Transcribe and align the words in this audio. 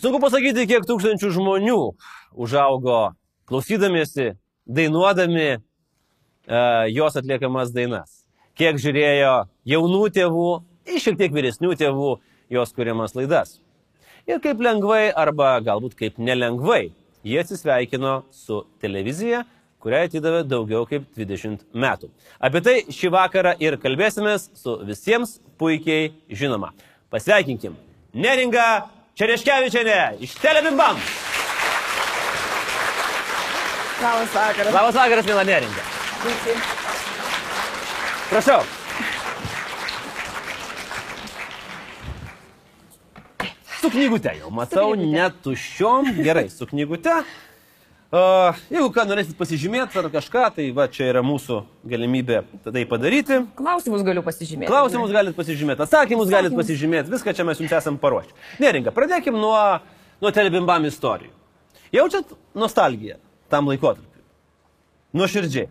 Sunku 0.00 0.16
pasakyti, 0.16 0.64
kiek 0.64 0.86
tūkstančių 0.88 1.28
žmonių 1.34 1.80
užaugo 2.40 3.00
klausydamiesi, 3.50 4.30
dainuodami 4.64 5.48
e, 5.50 5.58
jos 6.94 7.18
atliekamas 7.20 7.72
dainas. 7.74 8.22
Kiek 8.56 8.78
žiūrėjo 8.80 9.34
jaunų 9.68 10.06
tėvų 10.16 10.46
ir 10.88 11.02
šiek 11.04 11.18
tiek 11.20 11.34
vyresnių 11.34 11.74
tėvų 11.82 12.14
jos 12.56 12.72
kuriamas 12.72 13.12
laidas. 13.18 13.58
Ir 14.24 14.40
kaip 14.40 14.62
lengvai 14.64 15.10
arba 15.12 15.58
galbūt 15.66 15.98
kaip 15.98 16.16
nelengvai 16.16 16.94
jie 17.20 17.36
atsisveikino 17.42 18.22
su 18.32 18.62
televizija, 18.80 19.42
kuriai 19.84 20.08
atidavė 20.08 20.46
daugiau 20.48 20.86
kaip 20.88 21.10
20 21.18 21.66
metų. 21.76 22.08
Apie 22.40 22.62
tai 22.64 22.78
šį 22.88 23.12
vakarą 23.18 23.52
ir 23.60 23.76
kalbėsimės 23.82 24.48
su 24.62 24.78
visiems 24.88 25.36
puikiai 25.60 26.14
žinoma. 26.32 26.72
Pasveikinkim. 27.12 27.76
Neringa 28.16 28.88
Čereškevičiane 29.14 30.16
iš 30.20 30.34
Telebimbam. 30.34 30.96
Labas 34.02 34.34
vakaras. 34.34 34.74
Labas 34.74 34.94
vakaras. 34.94 35.24
Sveiki. 35.24 36.60
Prašau. 38.30 38.62
Su 43.80 43.90
knygute 43.90 44.32
jau 44.40 44.50
matau, 44.50 44.92
knygute. 44.92 45.12
net 45.12 45.32
tuščiom. 45.44 46.12
Gerai, 46.22 46.48
su 46.50 46.66
knygute. 46.66 47.10
Uh, 48.10 48.56
jeigu 48.66 48.88
ką 48.90 49.04
norėsit 49.06 49.36
pasižymėti 49.38 49.94
ar 50.00 50.08
kažką, 50.10 50.48
tai 50.56 50.64
va 50.74 50.88
čia 50.90 51.06
yra 51.12 51.20
mūsų 51.22 51.60
galimybė 51.86 52.40
tai 52.64 52.82
padaryti. 52.90 53.36
Klausimus 53.54 54.02
galiu 54.02 54.24
pasižymėti. 54.26 54.66
Klausimus 54.66 55.12
galite 55.14 55.38
pasižymėti, 55.38 55.84
atsakymus 55.86 56.32
galite 56.32 56.58
pasižymėti, 56.58 57.12
viską 57.12 57.36
čia 57.38 57.46
mes 57.46 57.62
jums 57.62 57.76
esam 57.78 58.00
paruošę. 58.02 58.34
Neringa, 58.58 58.90
pradėkim 58.96 59.38
nuo, 59.38 59.54
nuo 60.18 60.34
telebimbam 60.34 60.88
istorijų. 60.90 61.30
Jaučiat 61.94 62.34
nostalgiją 62.58 63.20
tam 63.46 63.70
laikotarpiu? 63.70 64.26
Nuoširdžiai. 65.14 65.70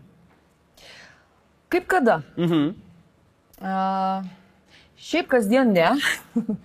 Kaip 1.75 1.91
kada? 1.91 2.21
Mhm. 2.39 2.71
A, 3.59 4.23
šiaip 4.95 5.27
kasdien 5.35 5.75
ne. 5.75 5.91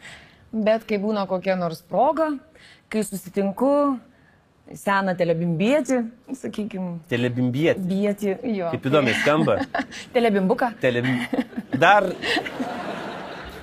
Bet 0.70 0.86
kai 0.86 1.02
būna 1.02 1.26
kokia 1.26 1.58
nors 1.58 1.82
proga, 1.82 2.36
kai 2.86 3.02
susitinku 3.02 3.98
seną 4.72 5.12
telebimbietį, 5.18 5.98
sakykime, 6.40 6.94
Telebimbietė. 7.10 7.82
bietį, 7.84 8.30
jo. 8.56 8.70
Kaip 8.72 8.86
įdomiai 8.88 9.16
skamba. 9.20 9.58
Telebimbuką. 10.16 10.70
Telebim... 10.80 11.18
Dar. 11.78 12.06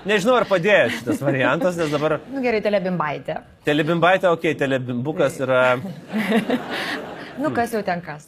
Nežinau, 0.06 0.36
ar 0.40 0.46
padėjo 0.50 0.92
šitas 0.98 1.20
variantas, 1.22 1.76
nes 1.78 1.90
dabar 1.94 2.20
Nu 2.34 2.42
gerai, 2.42 2.62
telebimbaitė. 2.66 3.36
telebimbaitė, 3.68 4.30
okei, 4.34 4.54
okay, 4.54 4.60
telebimbukas 4.62 5.38
yra... 5.42 5.64
Nu 7.42 7.50
kas 7.56 7.72
jau 7.74 7.82
ten 7.86 8.02
kas. 8.06 8.26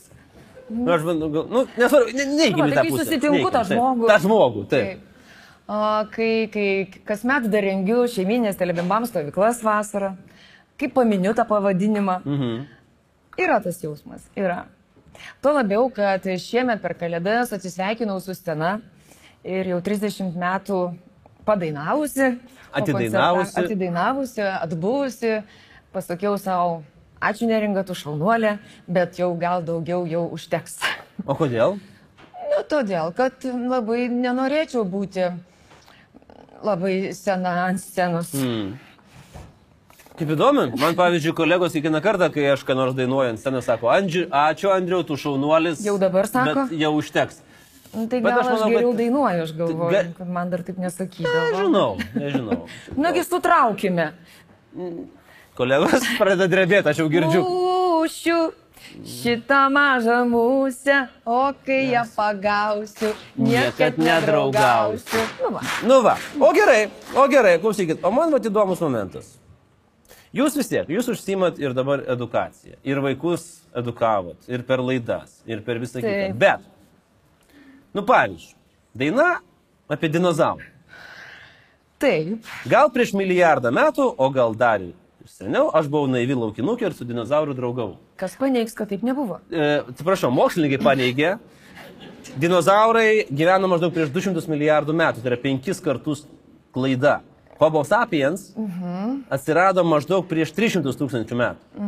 Nu, 0.69 0.87
aš 0.93 1.01
gal- 1.05 1.17
nu, 1.49 1.63
nesvarbu, 1.77 2.13
ne, 2.17 2.25
Nu, 2.25 2.67
tą 2.69 2.69
tai 2.73 2.83
kai 2.87 2.91
susitinku 2.97 3.49
tą 3.51 3.61
taip. 3.65 3.73
žmogų. 3.73 4.07
tą 4.09 4.15
žmogų, 4.23 4.61
taip. 4.71 5.01
A, 5.67 5.79
kai, 6.13 6.29
kai 6.53 6.67
kasmet 7.07 7.45
dar 7.51 7.65
rengiu 7.65 8.05
šeiminės 8.09 8.57
telebimbam 8.59 9.05
stovyklas 9.09 9.61
vasarą, 9.65 10.13
kai 10.79 10.89
paminiu 10.89 11.33
tą 11.33 11.45
pavadinimą, 11.47 12.19
Mhm. 12.25 12.65
yra 13.37 13.59
tas 13.63 13.81
jausmas, 13.81 14.27
yra. 14.35 14.65
Tuo 15.41 15.53
labiau, 15.53 15.89
kad 15.93 16.23
šiemet 16.23 16.81
per 16.81 16.93
kalėdas 16.95 17.53
atsisveikinau 17.53 18.19
su 18.21 18.33
scena 18.33 18.81
ir 19.43 19.65
jau 19.65 19.81
30 19.81 20.33
metų 20.35 20.97
padainavusi. 21.45 22.39
Atidainavusi. 22.73 23.53
Atidainavusi, 23.59 24.41
atbuvusi, 24.41 25.43
pasakiau 25.93 26.37
savo, 26.39 26.83
ačiū 27.21 27.45
neringa, 27.47 27.83
tu 27.85 27.93
šaunuolė, 27.93 28.57
bet 28.87 29.19
jau 29.19 29.35
gal 29.39 29.61
daugiau 29.61 30.05
jau 30.09 30.27
užteks. 30.33 30.79
O 31.27 31.35
kodėl? 31.35 31.77
Nu, 32.49 32.63
todėl, 32.67 33.13
kad 33.13 33.43
labai 33.43 34.07
nenorėčiau 34.09 34.83
būti 34.89 35.29
labai 36.63 37.13
sena 37.13 37.67
ant 37.67 37.79
scenos. 37.79 38.33
Mm. 38.33 38.73
Kaip 40.13 40.29
įdomu, 40.35 40.67
man 40.77 40.93
pavyzdžiui, 40.97 41.33
kolegos 41.33 41.73
kiekvieną 41.73 41.99
kartą, 42.05 42.27
kai 42.33 42.43
aš 42.53 42.61
ką 42.67 42.75
nors 42.77 42.93
dainuoju 42.93 43.31
ant 43.33 43.39
scenos, 43.41 43.65
sako, 43.65 43.89
Andži, 43.89 44.27
ačiū 44.29 44.69
Andriu, 44.69 45.01
tu 45.07 45.17
šaunuolis. 45.17 45.81
Jau 45.85 45.95
dabar 46.01 46.27
sako? 46.29 46.67
Bet 46.69 46.75
jau 46.83 46.91
užteks. 46.99 47.39
Nu, 47.93 48.05
tai 48.09 48.19
Bet 48.21 48.29
gal 48.33 48.39
aš 48.39 48.45
aš, 48.45 48.51
manau, 48.53 48.67
aš 48.67 48.73
geriau 48.75 48.91
kad- 48.91 48.99
dainuoju, 49.01 49.41
aš 49.47 49.51
galvoju, 49.57 49.91
Ga- 49.93 50.13
kad 50.17 50.29
man 50.37 50.49
dar 50.53 50.61
taip 50.65 50.77
nesakydavo. 50.77 51.43
Nežinau, 51.49 51.97
nežinau. 52.13 52.59
Nagi 52.97 53.23
sutraukime. 53.25 54.07
Kolegos 55.57 56.05
pradeda 56.17 56.47
drebėti, 56.49 56.89
aš 56.93 57.01
jau 57.03 57.09
girdžiu.Ūšiu 57.13 58.39
šitą 59.05 59.61
mažą 59.73 60.23
musę, 60.29 61.07
o 61.25 61.53
kai 61.65 61.91
ją 61.93 62.01
pagausiu, 62.15 63.13
niekad 63.37 63.97
nedraugausiu. 63.97 65.21
Nu, 65.41 65.53
va. 65.57 65.61
Nu 65.89 66.01
va, 66.05 66.15
o 66.41 66.49
gerai, 66.53 66.89
o 67.15 67.27
gerai, 67.29 67.57
klausykit, 67.61 68.01
o 68.05 68.11
man 68.11 68.33
vat 68.33 68.45
įdomus 68.49 68.81
momentas. 68.81 69.39
Jūs 70.33 70.55
vis 70.57 70.69
tiek, 70.71 70.87
jūs 70.89 71.11
užsimat 71.13 71.59
ir 71.61 71.75
dabar 71.77 72.01
edukaciją, 72.09 72.79
ir 72.81 73.01
vaikus 73.05 73.43
edukavot, 73.77 74.39
ir 74.49 74.63
per 74.65 74.81
laidas, 74.81 75.35
ir 75.45 75.61
per 75.61 75.77
visą 75.81 76.01
kitą. 76.01 76.31
Bet, 76.41 76.63
nu 77.93 78.01
pavyzdžiui, 78.07 78.55
daina 78.97 79.27
apie 79.93 80.09
dinozaurą. 80.09 80.65
Taip, 82.01 82.49
Gal 82.67 82.89
prieš 82.91 83.13
milijardą 83.15 83.69
metų, 83.71 84.07
o 84.17 84.29
gal 84.33 84.55
dar 84.59 84.81
seniau, 85.29 85.69
aš 85.77 85.85
buvau 85.87 86.09
naivi 86.11 86.35
laukinukė 86.35 86.89
ir 86.89 86.95
su 86.97 87.05
dinozauru 87.07 87.53
draugavau. 87.55 87.99
kas 88.19 88.33
paneigs, 88.39 88.73
kad 88.75 88.89
taip 88.89 89.03
nebuvo. 89.05 89.37
E, 89.51 89.83
Atsiprašau, 89.93 90.31
mokslininkai 90.33 90.81
paneigė, 90.83 91.35
dinozaurai 92.41 93.25
gyveno 93.29 93.69
maždaug 93.71 93.93
prieš 93.95 94.09
200 94.15 94.49
milijardų 94.51 94.95
metų, 94.97 95.21
tai 95.23 95.31
yra 95.31 95.39
penkis 95.45 95.79
kartus 95.83 96.25
klaida. 96.73 97.21
Homo 97.63 97.85
sapiens 97.87 98.49
atsirado 99.31 99.85
maždaug 99.87 100.27
prieš 100.27 100.51
300 100.55 100.91
tūkstančių 100.99 101.37
metų. 101.39 101.83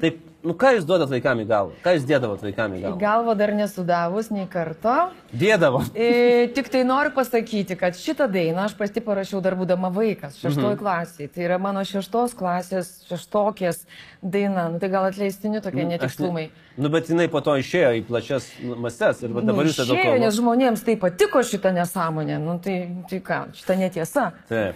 Taip, 0.00 0.22
nu 0.46 0.54
ką 0.56 0.70
jūs 0.78 0.86
duodat 0.88 1.10
vaikam 1.12 1.42
į 1.42 1.46
galvą? 1.50 1.74
Ką 1.84 1.92
jūs 1.96 2.06
dėdavot 2.08 2.44
vaikam 2.46 2.76
į 2.76 2.78
Į 2.78 2.82
galvą? 2.86 3.00
galvą 3.02 3.34
dar 3.36 3.52
nesudavus 3.58 4.30
nei 4.32 4.46
karto. 4.48 4.94
Dėdavo. 5.36 5.82
E, 5.92 6.48
tik 6.56 6.70
tai 6.72 6.84
noriu 6.88 7.12
pasakyti, 7.12 7.76
kad 7.76 7.98
šitą 7.98 8.30
dainą 8.32 8.64
aš 8.64 8.76
pati 8.78 9.02
parašiau 9.04 9.42
dar 9.44 9.58
būdama 9.58 9.92
vaikas, 9.92 10.38
šeštoji 10.40 10.72
mhm. 10.72 10.80
klasė. 10.80 11.28
Tai 11.34 11.44
yra 11.44 11.60
mano 11.60 11.84
šeštos 11.84 12.36
klasės, 12.38 12.94
šeštokės 13.10 13.84
daina. 14.22 14.68
Nu, 14.68 14.78
tai 14.78 14.88
gal 14.90 15.04
atleistini 15.08 15.60
tokie 15.62 15.84
ne- 15.84 15.96
netikslumai. 15.96 16.48
Nu, 16.78 16.88
bet 16.88 17.08
jinai 17.10 17.26
po 17.30 17.40
to 17.42 17.56
išėjo 17.58 17.90
į 17.98 18.02
plačias 18.06 18.46
mastes 18.78 19.22
ir 19.22 19.28
dabar 19.34 19.66
jūs 19.66 19.78
Nu, 19.78 19.94
išėjo, 19.96 20.18
nes 20.22 20.36
žmonėms 20.38 20.84
tai 20.86 20.94
patiko 20.96 21.42
šitą 21.42 21.72
nesąmonę. 21.74 22.38
Nu, 22.38 22.58
tai, 22.62 22.76
tai 23.10 23.18
ką, 23.20 23.38
šitą 23.58 23.76
netiesa. 23.78 24.28
Taip. 24.48 24.74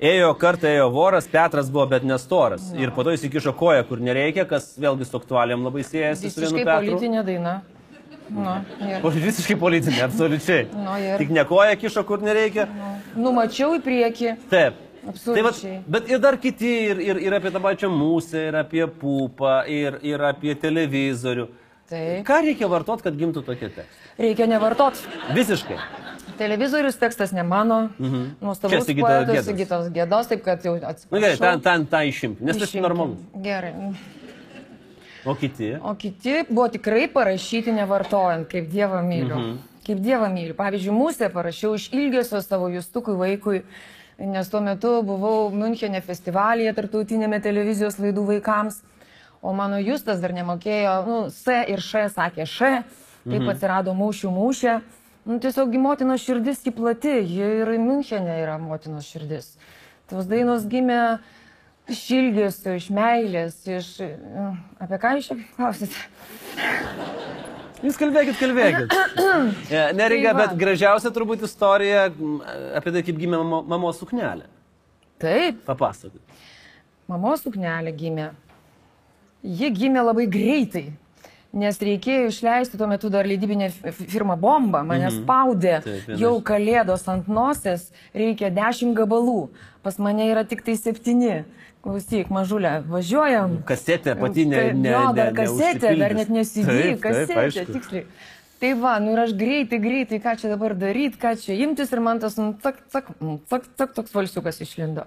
Ėjo 0.00 0.32
kartą, 0.40 0.68
ėjo 0.72 0.90
voras, 0.92 1.28
Petras 1.28 1.68
buvo, 1.70 1.86
bet 1.92 2.04
nestoras. 2.08 2.70
Ir 2.76 2.90
po 2.96 3.04
to 3.04 3.12
įsikišo 3.16 3.52
koją, 3.56 3.84
kur 3.88 4.00
nereikia, 4.00 4.46
kas 4.48 4.74
vėlgi 4.80 5.04
su 5.08 5.16
aktualiam 5.20 5.64
labai 5.66 5.84
siejasi 5.84 6.30
su 6.30 6.40
vienu 6.40 6.64
Petru. 6.64 6.96
politinė 6.96 7.24
daina. 7.24 7.58
Nu, 8.26 8.56
ir, 8.82 9.04
visiškai 9.22 9.54
politinė, 9.60 10.00
absoliučiai. 10.08 10.64
Nu, 10.74 10.96
ir- 10.98 11.18
Tik 11.20 11.30
ne 11.30 11.44
koją 11.46 11.76
kišo, 11.78 12.02
kur 12.04 12.18
nereikia. 12.18 12.66
numačiau 13.14 13.76
į 13.78 13.82
priekį. 13.84 14.36
Taip. 14.50 14.74
Tai 15.06 15.42
vat, 15.42 15.52
Absoliučiai. 15.54 15.82
bet 15.86 16.08
ir 16.10 16.18
dar 16.18 16.36
kiti, 16.42 16.72
ir, 16.90 16.98
ir, 16.98 17.20
ir 17.28 17.34
apie 17.38 17.52
tą 17.54 17.60
pačią 17.62 17.90
mūsę, 17.92 18.48
ir 18.48 18.56
apie 18.58 18.86
pupą, 18.90 19.60
ir, 19.70 20.00
ir 20.02 20.24
apie 20.26 20.54
televizorių. 20.58 21.46
Taip. 21.86 22.24
Ką 22.26 22.40
reikia 22.42 22.66
vartot, 22.66 23.02
kad 23.04 23.14
gimtų 23.14 23.44
tokie 23.46 23.68
tekstai? 23.70 23.86
Reikia 24.18 24.48
nevartot. 24.50 24.98
Visiškai. 25.36 25.76
Televizorius 26.36 26.98
tekstas 26.98 27.30
ne 27.32 27.44
mano. 27.46 27.90
Mhm. 28.00 28.24
Nuostabus 28.42 28.90
poetas. 28.90 29.46
Sigitos 29.46 29.92
gėdos, 29.94 30.26
taip 30.32 30.42
kad 30.44 30.66
jau 30.66 30.74
atsiprašau. 30.74 31.14
Na 31.14 31.22
gerai, 31.22 31.38
ten, 31.38 31.62
ten 31.62 31.86
tą 31.86 32.02
išimti, 32.10 32.42
nes 32.44 32.58
tas 32.58 32.68
Išimkim. 32.68 32.82
normalus. 32.88 33.22
Gerai. 33.44 33.72
O 35.26 35.34
kiti? 35.34 35.72
O 35.82 35.94
kiti 35.98 36.42
buvo 36.48 36.68
tikrai 36.70 37.06
parašyti 37.10 37.72
nevartojant, 37.74 38.48
kaip 38.50 38.68
Dievą 38.70 39.02
myliu. 39.06 39.36
Mhm. 39.38 39.56
Kaip 39.86 40.02
Dievą 40.02 40.28
myliu. 40.34 40.54
Pavyzdžiui, 40.58 40.94
mūsų 40.94 41.30
parašiau 41.34 41.74
iš 41.78 41.88
ilgesio 41.94 42.42
savo 42.42 42.68
justukui 42.74 43.14
vaikui, 43.18 43.62
nes 44.18 44.48
tuo 44.48 44.60
metu 44.64 44.98
buvau 45.04 45.50
Münchenė 45.52 46.00
festivalyje, 46.04 46.72
tarptautinėme 46.76 47.40
televizijos 47.44 47.98
laidų 48.00 48.26
vaikams, 48.30 48.80
o 49.44 49.52
mano 49.56 49.78
justas 49.82 50.22
dar 50.22 50.32
nemokėjo, 50.36 50.94
nu, 51.06 51.18
S 51.30 51.58
ir 51.68 51.82
Š 51.84 52.08
sakė 52.14 52.46
Š, 52.46 52.70
taip 53.26 53.42
mhm. 53.42 53.50
atsirado 53.52 53.94
mūšių 53.96 54.32
mūšė. 54.32 54.76
Nu, 55.26 55.40
tiesiog 55.42 55.74
motinos 55.82 56.22
širdis 56.22 56.62
į 56.70 56.72
plati, 56.76 57.16
ji 57.26 57.50
ir 57.62 57.72
Münchenė 57.82 58.38
yra 58.44 58.60
motinos 58.62 59.08
širdis. 59.10 59.56
Tos 60.06 60.28
dainos 60.30 60.68
gimė 60.70 61.18
iš 61.90 62.04
ilgesio, 62.14 62.76
iš 62.78 62.88
meilės, 62.94 63.58
iš... 63.66 63.90
nu, 64.22 64.52
Apie 64.82 65.02
ką 65.02 65.16
jūs 65.18 65.32
čia 65.32 65.38
klausite? 65.58 67.54
Jūs 67.84 67.98
kalbėkit, 68.00 68.38
kalbėkit. 68.40 68.94
E, 69.68 69.80
Nereikia, 69.92 70.30
Tai 70.32 70.36
va. 70.38 70.44
bet 70.46 70.54
gražiausia 70.60 71.10
turbūt 71.12 71.42
istorija 71.44 72.06
apie 72.78 72.92
tai, 72.94 73.02
kaip 73.04 73.18
gimė 73.20 73.36
mamo, 73.42 73.58
mamos 73.68 73.98
suknelė. 74.00 74.46
Taip, 75.20 75.58
Papasakokit. 75.66 76.22
mamos 77.10 77.42
suknelė 77.44 77.92
gimė. 77.96 78.30
Ji 79.44 79.68
gimė 79.76 80.02
labai 80.06 80.24
greitai, 80.32 80.86
nes 81.56 81.78
reikėjo 81.80 82.28
išleisti 82.30 82.76
tuo 82.78 82.86
metu 82.90 83.08
dar 83.12 83.24
leidybinė 83.28 83.70
firma 83.96 84.36
Bomba, 84.36 84.82
mane 84.84 85.08
Mhm. 85.08 85.22
spaudė, 85.22 85.76
Taip, 85.84 86.10
jau 86.20 86.34
kalėdos 86.44 87.06
ant 87.08 87.26
nosies, 87.32 87.88
reikia 88.14 88.50
dešimt 88.52 88.94
gabalų, 88.98 89.48
pas 89.82 89.96
mane 89.98 90.26
yra 90.28 90.44
tik 90.44 90.62
tai 90.66 90.76
septyni. 90.76 91.44
Klausyk, 91.86 92.28
mažulė, 92.34 92.80
važiuojam. 92.90 93.60
Kasetė 93.64 94.16
pati 94.18 94.44
ne. 94.44 94.72
Ne 94.74 94.90
jo, 94.90 95.12
dar 95.14 95.30
ne- 95.32 95.36
kasetė, 95.38 95.92
dar 95.98 96.14
net 96.18 96.28
neužsipildys. 96.28 96.66
nesidė, 96.66 96.66
Taip, 96.66 97.00
taip, 97.00 97.04
kasetė, 97.04 97.42
aišku. 97.46 97.72
tiksliai. 97.76 98.04
Tai 98.58 98.72
va, 98.80 98.98
nu 98.98 99.12
ir 99.12 99.18
aš 99.22 99.32
greitai, 99.38 99.78
greitai, 99.78 100.18
ką 100.18 100.32
čia 100.40 100.48
dabar 100.48 100.74
daryti, 100.74 101.18
ką 101.20 101.34
čia 101.38 101.54
imtis 101.62 101.92
ir 101.92 102.00
man 102.00 102.18
tas, 102.18 102.36
nu, 102.40 102.54
cak, 102.62 102.78
cak, 102.90 103.04
mm, 103.20 103.38
cak, 103.48 103.62
cak, 103.78 103.94
toks 103.94 104.10
valsiukas 104.16 104.58
išlindo. 104.64 105.04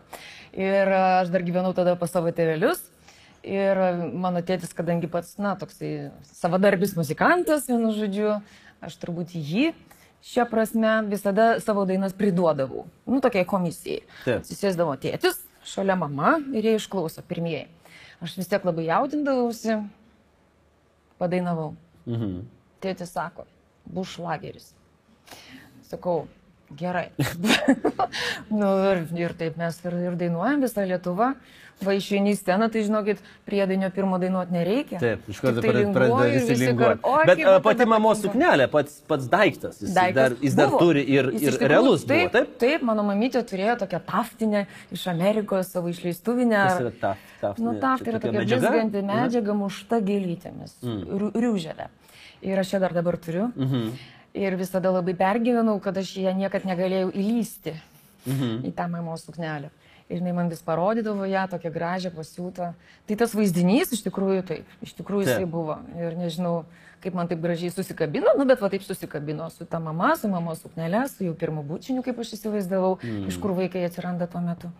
Ir 0.53 0.87
aš 0.87 1.27
dar 1.33 1.41
gyvenau 1.41 1.73
tada 1.75 1.95
pas 1.99 2.09
savo 2.11 2.31
tėvelius. 2.31 2.79
Ir 3.49 3.79
mano 4.13 4.43
tėtis, 4.45 4.75
kadangi 4.77 5.09
pats, 5.09 5.37
na, 5.41 5.55
toksai 5.57 6.11
savadarbis 6.37 6.93
muzikantas, 6.97 7.65
vienu 7.69 7.93
žodžiu, 7.95 8.35
aš 8.85 8.97
turbūt 9.01 9.33
jį 9.33 9.71
šią 10.25 10.45
prasme 10.51 10.91
visada 11.09 11.59
savo 11.63 11.85
dainas 11.89 12.13
priduodavau. 12.13 12.85
Nu, 13.07 13.21
tokiai 13.23 13.47
komisijai. 13.47 14.03
Taip. 14.25 14.45
Susėsdavo 14.47 14.93
tėtis, 15.01 15.39
šalia 15.65 15.95
mama 15.99 16.37
ir 16.53 16.67
jie 16.67 16.75
išklauso 16.77 17.23
pirmieji. 17.25 17.67
Aš 18.19 18.35
vis 18.35 18.49
tiek 18.51 18.65
labai 18.67 18.89
jaudindavausi, 18.89 19.79
padainavau. 21.19 21.71
Mhm. 22.05 22.41
Tėtis 22.83 23.11
sako, 23.15 23.45
bus 23.87 24.13
šlageris. 24.15 24.73
Sakau, 25.89 26.27
gerai. 26.77 27.09
nu, 28.59 28.67
ir, 28.91 29.01
ir 29.17 29.33
taip 29.39 29.57
mes 29.59 29.79
ir, 29.85 29.97
ir 30.09 30.19
dainuojam 30.19 30.61
visą 30.65 30.85
Lietuvą. 30.89 31.33
Va 31.79 31.93
išeini 31.95 32.33
į 32.33 32.35
sceną, 32.35 32.65
tai 32.67 32.81
žinokit, 32.83 33.21
priedainio 33.47 33.87
pirmo 33.95 34.17
dainuoti 34.19 34.51
nereikia. 34.51 34.97
Taip, 34.99 35.21
iš 35.31 35.37
karto 35.39 35.61
Tiktai 35.63 35.85
pradeda 35.95 36.25
visi 36.33 36.57
linguoti. 36.59 36.79
kart, 36.81 37.05
"Oi, 37.07 37.21
Bet 37.29 37.37
kaip 37.39 37.47
a, 37.47 37.59
pati 37.63 37.85
mamos 37.87 38.17
patinka." 38.19 38.33
suknelė, 38.35 38.65
pats, 38.73 38.97
pats 39.07 39.29
daiktas, 39.31 39.77
jis, 39.79 39.93
Daiktas 39.95 40.15
dar, 40.19 40.35
jis 40.43 40.57
dar 40.59 40.67
buvo. 40.73 40.79
turi 40.81 41.05
ir, 41.07 41.29
Jis 41.31 41.41
ir 41.41 41.53
tikrųjų- 41.53 41.69
realus 41.71 42.03
taip, 42.03 42.19
buvo, 42.19 42.33
taip? 42.35 42.57
Taip, 42.59 42.81
mano 42.83 43.03
mamytė 43.07 43.45
turėjo 43.47 43.77
tokią 43.85 44.01
taftinę 44.11 44.65
iš 44.91 45.07
Amerikos 45.07 45.71
savo 45.71 45.87
išleistuvinę. 45.87 46.59
Kas 46.67 46.81
yra 46.83 46.91
taf- 46.91 47.23
taftinė? 47.41 47.63
Nu, 47.63 47.71
Čia 47.71 47.79
taftinė 47.87 48.09
yra 48.11 48.19
tokia 48.19 48.43
blizganti 48.43 48.97
Mhm. 48.99 49.07
medžiaga 49.15 49.53
mušta 49.55 50.01
gėlytėmis, 50.03 50.73
mm. 50.83 51.31
riuželė. 51.39 51.87
Ir 52.41 52.59
aš 52.59 52.73
ją 52.75 52.79
dar 52.81 52.91
dabar 52.91 53.15
turiu. 53.15 53.53
Mhm. 53.55 53.93
Ir 54.37 54.55
visada 54.59 54.91
labai 54.93 55.15
pergyvenau, 55.17 55.79
kad 55.81 55.97
aš 55.97 56.15
ją 56.21 56.35
niekad 56.37 56.67
negalėjau 56.69 57.09
įlysti 57.13 57.73
Mhm. 58.27 58.67
į 58.67 58.73
tą 58.75 58.87
mamos 58.91 59.23
suknelę. 59.25 59.69
Ir 60.09 60.19
jinai 60.19 60.33
man 60.33 60.49
vis 60.49 60.61
parodydavo 60.65 61.25
ją, 61.29 61.45
tokią 61.51 61.69
gražią 61.71 62.09
pasiūtą. 62.11 62.73
Tai 63.07 63.15
tas 63.15 63.33
vaizdinys 63.37 63.93
iš 63.93 64.01
tikrųjų 64.07 64.43
taip, 64.47 64.65
iš 64.81 64.95
tikrųjų 64.97 65.27
jisai 65.27 65.45
buvo. 65.45 65.77
Ir 66.01 66.17
nežinau, 66.17 66.65
kaip 67.03 67.13
man 67.13 67.29
taip 67.29 67.41
gražiai 67.43 67.69
susikabino, 67.69 68.33
nu 68.37 68.47
bet 68.49 68.59
va 68.61 68.71
taip 68.73 68.81
susikabino 68.81 69.49
su 69.53 69.65
ta 69.69 69.79
mama, 69.79 70.15
su 70.17 70.27
mamos 70.27 70.63
suknelė, 70.65 71.05
su 71.13 71.29
jau 71.29 71.35
pirmu 71.37 71.63
bučiniu, 71.63 72.01
kaip 72.03 72.17
aš 72.19 72.33
įsivaizdavau, 72.39 72.97
mm. 73.03 73.27
iš 73.29 73.37
kur 73.37 73.53
vaikai 73.53 73.85
atsiranda 73.85 74.27
tuo 74.27 74.41
metu. 74.41 74.73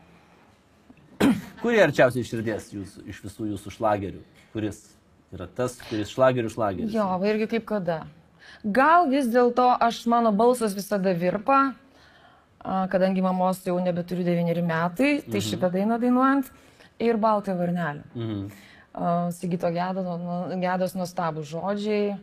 Kurie 1.62 1.84
arčiausiai 1.84 2.26
širdies 2.26 2.72
jūsų, 2.74 3.06
iš 3.12 3.22
visų 3.28 3.52
jūsų 3.54 3.76
šlagerių? 3.78 4.24
Kuris 4.56 4.82
yra 5.36 5.46
tas, 5.46 5.78
kuris 5.92 6.10
šlagerių 6.10 6.50
šlageris? 6.50 6.94
Jo, 6.96 7.12
irgi 7.28 7.52
kaip 7.54 7.70
kada. 7.70 8.02
Gal 8.64 9.08
vis 9.08 9.30
dėlto 9.32 9.70
aš, 9.80 10.04
mano 10.12 10.34
balsas 10.36 10.74
visada 10.76 11.14
virpa, 11.16 11.76
kadangi 12.64 13.24
mamos 13.24 13.62
jau 13.64 13.78
nebeturiu 13.80 14.26
devyneri 14.28 14.64
metai, 14.66 15.22
tai 15.24 15.40
mhm. 15.40 15.46
šitą 15.48 15.70
dainą 15.72 16.00
dainuojant 16.02 16.50
ir 17.00 17.18
baltą 17.18 17.56
varnelį. 17.56 18.04
Mhm. 18.16 18.50
Sigito 19.32 19.70
gedo, 19.72 20.04
nu, 20.20 20.60
gedos 20.60 20.98
nuostabų 20.98 21.46
žodžiai. 21.48 22.18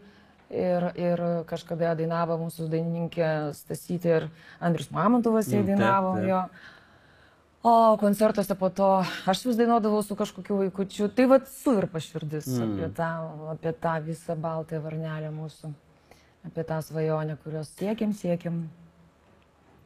Ir, 0.47 0.85
ir 0.95 1.21
kažkada 1.49 1.97
dainavo 1.99 2.37
mūsų 2.39 2.69
dainininkė 2.71 3.51
Stasytė 3.57 4.11
ir 4.15 4.27
Andrius 4.63 4.93
Mamontovas 4.95 5.49
jie 5.51 5.59
Mm, 5.59 5.67
taip, 5.67 5.73
dainavo 5.73 6.13
taip. 6.15 6.29
jo. 6.29 6.43
O 7.67 7.97
koncertuose 7.99 8.55
po 8.55 8.69
to 8.71 9.03
aš 9.27 9.43
vis 9.45 9.57
dainuodavau 9.59 10.05
su 10.07 10.15
kažkokiu 10.15 10.61
vaikučiu. 10.61 11.09
Tai 11.09 11.27
vad 11.27 11.49
suvirpa 11.51 11.99
širdis 11.99 12.47
mm. 12.47 12.63
apie, 12.63 12.93
tą, 12.95 13.11
apie 13.57 13.73
tą 13.73 13.97
visą 14.07 14.37
baltąją 14.39 14.85
varnelę 14.85 15.33
mūsų. 15.35 15.73
Apie 16.47 16.65
tą 16.65 16.83
svajonę, 16.83 17.37
kurios 17.45 17.71
siekiam, 17.79 18.13
siekiam. 18.15 18.67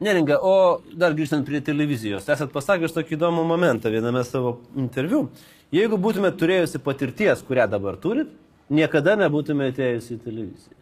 Neringa, 0.00 0.38
o 0.40 0.80
dar 0.96 1.12
grįžtant 1.16 1.44
prie 1.44 1.60
televizijos, 1.64 2.28
esat 2.32 2.52
pasakęs 2.52 2.94
tokį 2.96 3.18
įdomų 3.18 3.44
momentą 3.48 3.92
viename 3.92 4.22
savo 4.24 4.58
interviu. 4.80 5.26
Jeigu 5.72 5.98
būtumėte 6.00 6.40
turėjusi 6.40 6.80
patirties, 6.84 7.44
kurią 7.46 7.66
dabar 7.70 7.98
turit, 8.00 8.32
niekada 8.72 9.16
nebūtumėte 9.20 9.76
atėjusi 9.76 10.16
į 10.16 10.22
televiziją. 10.24 10.76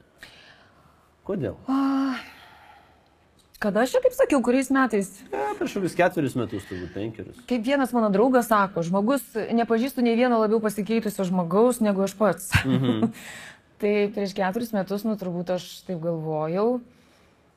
Kodėl? 1.27 1.59
Kada 3.59 3.83
aš 3.83 3.97
čia, 3.97 4.01
kaip 4.05 4.15
sakiau, 4.15 4.39
kuriais 4.47 4.71
metais? 4.71 5.11
Ja, 5.33 5.51
prieš 5.59 5.75
kokius 5.77 5.99
ketverius 5.99 6.39
metus, 6.39 6.67
turbūt 6.71 6.95
penkerius. 6.95 7.41
Kaip 7.51 7.67
vienas 7.67 7.91
mano 7.95 8.07
draugas 8.15 8.47
sako, 8.53 8.87
žmogus, 8.87 9.25
nepažįstu 9.35 10.05
nei 10.07 10.15
vieno 10.15 10.39
labiau 10.39 10.63
pasikeitusio 10.63 11.27
žmogaus 11.27 11.83
negu 11.83 12.07
aš 12.07 12.15
pats. 12.19 12.53
Mhm. 12.63 13.11
tai 13.81 13.93
prieš 14.15 14.35
keturis 14.37 14.73
metus, 14.75 15.05
nu 15.07 15.17
turbūt 15.19 15.55
aš 15.57 15.67
taip 15.87 16.01
galvojau, 16.03 16.81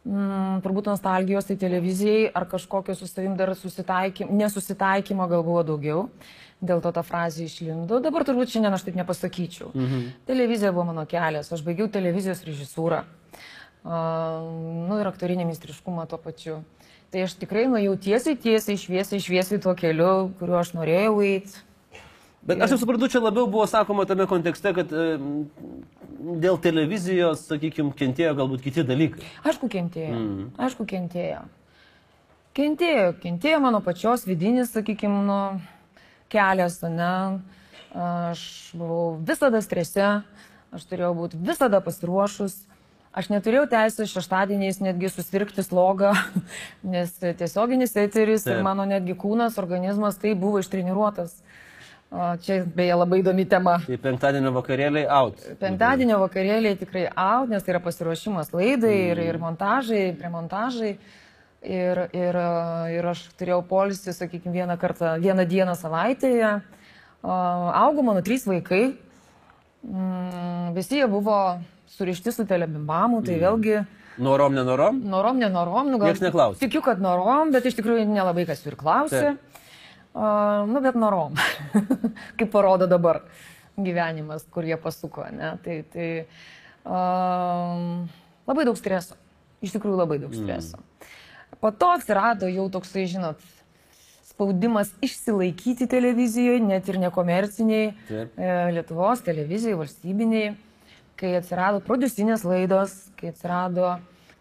mm, 0.06 0.62
turbūt 0.65 0.91
nostalgijos 0.91 1.50
tai 1.50 1.57
televizijai 1.62 2.29
ar 2.33 2.47
kažkokio 2.50 2.95
su 2.95 3.09
savim 3.09 3.35
dar 3.39 3.53
susitaikymo, 3.56 4.31
nesusitaikymo 4.44 5.27
gal 5.27 5.44
buvo 5.47 5.63
daugiau. 5.63 6.09
Dėl 6.62 6.77
to 6.77 6.91
ta 6.94 7.01
frazė 7.01 7.47
išlindo. 7.47 7.97
Dabar 8.06 8.21
turbūt 8.21 8.51
šiandien 8.53 8.75
aš 8.75 8.83
taip 8.85 9.00
nepasakyčiau. 9.00 9.71
Mhm. 9.73 10.03
Televizija 10.29 10.69
buvo 10.71 10.91
mano 10.91 11.07
kelias. 11.09 11.50
Aš 11.50 11.63
baigiau 11.65 11.89
televizijos 11.89 12.44
režisūrą. 12.45 13.01
Uh, 13.81 14.45
nu 14.85 15.00
ir 15.01 15.07
aktorinį 15.09 15.47
mistriškumą 15.50 16.06
tuo 16.06 16.19
pačiu. 16.21 16.59
Tai 17.12 17.25
aš 17.25 17.33
tikrai 17.41 17.65
nuėjau 17.65 17.95
tiesiai, 17.97 18.38
tiesiai, 18.38 18.77
šviesiai, 18.77 19.19
šviesiai 19.19 19.59
tuo 19.63 19.73
keliu, 19.75 20.29
kuriuo 20.38 20.59
aš 20.62 20.75
norėjau 20.77 21.18
eiti. 21.25 21.63
Bet 22.42 22.62
aš 22.62 22.74
jau 22.74 22.82
suprantu, 22.82 23.10
čia 23.12 23.22
labiau 23.22 23.46
buvo 23.46 23.68
sakoma 23.70 24.08
tame 24.10 24.26
kontekste, 24.30 24.74
kad 24.74 24.90
e, 24.90 25.18
dėl 26.42 26.58
televizijos, 26.62 27.44
sakykime, 27.46 27.94
kentėjo 27.98 28.34
galbūt 28.40 28.64
kiti 28.66 28.86
dalykai. 28.86 29.28
Aišku, 29.46 29.70
kentėjo. 29.70 30.16
Mm. 30.18 30.48
Aišku, 30.66 30.88
kentėjo. 30.90 31.44
Kentėjo, 32.57 33.14
kentėjo 33.21 33.62
mano 33.64 33.80
pačios 33.86 34.26
vidinis, 34.28 34.74
sakykime, 34.74 35.21
nu, 35.30 35.38
kelias, 36.33 36.81
ne. 36.83 37.14
Aš 37.92 38.42
buvau 38.80 39.19
visada 39.28 39.62
strese, 39.62 40.10
aš 40.74 40.90
turėjau 40.90 41.14
būti 41.16 41.40
visada 41.45 41.81
pasiruošus. 41.83 42.57
Aš 43.12 43.28
neturėjau 43.28 43.66
teisės 43.68 44.12
šeštadieniais 44.16 44.78
netgi 44.80 45.10
susirgti 45.12 45.66
slogą, 45.68 46.14
nes 46.94 47.12
tiesioginis 47.19 47.98
eteris 48.00 48.45
ir 48.48 48.57
Taip. 48.57 48.66
mano 48.66 48.86
netgi 48.88 49.18
kūnas, 49.19 49.60
organizmas 49.60 50.19
tai 50.19 50.31
buvo 50.40 50.62
ištreniruotas. 50.64 51.36
O, 52.11 52.35
Čia 52.44 52.65
beje 52.68 52.95
labai 52.99 53.21
įdomi 53.21 53.45
tema. 53.47 53.77
Tai 53.87 53.97
penktadienio 54.03 54.51
vakarėliai 54.57 55.06
out. 55.07 55.37
Penktadienio 55.61 56.18
vakarėliai 56.25 56.75
tikrai 56.81 57.06
out, 57.15 57.47
nes 57.53 57.63
tai 57.63 57.71
yra 57.77 57.80
pasiruošimas 57.85 58.51
laidai 58.51 58.95
ir, 59.13 59.21
ir 59.31 59.37
montažai, 59.39 60.09
premontažai. 60.19 60.97
Ir, 61.61 61.99
ir, 62.18 62.37
ir 62.97 63.07
aš 63.13 63.21
turėjau 63.39 63.61
polisį, 63.69 64.15
sakykime, 64.18 64.51
vieną 64.59 64.75
kartą, 64.81 65.13
vieną 65.21 65.45
dieną 65.47 65.75
savaitėje. 65.77 66.56
Augo 67.23 68.01
mano 68.03 68.23
trys 68.25 68.44
vaikai. 68.49 68.95
Mm, 69.85 70.73
Visi 70.75 70.97
jie 70.99 71.07
buvo 71.09 71.37
surišti 71.95 72.31
su 72.33 72.45
telebimbamu, 72.49 73.21
tai 73.25 73.37
vėlgi 73.41 73.80
Norom, 74.21 74.53
nenorom? 74.53 74.99
norom, 75.07 75.39
nenorom. 75.39 75.87
Nu, 75.89 75.97
gal- 76.01 76.11
Niekas 76.11 76.21
neklausė. 76.27 76.59
Tikiu, 76.65 76.81
kad 76.85 76.99
norom, 77.01 77.53
bet 77.56 77.65
iš 77.65 77.77
tikrųjų 77.80 78.03
nelabai 78.11 78.44
kas 78.45 78.65
ir 78.68 78.75
klausė. 78.75 79.21
Taip. 79.31 79.51
Uh, 80.11 80.68
nu, 80.68 80.81
bet 80.83 80.97
norom. 80.99 81.37
Kaip 82.37 82.51
parodo 82.51 82.87
dabar 82.89 83.21
gyvenimas, 83.80 84.44
kur 84.51 84.68
jie 84.68 84.75
pasuko. 84.81 85.23
Ne? 85.31 85.53
Tai, 85.63 85.77
tai 85.94 86.09
um, 86.83 88.03
labai 88.49 88.68
daug 88.68 88.80
streso. 88.80 89.15
Iš 89.61 89.77
tikrųjų 89.77 90.01
labai 90.01 90.19
daug 90.21 90.35
streso. 90.35 90.81
Mm. 90.81 91.09
Po 91.61 91.69
to 91.71 91.91
atsirado 91.94 92.49
jau 92.49 92.65
toksai, 92.73 93.06
žinot, 93.11 93.41
spaudimas 94.25 94.89
išsilaikyti 95.06 95.85
televizijoje, 95.91 96.63
net 96.65 96.87
ir 96.89 96.97
nekomerciniai, 97.03 97.91
Taip. 98.07 98.39
e, 98.39 98.53
Lietuvos 98.73 99.21
televizijai, 99.21 99.77
valstybiniai, 99.77 100.56
kai 101.19 101.35
atsirado 101.37 101.83
producinės 101.85 102.45
laidos, 102.47 102.95
kai 103.19 103.30
atsirado 103.30 103.91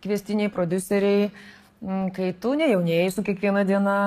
kvestiniai 0.00 0.48
produceriai, 0.54 1.28
kai 2.16 2.30
tu 2.40 2.54
nejaunėjai 2.56 3.10
su 3.12 3.24
kiekviena 3.26 3.66
diena, 3.68 3.98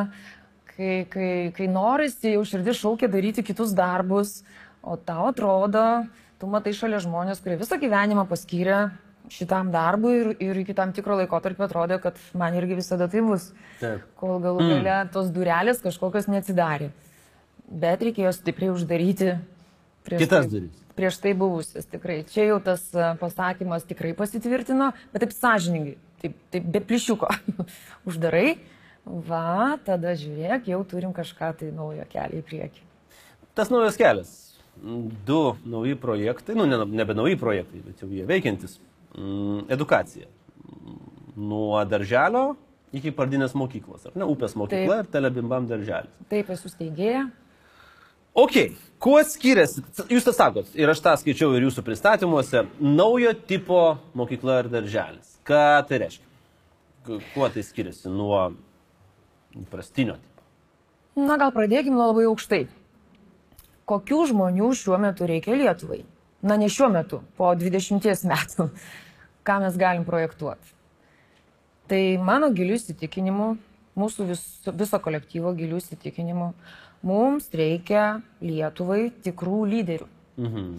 kai, 0.75 1.05
kai, 1.09 1.29
kai 1.55 1.69
norisi 1.71 2.33
jau 2.35 2.43
širdis 2.47 2.79
šaukia 2.81 3.09
daryti 3.11 3.45
kitus 3.45 3.73
darbus, 3.77 4.41
o 4.83 4.97
tau 4.97 5.29
atrodo, 5.31 6.03
tu 6.41 6.49
matai 6.51 6.73
šalia 6.75 6.99
žmonės, 7.03 7.41
kurie 7.43 7.57
visą 7.61 7.77
gyvenimą 7.79 8.25
paskyrė 8.29 8.89
šitam 9.31 9.69
darbui 9.71 10.13
ir, 10.19 10.29
ir 10.43 10.57
iki 10.65 10.75
tam 10.75 10.91
tikro 10.93 11.15
laiko 11.15 11.39
tarp 11.39 11.61
atrodė, 11.63 11.99
kad 12.03 12.17
man 12.37 12.55
irgi 12.59 12.75
visada 12.81 13.07
tai 13.07 13.21
bus 13.23 13.51
Taip. 13.79 14.03
kol 14.19 14.41
galų 14.43 14.67
gale 14.73 14.97
tos 15.13 15.31
durelės 15.33 15.79
kažkokios 15.83 16.27
neatsidarė. 16.27 16.91
bet 17.73 18.03
reikėjo 18.03 18.33
stipriai 18.35 18.73
uždaryti 18.73 19.37
prieš 20.05 20.25
Kitas 20.25 20.45
tai, 20.45 20.51
duris. 20.51 20.81
prieš 20.97 21.17
tai 21.23 21.33
buvusias 21.33 21.87
tikrai. 21.89 22.19
Čia 22.29 22.49
jau 22.51 22.59
tas 22.61 22.83
a, 22.93 23.13
pasakymas 23.17 23.87
tikrai 23.87 24.11
pasitvirtino, 24.17 24.91
bet 25.13 25.23
taip 25.23 25.33
sąžiningai, 25.33 25.95
taip, 26.21 26.35
taip 26.51 26.67
be 26.75 26.83
plišiuko. 26.83 27.31
Uždarai, 28.09 28.57
va, 29.05 29.77
tada 29.85 30.13
žiūrėk, 30.19 30.67
jau 30.71 30.81
turim 30.87 31.13
kažką 31.15 31.51
tai 31.59 31.71
naujo 31.75 32.05
kelią 32.11 32.39
į 32.41 32.45
priekį. 32.47 32.83
Tas 33.57 33.69
naujas 33.73 33.97
kelias. 33.99 34.31
Du 35.27 35.55
nauji 35.69 35.93
projektai, 36.01 36.55
nu, 36.57 36.65
ne, 36.65 36.79
nebe 36.89 37.13
nauji 37.13 37.35
projektai, 37.37 37.83
bet 37.85 37.99
jau 38.01 38.07
jie 38.09 38.23
veikiantis. 38.25 38.79
Mm, 39.13 39.67
Edukacija. 39.69 40.25
Nuo 41.37 41.77
darželio 41.85 42.55
iki 42.93 43.11
pradinės 43.13 43.53
mokyklos. 43.57 44.07
Ar 44.09 44.15
ne? 44.17 44.25
Upės 44.29 44.55
mokykla 44.57 44.99
ir 45.03 45.07
telebimbam 45.13 45.65
darželis. 45.69 46.11
Taip 46.29 46.49
esu 46.53 46.69
steigėja. 46.69 47.27
Ok, 48.33 48.55
kuo 49.01 49.19
skiriasi, 49.29 49.83
jūs 50.09 50.25
tą 50.25 50.31
sakot, 50.33 50.71
ir 50.73 50.89
aš 50.89 51.03
tą 51.05 51.11
skaičiau 51.21 51.51
ir 51.53 51.67
jūsų 51.67 51.83
pristatymuose, 51.85 52.63
naujo 52.81 53.33
tipo 53.45 53.81
mokykla 54.17 54.63
ir 54.63 54.69
darželis. 54.73 55.35
Ką 55.45 55.59
tai 55.85 55.99
reiškia? 56.01 56.25
Ku- 57.05 57.19
Kuo 57.35 57.49
tai 57.53 57.61
skiriasi 57.67 58.09
nuo 58.09 58.39
įprastinio 59.57 60.17
tipo? 60.19 60.45
Na, 61.19 61.37
gal 61.37 61.53
pradėkime 61.53 61.95
nuo 61.95 62.09
labai 62.09 62.25
aukštai. 62.29 62.63
Kokių 63.89 64.21
žmonių 64.31 64.71
šiuo 64.79 64.97
metu 65.01 65.27
reikia 65.29 65.57
Lietuvai? 65.59 66.03
Na, 66.43 66.57
ne 66.59 66.69
šiuo 66.71 66.89
metu, 66.91 67.21
po 67.37 67.51
20 67.55 68.25
metų. 68.29 68.69
Ką 69.47 69.59
mes 69.63 69.77
galim 69.79 70.07
projektuoti? 70.07 70.73
Tai 71.91 72.01
mano 72.23 72.47
gilių 72.55 72.77
įsitikinimu, 72.79 73.47
mūsų 73.99 74.27
vis, 74.31 74.43
viso 74.71 74.99
kolektyvo 75.03 75.51
gilių 75.57 75.81
įsitikinimu, 75.83 76.49
mums 77.05 77.49
reikia 77.53 78.21
Lietuvai 78.41 79.09
tikrų 79.23 79.63
lyderių. 79.75 80.07
Mhm. 80.39 80.69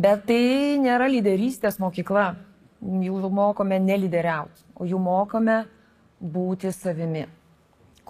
Bet 0.00 0.26
tai 0.28 0.78
nėra 0.82 1.08
lyderystės 1.10 1.80
mokykla. 1.82 2.34
Jų 2.80 3.28
mokome 3.28 3.76
nelyderiauti, 3.82 4.62
o 4.72 4.86
jų 4.88 4.98
mokome 5.02 5.58
būti 6.20 6.70
savimi. 6.72 7.26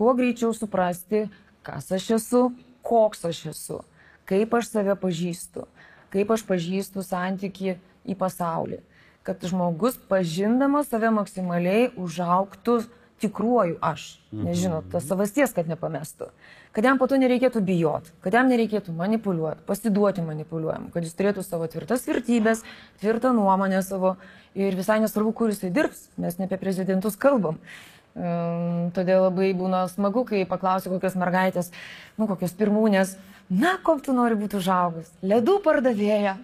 Kuo 0.01 0.15
greičiau 0.17 0.55
suprasti, 0.57 1.27
kas 1.61 1.91
aš 1.93 2.07
esu, 2.17 2.47
koks 2.81 3.27
aš 3.29 3.41
esu, 3.51 3.83
kaip 4.25 4.55
aš 4.57 4.71
save 4.73 4.95
pažįstu, 4.97 5.67
kaip 6.09 6.33
aš 6.33 6.47
pažįstu 6.49 7.05
santyki 7.05 7.75
į 8.09 8.17
pasaulį. 8.17 8.81
Kad 9.29 9.45
žmogus 9.45 9.99
pažindamas 10.09 10.89
save 10.89 11.13
maksimaliai 11.13 11.91
užauktų 12.01 12.79
tikruoju 13.21 13.77
aš. 13.85 14.17
Nežinot, 14.33 14.89
tas 14.89 15.05
savasties, 15.05 15.53
kad 15.53 15.69
nepamestų. 15.69 16.31
Kad 16.73 16.87
jam 16.87 16.97
po 16.97 17.05
to 17.11 17.19
nereikėtų 17.21 17.61
bijot, 17.67 18.09
kad 18.25 18.33
jam 18.39 18.49
nereikėtų 18.49 18.95
manipuliuoti, 18.97 19.67
pasiduoti 19.69 20.25
manipuliuojam, 20.25 20.89
kad 20.95 21.05
jis 21.05 21.17
turėtų 21.19 21.45
savo 21.45 21.69
tvirtas 21.69 22.07
vertybės, 22.09 22.65
tvirtą 23.03 23.35
nuomonę 23.37 23.83
savo 23.85 24.15
ir 24.57 24.79
visai 24.79 25.01
nesvarbu, 25.05 25.35
kur 25.37 25.53
jisai 25.53 25.73
dirbs, 25.75 26.07
mes 26.17 26.39
ne 26.41 26.49
apie 26.49 26.61
prezidentus 26.63 27.19
kalbam. 27.21 27.61
Todėl 28.15 29.27
labai 29.29 29.53
būna 29.55 29.85
smagu, 29.91 30.25
kai 30.27 30.43
paklausiu 30.49 30.91
kokios 30.97 31.15
mergaitės, 31.19 31.71
nu 32.19 32.27
kokios 32.27 32.57
pirmūnės, 32.59 33.15
na, 33.51 33.77
kok 33.87 34.03
tu 34.03 34.15
nori 34.17 34.39
būti 34.39 34.59
užaugus, 34.59 35.13
ledų 35.23 35.61
pardavėja. 35.63 36.37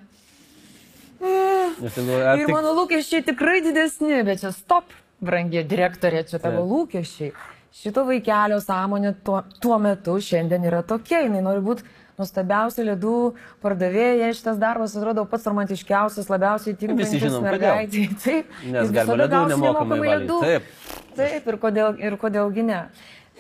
Ar 1.27 2.39
Ir 2.39 2.53
mano 2.53 2.75
lūkesčiai 2.77 3.25
tikrai 3.27 3.59
didesni, 3.65 4.23
bet 4.27 4.45
čia 4.45 4.53
stop, 4.55 4.95
brangi 5.25 5.65
direktorė, 5.67 6.23
čia 6.29 6.39
tavo 6.43 6.63
lūkesčiai. 6.69 7.33
Šito 7.77 8.07
vaikelio 8.09 8.57
sąmonė 8.63 9.17
tuo, 9.25 9.43
tuo 9.61 9.77
metu 9.83 10.15
šiandien 10.23 10.65
yra 10.65 10.85
tokia, 10.87 11.25
jinai 11.27 11.43
nori 11.45 11.61
būti 11.65 11.85
nuostabiausia 12.17 12.87
ledų 12.87 13.17
pardavėja, 13.65 14.31
šitas 14.37 14.57
darbas 14.61 14.95
atrodo 14.97 15.27
pats 15.29 15.45
romantiškiausias, 15.49 16.31
labiausiai 16.33 16.77
tinkantis 16.81 17.37
mergaitai. 17.45 18.07
Taip, 18.25 18.55
Nes 18.73 18.93
galima 18.95 19.19
ledų 19.25 19.43
nemokamai 19.53 20.01
ledų. 20.15 20.39
Taip. 20.47 20.71
Taip, 21.17 21.47
ir, 21.49 21.59
kodėl, 21.63 21.95
ir 22.03 22.17
kodėlgi 22.21 22.65
ne. 22.67 22.81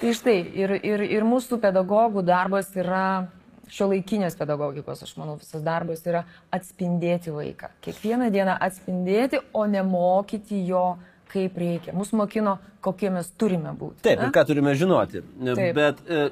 Tai 0.00 0.12
štai, 0.12 0.36
ir, 0.60 0.76
ir, 0.84 1.02
ir 1.16 1.24
mūsų 1.24 1.58
pedagogų 1.62 2.24
darbas 2.26 2.68
yra, 2.76 3.28
šio 3.72 3.88
laikinės 3.90 4.36
pedagogikos, 4.38 5.02
aš 5.06 5.14
manau, 5.20 5.38
visas 5.40 5.64
darbas 5.64 6.04
yra 6.06 6.24
atspindėti 6.54 7.32
vaiką. 7.34 7.72
Kiekvieną 7.84 8.30
dieną 8.34 8.58
atspindėti, 8.68 9.40
o 9.56 9.64
ne 9.70 9.82
mokyti 9.86 10.60
jo, 10.68 10.98
kaip 11.32 11.56
reikia. 11.58 11.94
Mūsų 11.96 12.20
mokino, 12.20 12.58
kokie 12.84 13.10
mes 13.14 13.30
turime 13.40 13.72
būti. 13.76 14.04
Taip, 14.04 14.20
ne? 14.20 14.28
ir 14.28 14.36
ką 14.36 14.44
turime 14.48 14.76
žinoti. 14.78 15.24
Taip. 15.48 15.72
Bet, 15.76 16.04
e, 16.06 16.28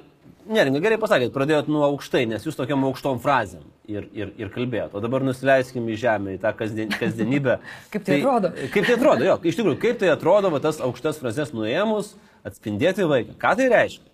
neringa, 0.48 0.80
gerai 0.84 0.98
pasakėt, 1.00 1.32
pradėjot 1.34 1.68
nuo 1.72 1.84
aukštai, 1.88 2.24
nes 2.30 2.44
jūs 2.46 2.56
tokiam 2.58 2.84
aukštom 2.88 3.20
frazėm 3.22 3.64
ir, 3.90 4.06
ir, 4.16 4.32
ir 4.40 4.50
kalbėjot. 4.54 4.94
O 4.96 5.02
dabar 5.04 5.24
nusileiskim 5.26 5.86
į 5.90 5.98
žemę, 6.00 6.36
į 6.36 6.42
tą 6.42 6.52
kasdien, 6.58 6.92
kasdienybę. 6.92 7.58
Kaip 7.92 8.06
tai 8.06 8.18
atrodo? 8.20 8.52
Kaip 8.74 8.88
tai 8.88 8.96
atrodo, 8.98 9.28
jo, 9.28 9.38
iš 9.44 9.58
tikrųjų, 9.60 9.78
kaip 9.82 10.00
tai 10.02 10.10
atrodo, 10.12 10.50
va, 10.54 10.60
tas 10.64 10.80
aukštas 10.84 11.20
frazes 11.22 11.54
nuėmus, 11.56 12.14
atspindėti 12.46 13.08
vaiką. 13.10 13.36
Ką 13.40 13.54
tai 13.60 13.68
reiškia? 13.72 14.06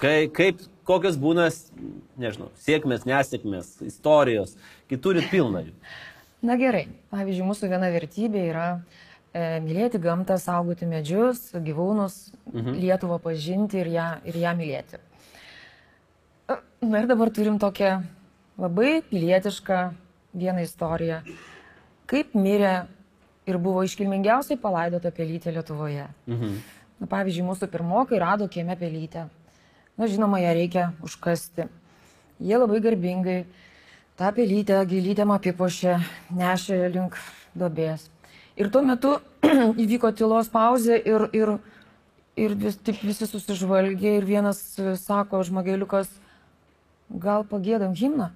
Kai, 0.00 0.14
kaip, 0.32 0.62
kokios 0.88 1.18
būna, 1.20 1.50
nežinau, 2.20 2.48
sėkmės, 2.64 3.04
nesėkmės, 3.08 3.74
istorijos, 3.84 4.56
kai 4.88 5.00
turit 5.02 5.28
pilną 5.32 5.66
jų. 5.66 5.76
Na 6.48 6.56
gerai, 6.56 6.86
pavyzdžiui, 7.12 7.44
mūsų 7.50 7.68
viena 7.68 7.90
vertybė 7.92 8.46
yra 8.48 8.66
e, 8.72 9.60
mylėti 9.60 10.00
gamtą, 10.00 10.38
saugoti 10.40 10.88
medžius, 10.88 11.50
gyvūnus, 11.52 12.30
mhm. 12.48 12.80
Lietuvą 12.80 13.20
pažinti 13.20 13.82
ir 13.82 13.92
ją, 13.92 14.08
ir 14.24 14.40
ją 14.40 14.56
mylėti. 14.56 15.02
Na 16.80 17.02
ir 17.02 17.06
dabar 17.06 17.28
turim 17.28 17.58
tokią 17.60 18.00
labai 18.56 19.02
pilietišką 19.04 19.80
vieną 20.32 20.62
istoriją, 20.64 21.18
kaip 22.08 22.32
mirė 22.32 22.86
ir 23.44 23.58
buvo 23.60 23.82
iškilmingiausiai 23.84 24.56
palaidota 24.60 25.12
pelytė 25.12 25.52
Lietuvoje. 25.52 26.06
Mhm. 26.30 26.54
Na, 27.00 27.08
pavyzdžiui, 27.08 27.44
mūsų 27.48 27.68
pirmokai 27.72 28.20
rado 28.20 28.48
kieme 28.48 28.76
pelytę. 28.80 29.26
Na, 29.96 30.08
žinoma, 30.08 30.40
ją 30.40 30.54
reikia 30.56 30.86
užkasti. 31.04 31.66
Jie 32.40 32.56
labai 32.56 32.80
garbingai 32.84 33.38
tą 34.16 34.32
pelytę 34.36 34.80
gilytėm 34.88 35.32
apipošė, 35.36 35.98
nešė 36.36 36.80
link 36.92 37.16
dobės. 37.56 38.08
Ir 38.56 38.72
tuo 38.72 38.80
metu 38.84 39.18
įvyko 39.84 40.14
tylos 40.16 40.48
pauzė 40.52 40.96
ir, 40.96 41.28
ir, 41.36 41.54
ir 42.40 42.56
vis, 42.64 42.80
taip 42.80 43.04
visi 43.04 43.28
susižvalgė 43.28 44.16
ir 44.18 44.28
vienas 44.28 44.60
sako, 45.04 45.44
žmogeliukas, 45.44 46.08
gal 47.10 47.44
pagėdam 47.44 47.94
himną? 47.96 48.30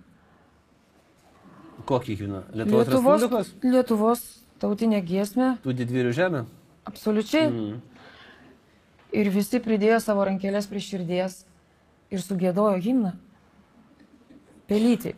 Kokį 1.85 2.17
kiną? 2.19 2.43
Lietuvos, 2.57 2.87
Lietuvos 2.89 3.21
Respublikos? 3.21 3.51
Lietuvos 3.63 4.23
tautinė 4.63 5.03
giesmė, 5.05 5.57
Tų 5.65 5.75
didvyrių 5.77 6.13
žemė? 6.17 6.45
absoliučiai. 6.89 7.49
Mhm. 7.51 7.81
Ir 9.15 9.31
visi 9.31 9.61
pridėjo 9.63 10.01
savo 10.03 10.25
rankelės 10.27 10.67
prie 10.67 10.81
širdies 10.83 11.45
ir 12.11 12.19
sugėdojo 12.19 12.81
himną. 12.83 13.13
Pelytį. 14.67 15.15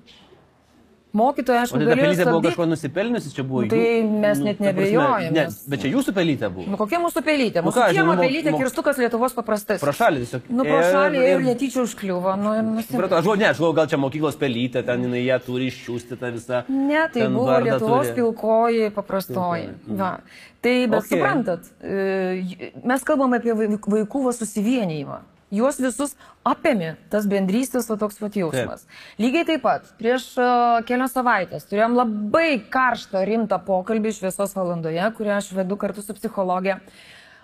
Mokytoja, 1.16 1.62
aišku, 1.64 1.78
tai 1.80 1.94
pelytė 1.96 2.24
buvo 2.28 2.40
kažko 2.44 2.64
nusipelniusi, 2.68 3.30
čia 3.32 3.42
buvo 3.48 3.62
Nu, 3.64 3.68
tai 3.72 3.78
jų- 3.78 4.08
mes 4.20 4.38
nu, 4.38 4.44
net 4.44 4.58
ta 4.58 4.64
prasme, 4.64 4.72
nebejojam, 4.72 5.32
Ne, 5.32 5.44
bet 5.72 5.80
čia 5.80 5.88
jūsų 5.94 6.12
pelytė 6.18 6.50
buvo. 6.52 6.66
Nu, 6.72 6.76
kokia 6.76 6.98
mūsų 7.00 7.22
pelytė? 7.24 7.62
Nu 7.62 7.70
Mūsų 7.70 7.80
ką, 7.80 7.86
kiemo 7.96 8.16
pelytė, 8.20 8.50
mo- 8.52 8.58
kirstukas 8.60 8.98
Lietuvos 9.00 9.32
paprastas. 9.38 9.80
Pro 9.80 9.92
šalį 9.96 10.18
tiesiog. 10.24 10.42
Nu, 10.50 10.64
pro 10.68 10.80
šalį 10.82 11.22
ir 11.30 11.40
netyčia 11.46 11.80
užkliuvo. 11.86 12.34
Nu. 12.36 12.82
Supratau, 12.82 13.16
aš 13.18 13.24
galvoju, 13.24 13.38
ne, 13.40 13.46
aš 13.48 13.58
galvoju, 13.62 13.74
gal 13.80 13.86
čia 13.86 13.96
mokyklos 14.02 14.36
pelytė, 14.36 14.84
ten 14.84 15.02
jinai 15.06 15.24
ją 15.24 15.38
turi 15.46 15.70
iščiūsti 15.72 16.18
tą 16.20 16.32
visą. 16.36 16.64
Ne, 16.68 17.08
tai 17.12 17.28
buvo 17.32 17.56
Lietuvos 17.64 18.06
turi. 18.10 18.16
pilkoji 18.20 18.90
paprastoji. 18.92 19.68
Va. 19.88 20.18
Tai, 20.60 20.86
bet 20.86 21.00
Okay. 21.00 21.16
suprantat, 21.16 21.60
e, 21.80 22.76
mes 22.84 23.02
kalbam 23.04 23.32
apie 23.32 23.54
vai- 23.54 23.68
vaikų 23.78 24.24
va 24.24 24.32
susivienijimą. 24.36 25.18
Juos 25.56 25.80
visus 25.80 26.14
apėmė 26.46 26.94
tas 27.12 27.26
bendrystės, 27.30 27.88
va 27.90 27.96
toks 28.00 28.20
pat 28.20 28.36
jausmas. 28.38 28.86
Lygiai 29.20 29.46
taip 29.48 29.64
pat, 29.64 29.88
prieš 30.00 30.28
uh, 30.38 30.78
kelias 30.88 31.16
savaitės 31.16 31.68
turėjom 31.70 31.96
labai 31.96 32.60
karštą, 32.72 33.24
rimtą 33.28 33.58
pokalbį 33.66 34.14
šviesos 34.18 34.54
valandoje, 34.56 35.04
kurią 35.16 35.38
aš 35.40 35.52
vedu 35.56 35.78
kartu 35.80 36.04
su 36.04 36.16
psichologė. 36.16 36.80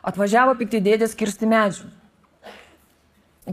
Atvažiavo 0.02 0.56
pikti 0.58 0.82
dėdės 0.82 1.14
kirsti 1.18 1.46
medžių. 1.46 1.88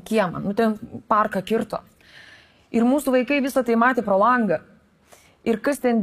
Kiemą, 0.06 0.42
nu 0.44 0.54
ten 0.54 0.76
parką 1.10 1.42
kirto. 1.46 1.82
Ir 2.70 2.86
mūsų 2.86 3.16
vaikai 3.16 3.40
visą 3.42 3.64
tai 3.66 3.78
matė 3.80 4.04
pro 4.06 4.20
langą. 4.22 4.60
Ir 5.48 5.58
kas 5.64 5.80
ten 5.80 6.02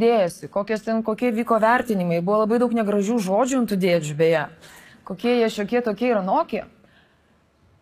kokios 0.50 0.82
ten, 0.82 1.02
kokie 1.02 1.30
vyko 1.30 1.60
vertinimai, 1.60 2.22
buvo 2.24 2.42
labai 2.42 2.58
daug 2.58 2.72
negražių 2.72 3.18
žodžių 3.20 3.58
ant 3.60 3.70
tų 3.70 3.76
dėdžių 3.76 4.14
beje, 4.16 4.46
kokie 5.04 5.36
jie 5.38 5.50
šiokie 5.50 5.82
tokie 5.84 6.08
ir 6.08 6.18
anokie. 6.18 6.64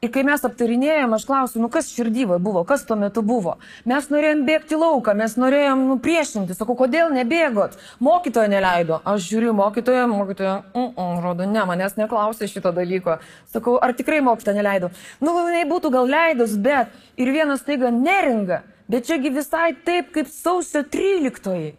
Ir 0.04 0.10
kai 0.12 0.20
mes 0.26 0.42
aptarinėjom, 0.44 1.14
aš 1.16 1.22
klausiu, 1.24 1.60
nu 1.62 1.70
kas 1.72 1.86
širdyva 1.94 2.36
buvo, 2.42 2.60
kas 2.68 2.82
tuo 2.84 2.96
metu 3.00 3.22
buvo. 3.24 3.54
Mes 3.88 4.04
norėjom 4.12 4.42
bėgti 4.44 4.76
lauką, 4.76 5.14
mes 5.16 5.36
norėjom 5.40 5.86
nu, 5.88 5.96
priešinti. 6.04 6.56
Sakau, 6.58 6.76
kodėl 6.76 7.14
nebėgot? 7.14 7.78
Mokytoja 8.04 8.50
neleido. 8.52 8.98
Aš 9.08 9.24
žiūriu 9.30 9.54
mokytoją, 9.56 10.04
mokytoja, 10.10 10.58
mm 10.74 10.90
-mm, 10.92 11.22
rodo, 11.24 11.48
ne, 11.48 11.64
manęs 11.70 11.96
neklausė 11.96 12.50
šito 12.52 12.72
dalyko. 12.76 13.18
Sakau, 13.48 13.78
ar 13.80 13.94
tikrai 13.96 14.20
mokytoja 14.20 14.56
neleido? 14.60 14.90
Nu, 15.20 15.32
jinai 15.48 15.64
būtų 15.72 15.90
gal 15.90 16.10
leidus, 16.16 16.56
bet 16.56 16.92
ir 17.16 17.32
vienas 17.32 17.64
taiga 17.64 17.90
neringa. 17.90 18.62
Bet 18.88 19.06
čiagi 19.06 19.30
visai 19.32 19.72
taip, 19.84 20.12
kaip 20.12 20.28
sausio 20.28 20.82
13. 20.82 21.72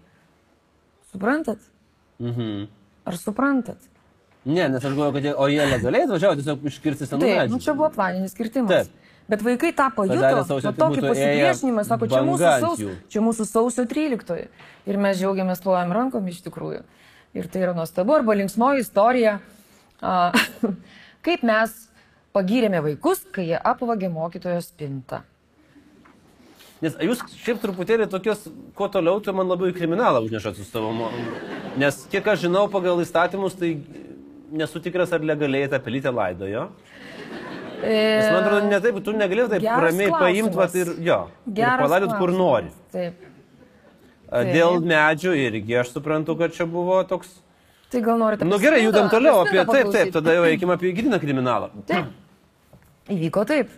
Suprantat? 1.12 1.60
Mhm. 2.20 2.67
Ar 3.05 3.17
suprantat? 3.17 3.77
Ne, 4.45 4.67
nes 4.69 4.83
aš 4.83 4.93
galvoju, 4.93 5.15
kad 5.15 5.25
jie, 5.25 5.33
o 5.33 5.47
jie 5.49 5.65
legaliai 5.65 6.05
atvažiavo 6.05 6.37
tiesiog 6.37 6.67
iškirsti 6.69 7.07
senų 7.09 7.23
Taip, 7.23 7.37
medžių. 7.39 7.55
nu 7.55 7.65
čia 7.65 7.73
buvo 7.73 7.89
planinis 7.95 8.35
kirtimas. 8.37 8.85
Taip. 8.85 9.05
Bet 9.25 9.41
vaikai 9.41 9.71
tą 9.73 9.87
pajuto, 9.95 10.43
sausio 10.45 10.69
va 10.69 10.73
tokį 10.77 10.99
13, 11.01 11.09
pasipriešinimą, 11.09 11.85
sako, 11.87 12.09
čia 12.11 12.19
mūsų, 12.21 12.37
banga 12.37 12.51
ant 12.51 12.65
saus, 12.67 12.83
jų. 12.83 12.91
čia 13.09 13.23
mūsų 13.25 13.47
sausio 13.49 13.85
13. 13.89 14.43
Ir 14.85 14.99
mes 15.01 15.17
džiaugiamės 15.17 15.63
plojam 15.65 15.95
rankom 15.97 16.29
iš 16.29 16.43
tikrųjų. 16.45 16.83
Ir 17.33 17.49
tai 17.49 17.65
yra 17.65 17.73
nuostabu, 17.73 18.13
arba 18.19 18.37
linksmoji 18.37 18.85
istorija, 18.85 19.39
a, 19.97 20.29
kaip 21.25 21.41
mes 21.41 21.73
pagyrėme 22.37 22.83
vaikus, 22.85 23.25
kai 23.33 23.49
jie 23.49 23.57
apvagė 23.57 24.13
mokytojo 24.13 24.61
spintą. 24.61 25.23
Nes 26.85 26.93
jūs 27.01 27.23
šiaip 27.39 27.61
truputėlį 27.63 28.05
tokios, 28.11 28.45
kuo 28.77 28.91
toliau, 28.93 29.17
tai 29.25 29.33
man 29.33 29.49
labiau 29.49 29.71
į 29.71 29.77
kriminalą 29.77 30.21
užnešat 30.27 30.59
su 30.59 30.67
savo. 30.67 31.09
Nes 31.81 32.03
kiek 32.11 32.27
aš 32.29 32.45
žinau 32.45 32.67
pagal 32.69 32.99
įstatymus, 33.01 33.55
tai 33.57 33.77
nesu 34.62 34.81
tikras, 34.83 35.13
ar 35.15 35.25
legaliai 35.25 35.69
tą 35.71 35.79
pelytę 35.83 36.13
laidojo. 36.15 36.69
Nes 37.85 38.27
man 38.31 38.41
atrodo, 38.41 38.65
ne 38.71 38.81
taip, 38.81 39.00
tu 39.03 39.13
negali 39.13 39.45
taip 39.51 39.63
Geras 39.63 39.83
ramiai 39.85 40.12
paimti 40.13 40.57
vat, 40.57 40.75
ir 40.79 40.91
jo. 41.05 41.21
Ir 41.51 41.79
palaidot 41.81 42.15
kur 42.17 42.31
nori. 42.33 42.71
Taip. 42.93 43.25
A, 44.25 44.41
Dėl 44.47 44.79
medžių 44.81 45.35
irgi 45.38 45.75
aš 45.81 45.91
suprantu, 45.93 46.38
kad 46.39 46.55
čia 46.55 46.65
buvo 46.69 46.97
toks. 47.07 47.29
Tai 47.93 48.01
gal 48.01 48.17
norite 48.19 48.47
Na 48.47 48.55
nu, 48.55 48.62
gerai, 48.62 48.81
judam 48.81 49.09
toliau 49.12 49.43
apie 49.43 49.62
taip, 49.69 49.91
taip, 49.93 50.13
tada 50.15 50.33
jau 50.33 50.47
eikime 50.47 50.74
apie 50.75 50.93
gryną 50.97 51.19
kriminalą. 51.21 51.69
Taip. 51.89 52.09
Įvyko 53.13 53.45
taip. 53.47 53.69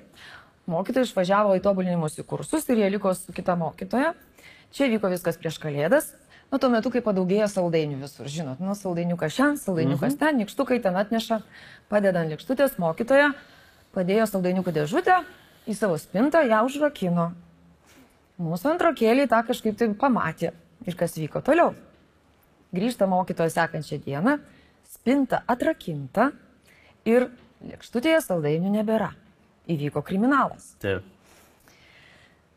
Mokytojai 0.72 1.08
išvažiavo 1.08 1.58
į 1.58 1.64
tobulinimus 1.64 2.18
į 2.20 2.26
kursus 2.28 2.66
ir 2.72 2.82
jie 2.82 2.90
liko 2.96 3.12
su 3.16 3.36
kita 3.36 3.56
mokytoja. 3.60 4.14
Čia 4.76 4.90
vyko 4.92 5.12
viskas 5.12 5.40
prieš 5.40 5.60
kalėdas. 5.64 6.10
Nu, 6.48 6.60
tuo 6.64 6.70
metu, 6.72 6.92
kai 6.94 7.02
padaugėja 7.04 7.50
saldainių 7.52 7.98
visur, 8.06 8.28
žinot, 8.32 8.62
nu, 8.64 8.72
saldainiukas 8.78 9.34
šiandien, 9.36 9.60
saldainiukas 9.60 10.14
mhm. 10.14 10.20
ten, 10.22 10.38
nikštukai 10.44 10.78
ten 10.84 10.96
atneša, 10.96 11.42
padeda 11.92 12.24
ant 12.24 12.32
likštutės 12.32 12.78
mokytoja, 12.80 13.34
padėjo 13.96 14.30
saldainiukų 14.32 14.72
dėžutę 14.78 15.18
į 15.68 15.76
savo 15.76 15.98
spintą, 16.00 16.46
ją 16.48 16.62
užrakino. 16.70 17.34
Mūsų 18.40 18.72
antrokėliai 18.76 19.28
tą 19.28 19.42
kažkaip 19.44 19.76
tai 19.80 19.90
pamatė. 19.98 20.54
Ir 20.88 20.96
kas 20.96 21.18
vyko 21.18 21.42
toliau. 21.44 21.74
Grįžta 22.72 23.08
mokytoja 23.10 23.52
sekančią 23.52 23.98
dieną, 24.06 24.38
spinta 24.88 25.42
atrakinta 25.50 26.30
ir 27.08 27.28
lėkštutėje 27.66 28.22
saldainių 28.24 28.72
nebėra. 28.78 29.12
Įvyko 29.68 30.00
kriminalas. 30.06 30.76
Taip. 30.80 31.04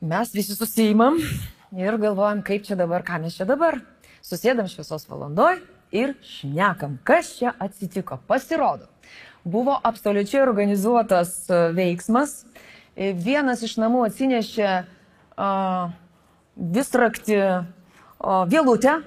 Mes 0.01 0.31
visi 0.37 0.55
susijimam 0.55 1.19
ir 1.77 1.99
galvojam, 1.99 2.43
kaip 2.43 2.65
čia 2.67 2.77
dabar, 2.79 3.05
ką 3.07 3.21
mes 3.23 3.37
čia 3.39 3.47
dabar. 3.49 3.81
Susėdam 4.25 4.69
šviesos 4.69 5.07
valandoj 5.09 5.61
ir 5.95 6.15
šnekam, 6.27 6.99
kas 7.05 7.35
čia 7.39 7.55
atsitiko. 7.59 8.19
Pasirodo, 8.27 8.89
buvo 9.45 9.79
absoliučiai 9.83 10.43
organizuotas 10.45 11.35
e, 11.49 11.61
veiksmas. 11.77 12.45
E, 12.97 13.13
Vienas 13.17 13.63
iš 13.65 13.77
namų 13.81 14.03
atsinešė 14.09 14.71
uh, 15.41 15.93
visrakti 16.57 17.39
uh, 17.39 18.43
vėlutę, 18.51 18.99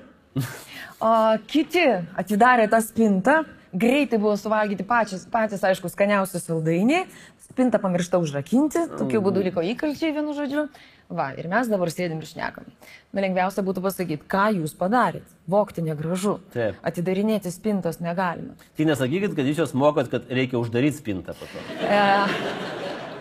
o 1.03 1.11
kiti 1.51 1.83
atidarė 2.17 2.69
tą 2.71 2.79
spintą, 2.81 3.43
greitai 3.73 4.19
buvo 4.21 4.35
suvalgyti 4.37 4.85
pačias, 4.87 5.25
patys, 5.29 5.63
aišku, 5.65 5.89
skaniausi 5.91 6.41
saldainiai, 6.41 7.05
spintą 7.49 7.81
pamiršta 7.81 8.21
užrakinti, 8.21 8.87
tokiu 8.97 9.21
būdu 9.25 9.43
liko 9.45 9.63
įkalčiai 9.65 10.13
vienu 10.15 10.35
žodžiu. 10.37 10.67
Va, 11.13 11.27
ir 11.37 11.49
mes 11.51 11.67
dabar 11.69 11.91
sėdim 11.93 12.21
ir 12.23 12.29
šnekam. 12.29 12.65
Na, 13.13 13.21
lengviausia 13.21 13.61
būtų 13.65 13.83
pasakyti, 13.83 14.25
ką 14.29 14.47
jūs 14.55 14.73
padarėt. 14.79 15.27
Vokti 15.51 15.83
negražu. 15.85 16.37
Taip. 16.55 16.79
Atidarinėti 16.81 17.51
spintos 17.53 17.99
negalima. 18.01 18.55
Tai 18.77 18.87
nesakykit, 18.89 19.35
kad 19.37 19.49
jūs 19.49 19.61
jos 19.61 19.75
mokot, 19.77 20.09
kad 20.09 20.31
reikia 20.31 20.57
uždaryti 20.61 21.01
spintą 21.03 21.35
po 21.37 21.49
to. 21.51 21.65
E, 21.85 22.01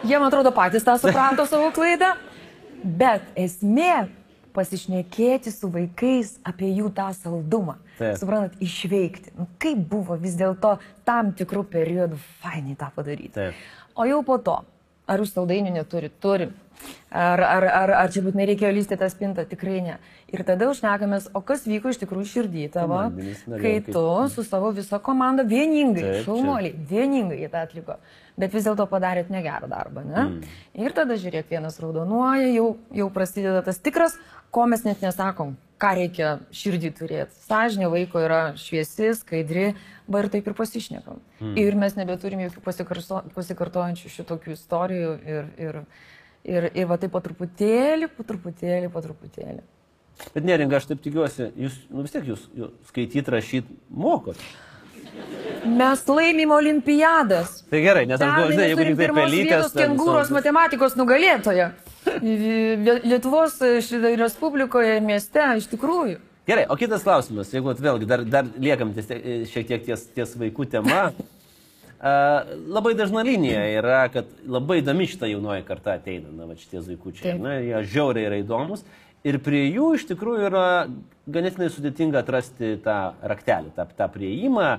jie, 0.06 0.14
man 0.14 0.30
atrodo, 0.30 0.54
patys 0.56 0.86
tą 0.86 0.96
suprato 1.02 1.44
savo 1.50 1.72
klaidą. 1.74 2.14
Bet 2.82 3.26
esmė 3.38 4.06
pasišnekėti 4.54 5.52
su 5.52 5.70
vaikais 5.72 6.36
apie 6.48 6.70
jų 6.72 6.90
tą 6.96 7.08
saldumą. 7.16 7.78
Taip. 7.98 8.16
Suprantat, 8.20 8.58
išveikti. 8.64 9.34
Nu, 9.38 9.46
kaip 9.62 9.84
buvo 9.90 10.16
vis 10.20 10.36
dėlto 10.38 10.76
tam 11.08 11.32
tikrų 11.38 11.64
periodų 11.72 12.20
fainai 12.42 12.76
tą 12.78 12.90
padaryti. 12.94 13.34
Taip. 13.36 13.64
O 13.96 14.06
jau 14.08 14.22
po 14.26 14.38
to, 14.42 14.58
ar 15.10 15.22
jūs 15.22 15.34
saldainių 15.36 15.74
neturit? 15.76 16.16
Turim. 16.22 16.54
Ar, 17.12 17.42
ar, 17.44 17.66
ar, 17.68 17.92
ar 18.02 18.12
čia 18.12 18.22
būtinai 18.24 18.46
reikėjo 18.48 18.72
lysti 18.72 18.96
tą 19.00 19.08
spintą? 19.12 19.44
Tikrai 19.48 19.82
ne. 19.84 19.98
Ir 20.32 20.44
tada 20.48 20.70
užnekamės, 20.72 21.28
o 21.36 21.42
kas 21.44 21.66
vyko 21.68 21.92
iš 21.92 22.00
tikrųjų 22.00 22.28
širdį 22.30 22.68
tavo, 22.72 23.02
kai 23.52 23.74
tu 23.84 24.04
su 24.32 24.44
savo 24.46 24.70
visa 24.72 24.96
komanda 25.04 25.44
vieningai, 25.44 26.22
šaunuoliai, 26.24 26.72
vieningai 26.88 27.50
tą 27.52 27.66
atliko. 27.66 27.98
Bet 28.40 28.54
vis 28.56 28.64
dėlto 28.64 28.86
padarėt 28.88 29.28
negerą 29.28 29.68
darbą, 29.68 30.06
ne? 30.08 30.22
Mm. 30.22 30.54
Ir 30.80 30.94
tada 30.96 31.18
žiūrėk, 31.20 31.50
vienas 31.52 31.76
raudonuoja, 31.82 32.48
jau, 32.54 32.70
jau 32.96 33.10
prasideda 33.12 33.60
tas 33.66 33.76
tikras, 33.76 34.16
ko 34.52 34.64
mes 34.72 34.86
net 34.86 35.04
nesakom, 35.04 35.52
ką 35.82 35.90
reikia 35.98 36.30
širdį 36.54 36.92
turėti. 36.96 37.36
Sąžinė 37.44 37.90
vaiko 37.92 38.22
yra 38.24 38.40
šviesi, 38.60 39.10
skaidri, 39.18 39.72
va 40.08 40.22
ir 40.22 40.30
taip 40.32 40.48
ir 40.48 40.56
pasišnekam. 40.56 41.20
Mm. 41.42 41.52
Ir 41.60 41.76
mes 41.80 41.98
nebeturim 41.98 42.40
jokių 42.46 42.64
pasikartojančių 43.36 44.14
šitokių 44.16 44.56
istorijų 44.56 45.12
ir, 45.28 45.52
ir, 45.60 45.80
ir, 46.44 46.70
ir 46.74 46.88
va 46.90 46.98
taip 47.00 47.12
po 47.14 47.20
truputėlį, 47.24 48.08
po 48.16 48.26
truputėlį, 48.28 48.90
po 48.92 49.02
truputėlį. 49.04 49.62
Bet 50.34 50.44
neringa, 50.46 50.78
aš 50.78 50.90
taip 50.90 51.00
tikiuosi, 51.02 51.48
jūs 51.58 51.78
nu, 51.90 52.04
vis 52.04 52.12
tiek 52.14 52.26
jūs, 52.28 52.44
jūs 52.56 52.74
skaityti, 52.90 53.32
rašyti 53.32 53.78
mokot. 53.90 54.38
Mes 55.66 56.02
laimim 56.08 56.50
olimpiadas. 56.54 57.62
Tai 57.70 57.80
gerai, 57.84 58.04
nes 58.08 58.20
aš 58.20 58.32
galvoju, 58.36 58.58
jeigu 58.64 58.86
tik 58.88 58.98
tai 59.00 59.08
pelytės. 59.16 59.74
Kengūros 59.76 60.30
matematikos 60.34 60.96
nugalėtoja. 60.98 61.70
Lie- 62.22 63.00
Lietuvos 63.06 63.58
e, 63.62 63.76
Respublikoje 64.18 64.96
mieste 65.04 65.44
iš 65.60 65.68
tikrųjų. 65.70 66.18
Gerai, 66.48 66.64
o 66.66 66.74
kitas 66.80 67.04
klausimas, 67.06 67.52
jeigu 67.54 67.74
vėlgi 67.78 68.08
dar, 68.10 68.24
dar 68.26 68.48
liekam 68.58 68.90
ties, 68.96 69.06
šiek 69.52 69.68
tiek 69.68 69.84
ties, 69.86 70.08
ties 70.16 70.34
vaikų 70.40 70.66
tema. 70.72 71.04
Labai 72.02 72.96
dažna 72.98 73.22
linija 73.22 73.62
yra, 73.78 74.00
kad 74.10 74.30
labai 74.50 74.80
įdomi 74.80 75.06
šita 75.06 75.28
jaunoji 75.30 75.62
karta 75.68 75.94
ateina, 75.94 76.32
na, 76.34 76.48
va 76.50 76.56
šitie 76.58 76.80
vaikučiai, 76.82 77.28
Taip. 77.28 77.42
na, 77.44 77.60
jie 77.62 77.82
žiauriai 77.92 78.26
yra 78.26 78.40
įdomus. 78.42 78.82
Ir 79.22 79.38
prie 79.38 79.68
jų 79.68 79.92
iš 79.94 80.08
tikrųjų 80.08 80.48
yra 80.48 80.64
ganėtinai 81.30 81.68
sudėtinga 81.70 82.24
atrasti 82.24 82.72
tą 82.82 82.96
raktelį, 83.22 83.70
tą, 83.76 83.86
tą 83.94 84.08
prieimą. 84.10 84.72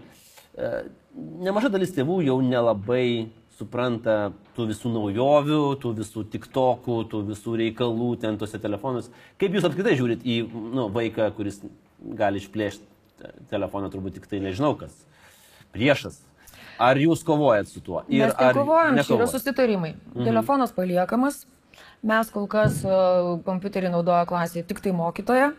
Nemaža 1.46 1.72
dalis 1.72 1.96
tėvų 1.96 2.20
jau 2.28 2.36
nelabai 2.44 3.30
supranta 3.56 4.34
tų 4.58 4.68
visų 4.74 4.92
naujovių, 4.92 5.62
tų 5.80 5.94
visų 6.02 6.26
tiktokų, 6.34 6.98
tų 7.08 7.24
visų 7.30 7.56
reikalų 7.62 8.10
ten 8.20 8.36
tuose 8.42 8.60
telefonuose. 8.60 9.14
Kaip 9.40 9.56
jūs 9.56 9.70
apskritai 9.70 9.96
žiūrit 9.96 10.28
į 10.28 10.42
nu, 10.52 10.90
vaiką, 10.92 11.30
kuris 11.38 11.62
gali 12.20 12.42
išplėšti 12.44 12.84
te- 13.22 13.34
telefoną, 13.54 13.94
turbūt 13.94 14.20
tik 14.20 14.28
tai 14.28 14.42
nežinau 14.44 14.74
kas. 14.76 14.92
Priešas. 15.72 16.20
Ar 16.80 16.96
jūs 16.98 17.24
kovojat 17.24 17.68
su 17.68 17.82
tuo? 17.82 18.04
Ir 18.10 18.26
Mes 18.28 18.34
ar 18.38 18.54
nekovojam, 18.56 18.98
čia 19.04 19.16
yra 19.18 19.28
susitarimai. 19.28 19.94
Mhm. 20.16 20.24
Telefonas 20.26 20.72
paliekamas, 20.72 21.46
mes 22.04 22.30
kol 22.34 22.48
kas 22.48 22.84
uh, 22.86 23.40
kompiuterį 23.46 23.92
naudoja 23.92 24.26
klasėje 24.26 24.66
tik 24.68 24.80
tai 24.82 24.92
mokytoja. 24.92 25.54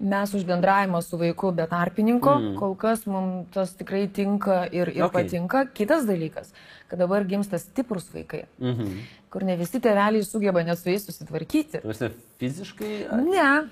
Mes 0.00 0.32
už 0.34 0.42
bendravimą 0.44 0.98
su 1.06 1.16
vaiku 1.16 1.52
be 1.54 1.64
tarpininko, 1.70 2.32
mm. 2.34 2.54
kol 2.58 2.74
kas 2.74 3.04
mums 3.06 3.46
tas 3.54 3.70
tikrai 3.78 4.08
tinka 4.10 4.64
ir, 4.74 4.88
ir 4.90 5.04
Okay. 5.06 5.22
patinka. 5.22 5.66
Kitas 5.72 6.02
dalykas, 6.04 6.50
kad 6.90 6.98
dabar 6.98 7.22
gimsta 7.24 7.58
stiprus 7.62 8.08
vaikai, 8.12 8.44
Mhm. 8.58 8.90
kur 9.30 9.44
ne 9.44 9.54
visi 9.56 9.78
tėveliai 9.80 10.24
sugeba 10.26 10.64
net 10.66 10.78
su 10.78 10.90
jais 10.90 11.06
susitvarkyti. 11.06 11.80
Tu 11.80 11.88
esi 11.94 12.10
fiziškai? 12.40 13.06
ar- 13.10 13.22
Ne, 13.22 13.68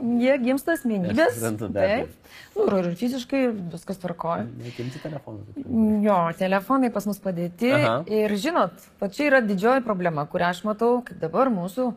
jie 0.00 0.36
gimsta 0.42 0.74
asmenybės. 0.76 1.40
Taip. 1.74 2.12
Nu, 2.56 2.66
ir, 2.80 2.88
fiziškai 2.96 3.42
viskas 3.72 4.00
tvarkoja. 4.02 4.46
Nekimti 4.62 5.00
telefoną. 5.02 5.44
taip. 5.54 5.72
Jo, 6.04 6.18
telefonai 6.38 6.92
pas 6.94 7.08
mus 7.08 7.20
padėti. 7.22 7.72
Aha. 7.76 7.98
Ir 8.08 8.36
žinot, 8.40 8.86
va 9.00 9.10
čia 9.12 9.28
yra 9.30 9.42
didžioji 9.44 9.84
problema, 9.86 10.26
kurią 10.30 10.52
aš 10.54 10.62
matau, 10.68 11.00
kad 11.06 11.20
dabar 11.22 11.52
mūsų 11.52 11.90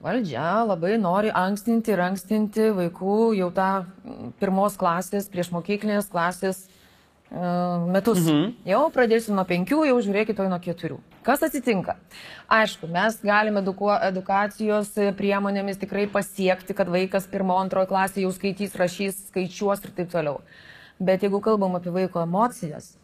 valdžia 0.00 0.64
labai 0.64 0.96
nori 1.00 1.32
ankstinti 1.34 1.94
ir 1.94 2.02
ankstinti 2.06 2.70
vaikų 2.76 3.16
jau 3.38 3.50
tą 3.54 3.70
pirmos 4.40 4.78
klasės, 4.80 5.28
prieš 5.32 5.52
mokyklinės 5.54 6.10
klasės 6.12 6.64
metus. 7.30 8.18
Mhm. 8.18 8.54
Jau 8.66 8.82
pradėsiu 8.90 9.34
nuo 9.36 9.44
penkių, 9.46 9.84
jau 9.86 9.98
žiūrėkite 10.02 10.48
nuo 10.50 10.58
keturių. 10.62 10.98
Kas 11.22 11.42
atsitinka? 11.46 11.96
Aišku, 12.50 12.88
mes 12.90 13.20
galime 13.22 13.60
eduku, 13.62 13.90
edukacijos 13.92 14.90
priemonėmis 15.18 15.78
tikrai 15.78 16.06
pasiekti, 16.10 16.74
kad 16.74 16.90
vaikas 16.90 17.28
pirmo, 17.30 17.58
antrojo 17.60 17.86
klasėje 17.92 18.26
jau 18.26 18.32
skaitys, 18.34 18.74
rašys, 18.74 19.26
skaičiuos 19.30 19.84
ir 19.84 19.94
taip 19.94 20.10
toliau. 20.10 20.40
Bet 20.98 21.22
jeigu 21.22 21.40
kalbam 21.40 21.78
apie 21.78 21.92
vaiko 21.94 22.20
emocijas, 22.24 22.96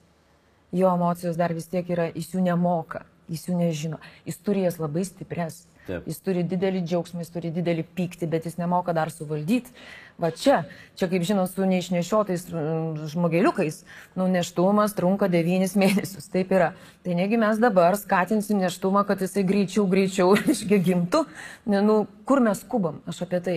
jo 0.72 0.90
emocijos 0.90 1.38
dar 1.38 1.54
vis 1.54 1.70
tiek 1.70 1.86
yra, 1.88 2.10
jis 2.10 2.34
jų 2.34 2.42
nemoka, 2.48 3.04
jis 3.30 3.46
jų 3.48 3.60
nežino, 3.60 4.00
jis 4.26 4.42
turi 4.42 4.66
jas 4.66 4.80
labai 4.82 5.06
stipres. 5.06 5.66
Taip. 5.86 6.06
Jis 6.10 6.18
turi 6.24 6.42
didelį 6.42 6.82
džiaugsmą, 6.82 7.22
jis 7.22 7.30
turi 7.30 7.52
didelį 7.54 7.84
pyktį, 7.94 8.26
bet 8.30 8.48
jis 8.48 8.58
nemoka 8.58 8.94
dar 8.96 9.12
suvaldyti. 9.14 9.70
Va 10.18 10.30
čia, 10.32 10.62
čia 10.96 11.06
kaip 11.10 11.26
žinom, 11.28 11.44
su 11.46 11.66
neišnešiotais 11.68 12.46
mm, 12.48 13.04
žmogeliukais, 13.12 13.82
nu, 14.16 14.26
neštumas 14.32 14.96
trunka 14.96 15.28
devynis 15.28 15.76
mėnesius, 15.76 16.30
taip 16.32 16.54
yra. 16.56 16.70
Tai 17.04 17.16
negi 17.18 17.36
mes 17.38 17.60
dabar 17.60 17.98
skatinsim 18.00 18.62
neštumą, 18.64 19.04
kad 19.06 19.20
jisai 19.20 19.44
greičiau, 19.46 19.84
greičiau, 19.92 20.32
išgi 20.54 20.80
gimtų, 20.88 21.22
ne, 21.68 21.84
nu, 21.84 21.98
kur 22.26 22.40
mes 22.42 22.64
skubam, 22.64 23.02
aš 23.06 23.26
apie 23.28 23.42
tai. 23.44 23.56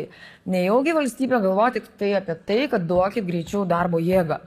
Nejaugi 0.51 0.97
valstybė 0.99 1.39
galvo 1.47 1.69
tik 1.73 1.87
tai 1.97 2.11
apie 2.19 2.35
tai, 2.43 2.65
kad 2.69 2.85
duokit 2.91 3.25
greičiau 3.25 3.63
darbo 3.69 4.03
jėgą. 4.03 4.41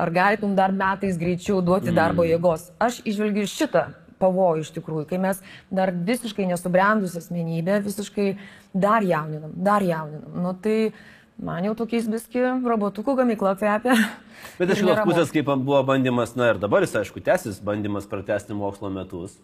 Ar 0.00 0.14
galėtum 0.14 0.54
dar 0.56 0.72
metais 0.72 1.18
greičiau 1.20 1.58
duoti 1.60 1.90
darbo 1.92 2.22
mm. 2.22 2.30
jėgos? 2.30 2.70
Aš 2.80 3.02
išvelgiu 3.04 3.44
šitą 3.50 3.88
pavojų 4.20 4.64
iš 4.64 4.72
tikrųjų, 4.76 5.06
kai 5.10 5.20
mes 5.22 5.40
dar 5.72 5.92
visiškai 5.94 6.48
nesubrendus 6.50 7.16
asmenybė, 7.20 7.80
visiškai 7.86 8.28
dar 8.72 9.06
jauninam, 9.06 9.54
dar 9.56 9.84
jauninam. 9.86 10.30
Nu, 10.44 10.54
tai 10.54 10.92
man 11.40 11.64
jau 11.68 11.76
tokiais 11.78 12.08
viski 12.10 12.44
robotukų 12.44 13.16
gamykla 13.22 13.56
kvepia. 13.60 13.96
Bet 14.60 14.72
iš 14.72 14.84
kitos 14.84 15.04
pusės, 15.08 15.32
kaip 15.34 15.50
buvo 15.52 15.80
bandymas, 15.88 16.36
na 16.38 16.52
ir 16.52 16.60
dabar 16.62 16.84
jis, 16.86 16.96
aišku, 17.02 17.22
tęsis 17.24 17.60
bandymas 17.64 18.08
pratesti 18.10 18.56
mokslo 18.56 18.92
metus. 18.92 19.36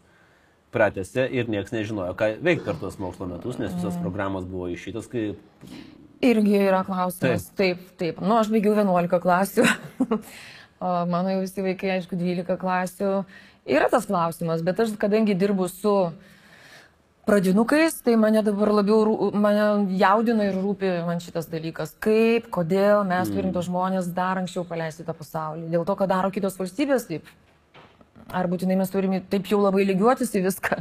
Pratęsė 0.74 1.28
ir 1.32 1.46
niekas 1.48 1.72
nežinojo, 1.72 2.12
ką 2.18 2.34
veikti 2.44 2.66
per 2.66 2.76
tuos 2.80 2.98
mokslo 3.00 3.28
metus, 3.30 3.56
nes 3.56 3.70
visos 3.70 3.94
mm. 3.94 4.02
programos 4.02 4.44
buvo 4.50 4.66
išytos, 4.68 5.06
kai 5.08 5.30
Irgi 6.24 6.56
yra 6.64 6.80
klausimas. 6.86 7.50
Taip, 7.52 7.80
taip. 7.80 7.96
taip. 8.00 8.20
Nu, 8.24 8.38
aš 8.40 8.48
baigiau 8.52 8.72
11 8.76 9.20
klasių. 9.20 9.66
o 10.86 10.92
mano 11.10 11.34
jau 11.34 11.42
visi 11.42 11.64
vaikai, 11.64 11.90
aišku, 11.98 12.16
12 12.16 12.56
klasių. 12.60 13.10
Yra 13.66 13.90
tas 13.90 14.06
klausimas, 14.06 14.62
bet 14.62 14.80
aš 14.80 14.94
kadangi 15.00 15.34
dirbu 15.34 15.66
su 15.68 15.92
pradinukais, 17.26 17.98
tai 18.06 18.14
mane 18.16 18.42
dabar 18.46 18.70
labiau 18.70 19.32
mane 19.34 19.96
jaudina 19.98 20.46
ir 20.46 20.58
rūpi 20.62 20.92
man 21.08 21.18
šitas 21.22 21.48
dalykas. 21.50 21.96
Kaip, 21.98 22.46
kodėl 22.54 23.02
mes 23.08 23.32
turim 23.32 23.50
tos 23.54 23.66
žmonės 23.66 24.12
dar 24.14 24.38
anksčiau 24.38 24.62
paleisti 24.68 25.06
tą 25.06 25.16
pasaulį. 25.18 25.66
Dėl 25.72 25.86
to, 25.88 25.96
ką 25.98 26.06
daro 26.10 26.30
kitos 26.30 26.58
valstybės, 26.60 27.08
taip. 27.10 27.26
Ar 28.30 28.46
būtinai 28.50 28.78
mes 28.78 28.90
turime 28.94 29.20
taip 29.34 29.50
jau 29.50 29.58
labai 29.62 29.82
lygiuotis 29.86 30.30
į 30.38 30.44
viską? 30.46 30.78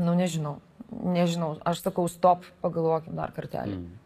Nu, 0.00 0.16
nežinau. 0.16 0.56
Nežinau. 0.88 1.54
Aš 1.68 1.84
sakau, 1.84 2.08
stop, 2.08 2.48
pagalvokim 2.64 3.16
dar 3.16 3.32
kartelį. 3.36 3.76
Mm. 3.76 4.00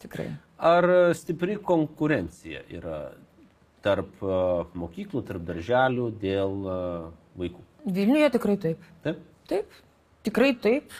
Tikrai. 0.00 0.30
Ar 0.56 0.88
stipri 1.16 1.58
konkurencija 1.60 2.64
yra 2.72 3.10
tarp 3.84 4.24
mokyklų, 4.76 5.24
tarp 5.28 5.44
darželių 5.48 6.10
dėl 6.24 6.60
vaikų? 7.36 7.65
Vilniuje 7.86 8.30
tikrai 8.34 8.56
taip. 8.58 8.86
Taip? 9.04 9.22
Taip, 9.46 9.80
tikrai 10.26 10.52
taip. 10.58 10.94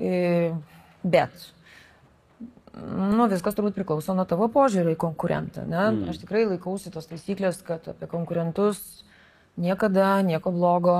E, 0.00 0.50
bet, 1.02 1.44
nu, 2.74 3.26
viskas 3.30 3.54
turbūt 3.54 3.76
priklauso 3.76 4.14
nuo 4.16 4.24
tavo 4.28 4.48
požiūrio 4.52 4.94
į 4.96 5.00
konkurentą. 5.00 5.66
Ne? 5.68 5.84
Mm. 5.90 6.08
Aš 6.10 6.22
tikrai 6.24 6.46
laikausi 6.48 6.92
tos 6.94 7.06
taisyklės, 7.10 7.62
kad 7.66 7.86
apie 7.92 8.08
konkurentus 8.10 9.04
niekada 9.60 10.18
nieko 10.26 10.52
blogo 10.54 10.96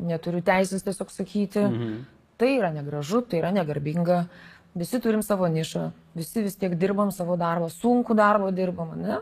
neturiu 0.00 0.40
teisės 0.44 0.86
tiesiog 0.86 1.12
sakyti. 1.12 1.66
Mm 1.66 1.76
-hmm. 1.76 2.00
Tai 2.40 2.50
yra 2.56 2.70
negražu, 2.72 3.20
tai 3.20 3.38
yra 3.38 3.50
negarbinga. 3.52 4.24
Visi 4.74 5.00
turim 5.00 5.22
savo 5.22 5.48
nišą, 5.48 5.90
visi 6.14 6.42
vis 6.42 6.56
tiek 6.56 6.74
dirbam 6.78 7.10
savo 7.12 7.36
darbą, 7.36 7.68
sunku 7.68 8.14
darbo 8.14 8.50
dirbam, 8.50 8.94
ne? 8.96 9.18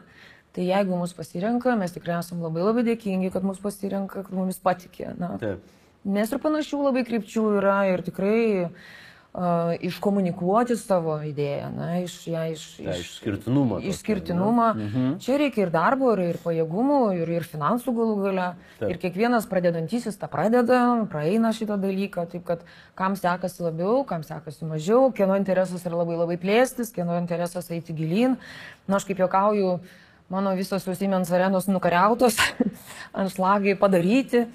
Tai 0.56 0.64
jeigu 0.64 0.96
mus 0.96 1.12
pasirenka, 1.14 1.74
mes 1.76 1.92
tikrai 1.92 2.18
esame 2.18 2.46
labai 2.46 2.64
labai 2.64 2.87
dėkingi, 2.87 3.32
kad 3.34 3.44
mus 3.44 3.61
pasirenka, 3.62 4.24
kad 4.24 4.32
mumis 4.34 4.61
patikė. 4.62 5.12
Na. 5.20 5.34
Taip. 5.42 5.66
Nes 6.08 6.32
ir 6.32 6.40
panašių 6.40 6.87
labai 6.87 7.04
krypčių 7.04 7.42
yra 7.58 7.82
ir 7.90 8.00
tikrai 8.06 8.38
uh, 8.64 9.74
iškomunikuoti 9.84 10.76
savo 10.80 11.18
idėją, 11.26 11.68
na, 11.74 11.88
iš 12.00 12.14
ją 12.30 12.46
iš, 12.54 12.64
Ta, 12.78 12.94
iš, 12.94 13.02
išskirtinumą. 13.02 13.82
Išskirtinumą. 13.90 14.70
Mhm. 14.72 15.12
Čia 15.22 15.37
reikia 15.42 15.66
ir 15.66 15.74
darbo, 15.74 16.14
ir, 16.16 16.24
ir 16.32 16.40
pajėgumų, 16.42 17.02
ir, 17.18 17.34
ir 17.37 17.46
finansų 17.50 17.94
galų 18.00 18.16
gale. 18.24 18.48
Taip. 18.80 18.88
Ir 18.88 19.02
kiekvienas 19.04 19.50
pradedantysis 19.52 20.16
tą 20.16 20.30
pradeda, 20.32 20.80
praeina 21.12 21.52
šitą 21.52 21.76
dalyką, 21.82 22.24
taip 22.32 22.48
kad 22.48 22.66
kam 22.98 23.20
sekasi 23.20 23.68
labiau, 23.68 24.00
kam 24.08 24.24
sekasi 24.24 24.64
mažiau, 24.66 25.12
kieno 25.12 25.37
interesas 25.37 25.84
yra 25.84 26.00
labai 26.00 26.18
labai 26.24 26.40
plėstis, 26.40 26.94
kieno 26.96 27.20
interesas 27.20 27.68
eiti 27.74 27.92
gilin. 27.92 28.40
Na, 28.88 28.96
aš 28.96 29.11
kaip 29.11 29.20
juokauju, 29.20 29.76
uh, 29.76 30.04
mano 30.28 30.54
visos 30.56 30.84
Siemens 30.84 31.32
arenos 31.32 31.68
nukariautos, 31.68 32.36
ant 33.18 33.32
šlagai 33.32 33.76
padaryti. 33.80 34.46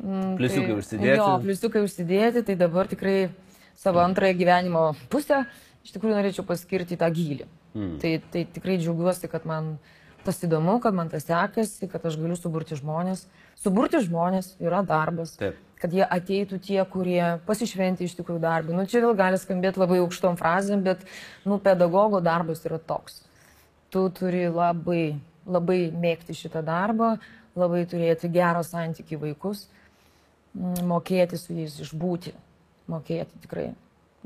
Mm, 0.00 0.36
pliusiukai 0.38 0.70
tai, 0.72 0.78
užsidėti. 0.80 1.16
Jo, 1.18 1.30
pliusiukai 1.42 1.82
užsidėti, 1.84 2.44
tai 2.46 2.56
dabar 2.56 2.88
tikrai 2.88 3.30
savo 3.80 4.00
antrąją 4.04 4.36
gyvenimo 4.38 4.84
pusę 5.12 5.44
iš 5.84 5.94
tikrųjų 5.94 6.18
norėčiau 6.18 6.44
paskirti 6.48 6.98
tą 7.00 7.08
gilį. 7.14 7.48
Mm. 7.74 7.96
Tai, 8.02 8.12
tai 8.32 8.44
tikrai 8.54 8.76
džiaugiuosi, 8.80 9.30
kad 9.32 9.46
man 9.48 9.74
tas 10.24 10.40
įdomu, 10.44 10.76
kad 10.84 10.96
man 10.96 11.08
tas 11.12 11.24
sekasi, 11.24 11.88
kad 11.88 12.04
aš 12.04 12.18
galiu 12.20 12.36
suburti 12.36 12.76
žmonės. 12.78 13.24
Suburti 13.60 14.02
žmonės 14.04 14.54
yra 14.60 14.82
darbas. 14.86 15.34
Taip. 15.40 15.58
Kad 15.80 15.94
jie 15.96 16.02
ateitų 16.04 16.58
tie, 16.60 16.76
kurie 16.92 17.22
pasišventi 17.46 18.04
iš 18.04 18.18
tikrųjų 18.18 18.42
darbą. 18.42 18.74
Nu, 18.76 18.84
čia 18.84 19.00
vėl 19.00 19.14
gali 19.16 19.40
skambėti 19.40 19.80
labai 19.80 20.02
aukštom 20.02 20.36
frazėm, 20.36 20.84
bet 20.84 21.06
nu, 21.48 21.56
pedagogo 21.62 22.20
darbas 22.24 22.60
yra 22.68 22.76
toks 22.76 23.22
tu 23.90 24.06
turi 24.14 24.46
labai, 24.48 25.18
labai 25.46 25.80
mėgti 25.92 26.36
šitą 26.36 26.62
darbą, 26.66 27.16
labai 27.58 27.84
turėti 27.90 28.30
gerą 28.32 28.62
santykių 28.66 29.18
vaikus, 29.24 29.66
mokėti 30.54 31.38
su 31.38 31.54
jais 31.54 31.76
išbūti, 31.84 32.34
mokėti 32.90 33.44
tikrai 33.44 33.70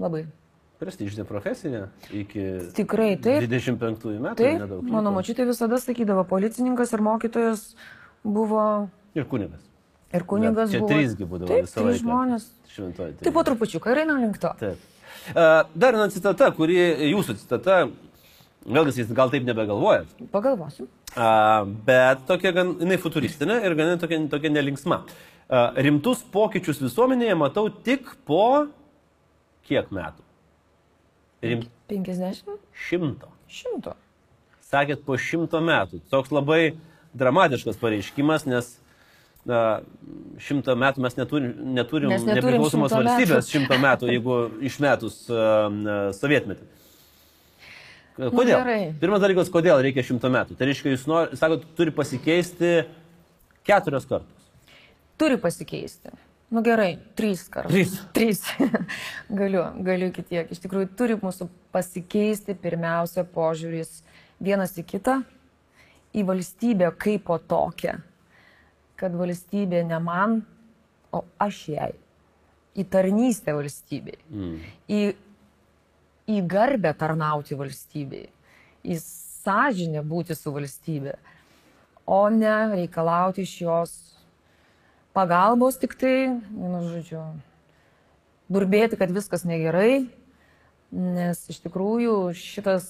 labai. 0.00 0.24
Prestižinė 0.81 1.24
profesinė 1.29 1.85
iki 2.12 2.44
tikrai, 2.77 3.14
taip, 3.22 3.44
25 3.46 4.18
metų. 4.20 4.35
Taip, 4.40 4.59
nedaug. 4.64 4.88
Mano 4.90 5.12
močiutė 5.14 5.46
visada 5.48 5.79
sakydavo, 5.81 6.24
policininkas 6.29 6.92
ir 6.92 7.05
mokytojas 7.05 7.62
buvo. 8.24 8.64
Ir 9.14 9.29
kunigas. 9.31 9.62
Ir 10.14 10.24
kunigas 10.29 10.68
Bet 10.68 10.74
čia 10.74 10.81
buvo. 10.83 10.90
Čia 10.90 10.98
trysgi 10.98 11.29
būdavo 11.31 11.53
taip, 11.53 11.68
visą 11.68 11.85
laiką. 11.87 12.00
žmonės. 12.03 12.48
Šventoji. 12.74 13.16
Taip, 13.22 13.33
po 13.37 13.44
trupučiuką 13.46 13.94
ir 13.94 14.03
eina 14.03 14.18
link 14.18 14.40
to. 14.42 14.50
Taip. 14.61 14.90
Dar 15.33 15.94
viena 15.94 16.09
citata, 16.12 16.50
kuri 16.53 16.77
jūsų 17.14 17.38
citata, 17.40 17.85
Vėlgi, 18.64 18.94
jis 19.03 19.12
gal 19.12 19.33
taip 19.33 19.44
nebegalvoja. 19.44 20.05
Pagalvosiu. 20.33 20.87
A, 21.12 21.64
bet 21.87 22.24
tokia 22.29 22.55
gan, 22.57 22.72
jinai 22.81 22.96
futuristinė 23.00 23.59
ir 23.66 23.77
gan 23.77 23.98
tokia, 24.00 24.22
tokia 24.33 24.53
nelinksma. 24.55 25.03
A, 25.05 25.66
rimtus 25.85 26.22
pokyčius 26.33 26.81
visuomenėje 26.81 27.37
matau 27.37 27.68
tik 27.85 28.09
po 28.29 28.66
kiek 29.68 29.92
metų? 29.92 30.24
Rim... 31.44 31.66
50? 31.92 32.57
Šimto. 32.87 33.29
Šimto. 33.53 33.92
Sakėt 34.64 35.05
po 35.05 35.18
šimto 35.20 35.61
metų. 35.61 36.00
Toks 36.12 36.33
labai 36.33 36.74
dramatiškas 37.14 37.77
pareiškimas, 37.79 38.46
nes 38.48 38.70
na, 39.48 39.61
šimto 40.40 40.72
metų 40.81 41.05
mes 41.05 41.18
neturim, 41.18 41.53
neturim, 41.77 42.14
neturim 42.14 42.38
nepriklausomos 42.40 42.96
valstybės 42.96 43.53
šimto 43.53 43.77
metų, 43.83 44.09
jeigu 44.14 44.38
išmetus 44.70 45.20
uh, 45.29 45.68
sovietmetį. 46.16 46.64
Kodėl? 48.14 48.61
Nu, 48.62 48.92
Pirmas 49.00 49.22
dalykas, 49.22 49.50
kodėl 49.50 49.81
reikia 49.83 50.05
šimto 50.07 50.31
metų. 50.31 50.55
Tai 50.59 50.68
reiškia, 50.68 50.92
jūs 50.92 51.09
nor, 51.11 51.33
sakot, 51.38 51.64
turi 51.74 51.90
pasikeisti 51.94 52.85
keturios 53.66 54.07
kartos. 54.07 54.53
Turi 55.18 55.38
pasikeisti. 55.42 56.14
Nu 56.55 56.62
gerai, 56.62 56.92
trys 57.18 57.48
kartus. 57.50 57.74
Trys. 57.74 57.94
Trys. 58.14 58.42
galiu, 59.40 59.64
galiu 59.83 60.12
kitiek. 60.14 60.53
Iš 60.55 60.62
tikrųjų, 60.62 60.92
turi 60.98 61.16
mūsų 61.18 61.48
pasikeisti 61.74 62.55
pirmiausia 62.55 63.24
požiūris 63.35 64.05
vienas 64.38 64.77
į 64.79 64.85
kitą, 64.94 65.18
į 66.14 66.27
valstybę 66.29 66.92
kaip 67.00 67.27
po 67.27 67.40
tokią. 67.42 67.96
Kad 69.00 69.18
valstybė 69.18 69.83
ne 69.88 69.98
man, 69.98 70.38
o 71.11 71.24
aš 71.42 71.64
jai. 71.72 71.92
Į 72.79 72.87
tarnystę 72.90 73.55
valstybei. 73.57 74.20
Mm. 74.31 74.55
Į 74.87 75.03
į 76.30 76.40
garbę 76.48 76.94
tarnauti 76.96 77.56
valstybei, 77.58 78.28
į 78.84 78.98
sąžinę 79.00 80.04
būti 80.06 80.37
su 80.37 80.52
valstybė, 80.54 81.16
o 82.06 82.20
ne 82.32 82.56
reikalauti 82.74 83.44
iš 83.44 83.54
jos 83.64 83.94
pagalbos 85.16 85.78
tik 85.80 85.96
tai, 86.00 86.34
nu, 86.50 86.82
žodžiu, 86.90 87.22
burbėti, 88.52 88.98
kad 89.00 89.12
viskas 89.14 89.46
negerai, 89.48 90.06
nes 90.94 91.40
iš 91.50 91.60
tikrųjų 91.64 92.16
šitas, 92.38 92.87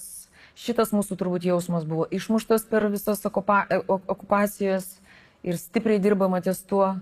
šitas 0.58 0.92
mūsų 0.94 1.18
turbūt 1.20 1.46
jausmas 1.48 1.86
buvo 1.88 2.06
išmuštas 2.10 2.66
per 2.70 2.88
visas 2.92 3.22
okupa, 3.26 3.64
okupacijas 3.88 4.96
ir 5.44 5.58
stipriai 5.60 6.02
dirbama 6.02 6.40
ties 6.44 6.62
tuo, 6.64 6.94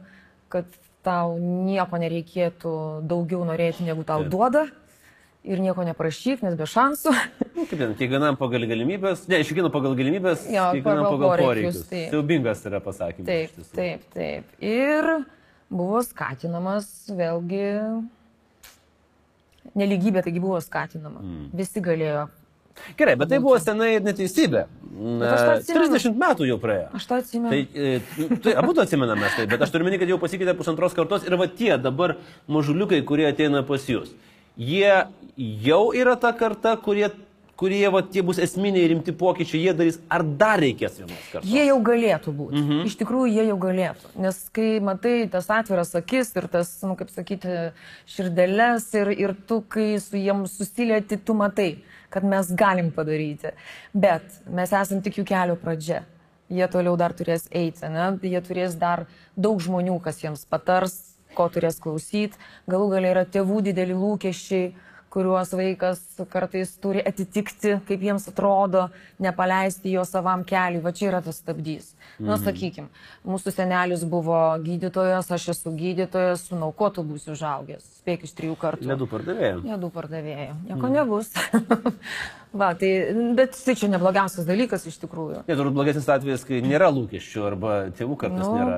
kad 0.53 0.69
tau 1.03 1.35
nieko 1.39 1.99
nereikėtų 1.99 2.75
daugiau 3.11 3.43
norėti, 3.47 3.87
negu 3.87 4.05
tau 4.07 4.23
Taip. 4.23 4.31
Ir 5.43 5.59
nieko 5.59 5.83
neprašyk, 5.83 6.45
nes 6.47 6.55
be 6.59 6.69
šansų. 6.71 7.15
Nu, 7.53 7.67
kaip 7.69 7.77
ten, 7.77 7.91
kiekvienam 7.99 8.39
pagal 8.41 8.65
galimybės, 8.71 9.27
ne, 9.29 9.43
iš 9.43 9.51
kiekvieno 9.51 9.69
pagal 9.75 9.93
galimybės, 9.99 10.47
Jo, 10.49 10.71
kiekvienam 10.73 11.05
pagal 11.05 11.19
pagal 11.19 11.43
poreikius, 11.43 11.81
poreikius. 11.85 12.11
Siaubingas 12.15 12.63
yra 12.71 12.81
pasakymas. 12.83 13.29
Taip, 13.29 13.75
taip, 13.77 14.07
taip. 14.15 14.55
Ir 14.65 15.11
buvo 15.69 16.01
skatinamas 16.07 16.89
vėlgi 17.13 17.67
neligybė, 19.79 20.23
taigi 20.25 20.43
buvo 20.43 20.61
skatinama. 20.65 21.21
Mm. 21.21 21.51
Visi 21.61 21.83
galėjo. 21.85 22.25
Gerai, 22.97 23.15
bet 23.21 23.29
tai 23.31 23.39
buvo 23.43 23.59
senai 23.61 23.99
neteisybė. 24.03 24.65
Na, 24.93 25.29
aš 25.29 25.43
tą 25.43 25.53
atsimenu. 25.59 25.89
30 25.93 26.19
metų 26.23 26.49
jau 26.49 26.59
praėjo. 26.61 26.89
Aš 26.97 27.07
tą 27.09 27.19
atsimenu. 27.21 27.53
Tai, 27.53 28.37
tai 28.45 28.55
abu 28.63 28.75
to 28.77 28.85
atsimename, 28.85 29.29
tai, 29.37 29.47
bet 29.51 29.65
aš 29.65 29.73
turiu 29.75 29.87
meni, 29.87 30.01
kad 30.01 30.11
jau 30.11 30.19
pasikeitė 30.21 30.57
pusantros 30.59 30.97
kartos 30.97 31.27
ir 31.29 31.37
va 31.41 31.49
tie 31.49 31.77
dabar 31.81 32.17
mažuliukai, 32.53 33.03
kurie 33.09 33.29
ateina 33.29 33.63
pas 33.69 33.85
jūs, 33.89 34.15
jie 34.57 35.07
jau 35.37 35.85
yra 35.97 36.17
ta 36.17 36.33
karta, 36.37 36.75
kurie, 36.77 37.09
kurie 37.57 37.85
va, 37.93 38.03
tie 38.03 38.23
bus 38.27 38.41
esminiai 38.43 38.89
rimti 38.91 39.15
pokyčiai, 39.17 39.61
jie 39.67 39.75
darys, 39.77 39.99
ar 40.13 40.25
dar 40.25 40.61
reikės 40.63 40.99
vienos 41.01 41.29
kartos? 41.31 41.49
Jie 41.49 41.67
jau 41.69 41.79
galėtų 41.85 42.35
būti. 42.37 42.61
Mhm. 42.61 42.83
Iš 42.91 42.97
tikrųjų, 43.01 43.31
jie 43.33 43.47
jau 43.49 43.59
galėtų. 43.63 44.13
Nes 44.25 44.41
kai 44.55 44.69
matai 44.85 45.15
tas 45.33 45.49
atviras 45.53 45.95
akis 45.99 46.35
ir 46.37 46.49
tas, 46.53 46.73
nu, 46.87 46.97
kaip 46.99 47.13
sakyti, 47.15 47.59
širdeles 48.11 48.89
ir, 48.99 49.13
ir 49.15 49.37
tu, 49.49 49.63
kai 49.63 49.95
su 50.03 50.21
jiem 50.21 50.45
susilieti, 50.51 51.21
tu 51.23 51.37
matai, 51.39 51.77
kad 52.13 52.27
mes 52.27 52.51
galim 52.53 52.91
padaryti. 52.95 53.55
Bet 53.95 54.43
mes 54.51 54.75
esam 54.83 55.05
tik 55.05 55.23
jų 55.23 55.29
kelio 55.29 55.57
pradžia. 55.61 56.03
Jie 56.53 56.67
toliau 56.69 56.99
dar 57.01 57.15
turės 57.17 57.47
eiti, 57.49 57.87
ne? 57.89 58.11
jie 58.29 58.41
turės 58.45 58.75
dar 58.77 59.07
daug 59.41 59.63
žmonių, 59.63 59.95
kas 60.05 60.19
jiems 60.21 60.43
patars, 60.45 61.12
ko 61.37 61.49
turės 61.53 61.81
klausyti. 61.83 62.39
Galų 62.71 62.89
galia 62.95 63.13
yra 63.17 63.27
tėvų 63.29 63.63
dideli 63.69 63.97
lūkesčiai, 63.97 64.73
kuriuos 65.13 65.51
vaikas 65.53 66.01
kartais 66.33 66.71
turi 66.81 67.03
atitikti, 67.05 67.75
kaip 67.89 68.05
jiems 68.07 68.31
atrodo, 68.31 68.87
nepaleisti 69.21 69.93
jo 69.93 70.05
savam 70.09 70.45
keliui. 70.49 70.81
Va 70.85 70.93
čia 70.97 71.11
yra 71.11 71.21
tas 71.25 71.43
stabdys. 71.43 71.91
Mhm. 72.17 72.29
Na, 72.31 72.39
sakykime, 72.41 72.89
mūsų 73.29 73.53
senelis 73.53 74.07
buvo 74.09 74.39
gydytojas, 74.65 75.29
aš 75.37 75.51
esu 75.55 75.73
gydytojas, 75.77 76.47
su 76.49 76.61
naukotu 76.61 77.05
būsiu 77.07 77.35
užaugęs, 77.37 77.85
spėk 78.01 78.29
iš 78.29 78.37
trijų 78.39 78.57
kartų. 78.61 78.89
Ledų 78.93 79.11
pardavėjai. 79.13 79.59
Ledų 79.73 79.93
pardavėjų. 79.97 80.55
Nieko 80.71 80.87
mm. 80.87 80.95
nebus. 80.97 81.35
Va, 82.53 82.75
tai, 82.77 82.89
bet 83.33 83.55
tai 83.65 83.73
čia 83.81 83.89
neblogiausias 83.89 84.45
dalykas 84.45 84.83
iš 84.91 84.99
tikrųjų. 85.01 85.39
Ne, 85.49 85.55
turbūt 85.57 85.73
blogesnis 85.73 86.05
atvejis, 86.13 86.43
kai 86.45 86.59
nėra 86.61 86.91
lūkesčių 86.93 87.45
arba 87.49 87.77
tėvų 87.97 88.17
kartais 88.21 88.45
Nu, 88.45 88.57
nėra. 88.59 88.75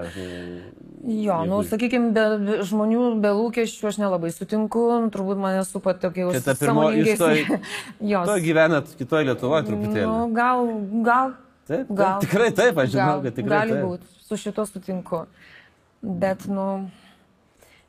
Jo, 1.05 1.41
nu, 1.45 1.59
Jeigu- 1.59 1.71
sakykime, 1.73 2.13
be, 2.15 2.61
žmonių 2.65 3.09
be 3.21 3.33
lūkesčių 3.35 3.89
aš 3.91 3.99
nelabai 4.01 4.31
sutinku, 4.33 4.85
turbūt 5.13 5.41
mane 5.43 5.65
supa 5.67 5.93
tokie 5.99 6.23
jau 6.23 6.31
Čia 6.37 6.45
ta 6.47 6.55
pirmo- 6.55 6.87
jūs 6.95 7.19
Jos. 8.15 8.29
To 8.31 8.37
gyvenat 8.47 8.95
kitoje 8.97 9.27
Lietuvoje 9.27 9.67
truputėlį. 9.67 10.07
Nu, 10.07 10.31
gal, 10.39 10.71
gal. 11.05 11.35
Taip, 11.67 11.91
gal. 11.97 12.21
tikrai 12.21 12.51
taip, 12.53 12.79
aš 12.79 12.91
žinau, 12.95 13.07
gal, 13.11 13.23
kad 13.27 13.35
tikrai 13.41 13.59
Gali 13.59 13.73
taip. 13.73 13.85
būti, 13.89 14.07
su 14.29 14.37
šito 14.37 14.67
sutinku. 14.71 15.25
Bet, 16.05 16.47
nu, 16.47 16.91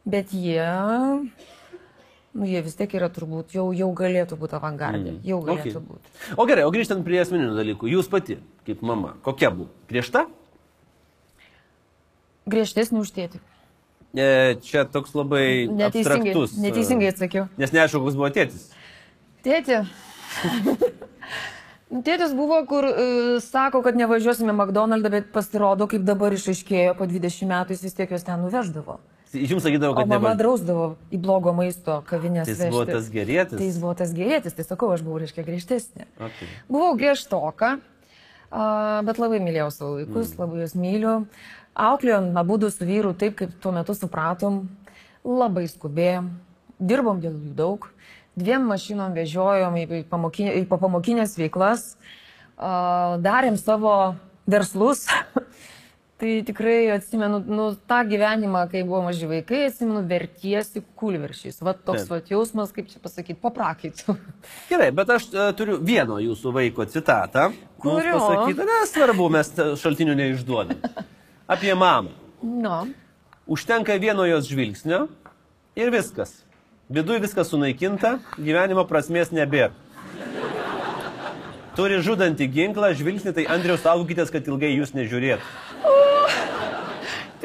bet 0.07 0.31
jie, 0.31 0.65
nu, 2.35 2.45
jie 2.49 2.61
vis 2.65 2.75
tiek 2.75 2.91
yra 2.99 3.07
turbūt, 3.13 3.53
jau, 3.55 3.69
jau 3.75 3.87
galėtų 3.95 4.37
būti 4.39 4.57
avangardė. 4.57 5.15
Mm. 5.15 5.21
Jau 5.23 5.39
galėtų 5.45 5.79
Okay. 5.79 5.85
būti. 5.87 6.35
O 6.37 6.45
gerai, 6.49 6.65
o 6.67 6.71
grįžtant 6.75 7.05
prie 7.07 7.21
asmeninių 7.23 7.55
dalykų, 7.55 7.89
jūs 7.95 8.09
pati, 8.11 8.39
kaip 8.67 8.83
mama, 8.83 9.15
kokia 9.23 9.51
buvo? 9.55 9.69
Griežta? 9.89 10.25
Griežtesnį 12.45 13.01
už 13.01 13.11
tėtį. 13.15 13.39
E, 14.15 14.55
čia 14.63 14.85
toks 14.87 15.15
labai 15.17 15.65
Neteisingai, 15.67 16.31
abstraktus. 16.31 16.53
e, 16.55 16.61
neteisingai 16.63 17.09
atsakiau. 17.11 17.47
Nes 17.59 17.73
neaišku, 17.75 17.99
koks 18.05 18.15
buvo 18.19 18.29
tėtis. 18.35 18.69
Tėtė. 19.43 19.83
Nu, 21.85 21.99
Tėtis 22.01 22.31
buvo, 22.33 22.57
kur 22.65 22.83
uh, 22.89 23.35
sako, 23.45 23.83
kad 23.85 23.95
nevažiuosime 23.95 24.49
McDonald's, 24.57 25.05
bet 25.13 25.27
pasirodo, 25.31 25.85
kaip 25.87 26.01
dabar 26.03 26.33
išaiškėjo, 26.33 26.95
po 26.97 27.05
20 27.05 27.45
metų 27.51 27.75
jis 27.75 27.83
vis 27.85 27.93
tiek 27.93 28.09
juos 28.09 28.25
ten 28.25 28.41
nuveždavo. 28.41 28.95
Jums 29.33 29.65
sakydavo, 29.65 29.93
O 29.93 29.97
kad 29.97 30.07
mama 30.07 30.29
neva- 30.29 30.37
drausdavo 30.39 30.85
į 31.11 31.19
blogo 31.19 31.51
maisto 31.53 31.97
kavinės. 32.07 32.51
Tai 32.57 32.69
buvo 32.71 32.85
tas 32.85 33.09
gerėtis? 33.11 33.57
Tai 33.57 33.65
jis 33.65 33.79
buvo 33.81 33.93
tas 33.97 34.13
gerėtis, 34.15 34.55
tai 34.55 34.63
sakau, 34.63 34.91
aš 34.93 35.01
buvau, 35.01 35.19
reiškia, 35.19 35.43
griežtesnė. 35.43 36.07
Okay. 36.19 36.47
Buvau 36.69 36.95
griežtoka, 36.95 37.79
bet 38.51 39.19
labai 39.19 39.41
mylėjau 39.43 39.71
savo 39.73 39.91
vaikus, 39.99 40.31
mm. 40.31 40.39
labai 40.39 40.61
juos 40.63 40.75
myliu. 40.75 41.15
Auklėjom 41.75 42.31
abu 42.39 42.59
su 42.69 42.85
vyru 42.87 43.13
taip, 43.13 43.35
kaip 43.35 43.51
tuo 43.59 43.73
metu 43.75 43.93
supratom, 43.97 44.69
labai 45.25 45.65
skubėjom, 45.67 46.29
dirbom 46.79 47.19
dėl 47.19 47.33
jų 47.33 47.55
daug, 47.55 47.89
dviem 48.35 48.63
mašinom 48.69 49.15
vežiojom 49.15 49.75
į, 49.81 50.03
pamokinė, 50.07 50.55
į 50.61 50.65
pamokinės 50.69 51.35
veiklas, 51.37 51.97
darėm 52.55 53.57
savo 53.57 54.15
verslus. 54.47 55.07
tai 56.17 56.43
tikrai 56.47 56.91
atsimenu, 56.95 57.41
nu, 57.47 57.65
tą 57.87 57.99
gyvenimą, 58.07 58.65
kai 58.71 58.83
buvo 58.87 59.01
maži 59.03 59.27
vaikai, 59.27 59.65
atsimenu, 59.69 60.03
vertiesi 60.07 60.83
kulveršiais. 60.95 61.59
Va 61.65 61.73
toks 61.75 62.05
Taip. 62.05 62.13
va 62.13 62.19
jausmas, 62.29 62.71
kaip 62.75 62.87
čia 62.91 63.01
pasakyti, 63.03 63.39
paprakaitų. 63.43 64.15
Gerai, 64.71 64.91
bet 64.95 65.11
aš 65.17 65.27
e, 65.33 65.49
turiu 65.59 65.77
vieno 65.83 66.21
jūsų 66.23 66.55
vaiko 66.55 66.87
citatą. 66.87 67.49
Kurio? 67.83 68.15
Pasakyta, 68.15 68.67
nesvarbu, 68.71 69.27
mes 69.35 69.51
šaltinių 69.81 70.15
neišduodame. 70.21 71.05
Apie 71.51 71.75
mamą. 71.75 72.15
Nu. 72.45 72.79
Užtenka 73.45 73.99
vieno 74.01 74.25
jos 74.25 74.47
žvilgsnio 74.49 75.05
ir 75.77 75.91
viskas. 75.93 76.39
Viduje 76.89 77.19
viskas 77.21 77.51
sunaikinta, 77.51 78.19
gyvenimo 78.37 78.85
prasmės 78.87 79.33
nebėra. 79.35 79.73
Turi 81.75 81.97
žudantį 81.99 82.47
ginklą, 82.53 82.93
žvilgsnį, 82.95 83.33
tai 83.35 83.43
Andriaus 83.51 83.81
saugokitės, 83.83 84.29
kad 84.31 84.45
ilgai 84.47 84.69
jūs 84.77 84.93
nežiūrėtų. 84.95 85.74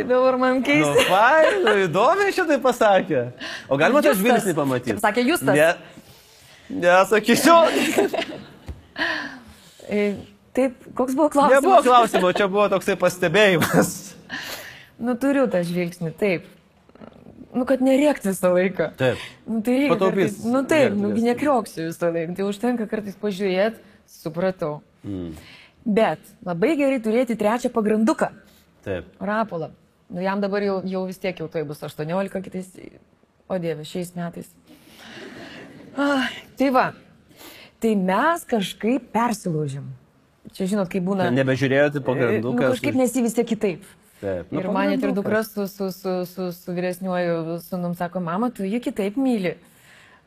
Tai 0.00 0.08
dabar 0.08 0.36
man 0.40 0.58
Nu, 0.60 0.64
keista. 0.64 1.04
fai, 1.10 1.44
nu, 1.64 1.74
įdomiai 1.84 2.32
šitai 2.32 2.56
pasakė. 2.64 3.22
O 3.68 3.76
galima 3.80 4.00
tą 4.04 4.14
žvilgsnį 4.16 4.54
pamatyti? 4.56 4.94
Kaip 4.96 5.02
sakė 5.04 5.24
Justas. 5.28 5.56
Ne. 5.56 5.74
Nesakysiu. 6.80 7.58
E, 9.90 10.14
Taip, 10.54 10.74
koks 10.94 11.14
buvo 11.18 11.28
klausimas? 11.30 11.56
Nebuvo 11.62 11.78
klausimo, 11.82 12.30
čia 12.34 12.46
buvo 12.50 12.66
toksai 12.70 12.94
pastebėjimas. 12.98 13.90
Nu, 15.02 15.14
turiu 15.18 15.46
tą 15.50 15.60
žvilgsnį, 15.66 16.10
taip. 16.20 16.44
Nu, 17.54 17.64
kad 17.66 17.82
nerėkti 17.82 18.28
visą 18.30 18.50
laiką. 18.54 18.90
Taip. 18.98 19.22
Nu, 19.50 19.60
tai 19.66 19.76
reikia. 19.80 19.94
Pataupys 19.94 20.34
kartais- 20.36 20.44
Nu, 20.52 20.62
taip, 20.70 20.92
nu, 20.94 21.08
erdvės. 21.10 21.24
nekrioksiu 21.26 21.86
visą 21.88 22.10
laiką. 22.14 22.34
Tai 22.38 22.44
užtenka 22.50 22.86
kartais 22.90 23.16
pažiūrėti, 23.18 23.80
supratau. 24.10 24.72
Mm. 25.06 25.32
Bet 25.86 26.20
labai 26.46 26.76
gerai 26.78 27.00
turėti 27.02 27.38
trečią 27.40 27.70
pagranduką. 27.74 28.30
Taip. 28.84 29.06
Rapolą. 29.20 29.70
Nu, 30.10 30.20
jam 30.24 30.40
dabar 30.42 30.62
jau, 30.66 30.80
jau 30.90 31.04
vis 31.06 31.18
tiek 31.22 31.38
jau 31.38 31.46
tai 31.48 31.62
bus 31.64 31.78
18 31.86 32.42
kitais, 32.42 32.66
o 33.48 33.58
dieve, 33.62 33.84
šiais 33.86 34.10
metais. 34.16 34.48
Ah, 35.96 36.26
tai 36.58 36.70
va, 36.74 36.88
tai 37.82 37.94
mes 37.98 38.44
kažkaip 38.50 39.10
persilaužėm. 39.14 39.86
Čia 40.56 40.66
žinot, 40.72 40.90
kaip 40.90 41.04
būna. 41.06 41.28
Nebežiūrėjote 41.34 42.02
po 42.02 42.14
Nu, 42.16 42.24
granduką. 42.24 42.72
kažkaip 42.74 42.96
nesi 42.98 43.22
vis 43.22 43.36
tiek 43.36 43.46
kitaip. 43.46 43.84
Taip. 44.20 44.50
Ir 44.52 44.66
man 44.68 44.90
net 44.90 45.02
ir 45.06 45.14
dukra 45.16 45.44
su, 45.46 45.64
su, 45.70 45.88
su, 45.94 46.14
su, 46.28 46.50
su 46.52 46.72
vyresniuoju 46.76 47.60
sunum 47.64 47.94
sako, 47.96 48.20
mama, 48.20 48.50
tu 48.50 48.66
jį 48.66 48.82
kitaip 48.84 49.16
myli. 49.16 49.54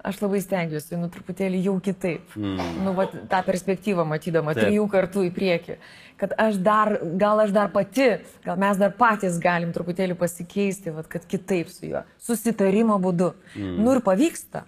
Aš 0.03 0.17
labai 0.19 0.41
stengiuosi, 0.43 0.97
nu 0.99 1.07
truputėlį 1.07 1.61
jau 1.63 1.77
kitaip. 1.83 2.33
Mm. 2.35 2.81
Nu, 2.83 2.91
va, 2.97 3.05
tą 3.07 3.39
perspektyvą 3.47 4.03
matydama, 4.07 4.51
Taip. 4.51 4.65
trijų 4.65 4.87
kartų 4.91 5.23
į 5.29 5.31
priekį. 5.37 5.77
Kad 6.19 6.35
aš 6.43 6.57
dar, 6.65 6.91
gal 7.19 7.39
aš 7.45 7.53
dar 7.55 7.71
pati, 7.71 8.09
gal 8.43 8.59
mes 8.59 8.81
dar 8.81 8.91
patys 8.99 9.39
galim 9.43 9.71
truputėlį 9.75 10.17
pasikeisti, 10.19 10.91
va, 10.91 11.05
kad 11.07 11.23
kitaip 11.31 11.71
su 11.71 11.87
juo. 11.87 12.03
Susitarimo 12.19 12.99
būdu. 12.99 13.31
Mm. 13.55 13.79
Nu 13.79 13.95
ir 13.95 14.03
pavyksta. 14.03 14.65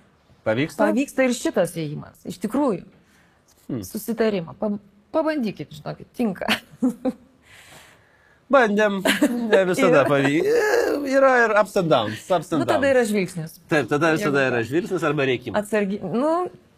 Pavyksta? 0.47 0.87
Pavyksta 0.87 1.27
ir 1.27 1.35
šitas 1.35 1.75
įėjimas. 1.75 2.23
Iš 2.31 2.39
tikrųjų. 2.47 2.85
Mm. 3.67 3.83
Susitarimą. 3.91 4.55
Pa, 4.61 4.71
pabandykit, 5.19 5.75
žinokit, 5.81 6.13
tinka. 6.15 6.47
Bandėm, 8.51 8.99
ne 9.51 9.61
visada 9.71 10.03
pavyko. 10.05 10.51
Yra 11.09 11.31
ir 11.45 11.55
ups 11.61 11.73
and 11.81 11.89
downs. 11.89 12.27
Ups 12.29 12.51
and 12.53 12.61
nu 12.61 12.67
tada 12.69 12.91
yra 12.91 13.01
žvilgsnis. 13.07 13.57
Taip, 13.71 13.89
tada 13.89 14.13
visada 14.13 14.43
yra 14.51 14.61
žvilgsnis 14.65 15.05
arba 15.05 15.25
reikimas. 15.25 15.65
Atsargiai. 15.65 16.13
Nu, 16.13 16.33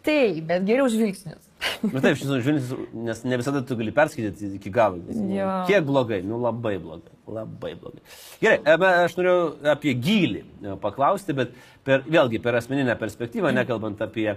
taip, 0.06 0.40
bet 0.48 0.64
geriau 0.68 0.88
žvilgsnis. 0.92 1.44
Nu 1.82 2.00
taip, 2.00 2.16
šis 2.16 2.30
žvilgsnis, 2.30 2.72
nes 3.04 3.20
ne 3.28 3.38
visada 3.40 3.60
tu 3.66 3.76
gali 3.76 3.92
perskaityti 3.94 4.54
iki 4.56 4.72
galo. 4.72 5.00
Jo. 5.34 5.50
Kiek 5.68 5.84
blogai, 5.88 6.22
nu 6.24 6.40
labai 6.40 6.76
blogai. 6.80 7.16
Labai 7.28 7.74
blogai. 7.76 8.00
Gerai, 8.40 8.60
e, 8.62 8.76
bet 8.80 9.02
aš 9.04 9.16
noriu 9.18 9.36
apie 9.74 9.92
gylį 9.98 10.44
e, 10.44 10.76
paklausti, 10.80 11.36
bet 11.36 11.52
per, 11.84 12.06
vėlgi 12.08 12.40
per 12.44 12.56
asmeninę 12.62 12.96
perspektyvą, 13.00 13.52
nekalbant 13.56 14.00
apie, 14.06 14.30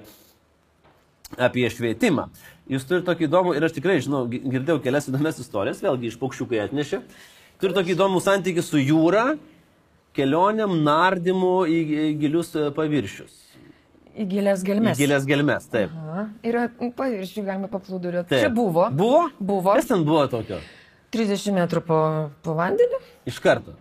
apie 1.38 1.70
švietimą. 1.72 2.28
Jūs 2.70 2.86
turite 2.88 3.08
tokį 3.10 3.26
įdomų 3.28 3.56
ir 3.58 3.66
aš 3.66 3.74
tikrai 3.76 3.98
žinau, 4.04 4.26
gi- 4.32 4.40
girdėjau 4.46 4.82
kelias 4.84 5.08
įdomias 5.10 5.40
istorijas, 5.42 5.82
vėlgi 5.84 6.12
iš 6.12 6.18
paukščių, 6.22 6.46
kai 6.52 6.60
atnešė. 6.68 7.02
turi 7.60 7.74
tokį 7.74 7.96
įdomų 7.96 8.22
santykį 8.22 8.64
su 8.64 8.78
jūra, 8.78 9.38
kelioniam, 10.18 10.72
nardymu 10.86 11.66
į, 11.70 11.80
į 12.06 12.06
gilius 12.22 12.54
e, 12.56 12.70
paviršius. 12.76 13.38
Į 14.12 14.26
gilės 14.28 14.64
Į 14.64 14.68
gelmes. 14.68 14.98
gilias 15.00 15.26
gelmes, 15.26 15.68
taip. 15.72 15.92
Aha. 15.96 16.26
Ir 16.44 16.58
paviršių 16.98 17.44
galima 17.48 17.70
paplūduriuoti. 17.72 18.42
Čia 18.44 18.50
buvo. 18.52 18.90
Buvo? 18.92 19.22
Buvo. 19.40 19.74
Kas 19.78 19.88
ten 19.88 20.04
buvo 20.08 20.26
tokio? 20.32 20.60
30 21.16 21.56
metrų 21.56 21.82
po, 21.88 22.00
po 22.44 22.56
vandeniu? 22.60 23.00
Iš 23.28 23.40
karto. 23.44 23.74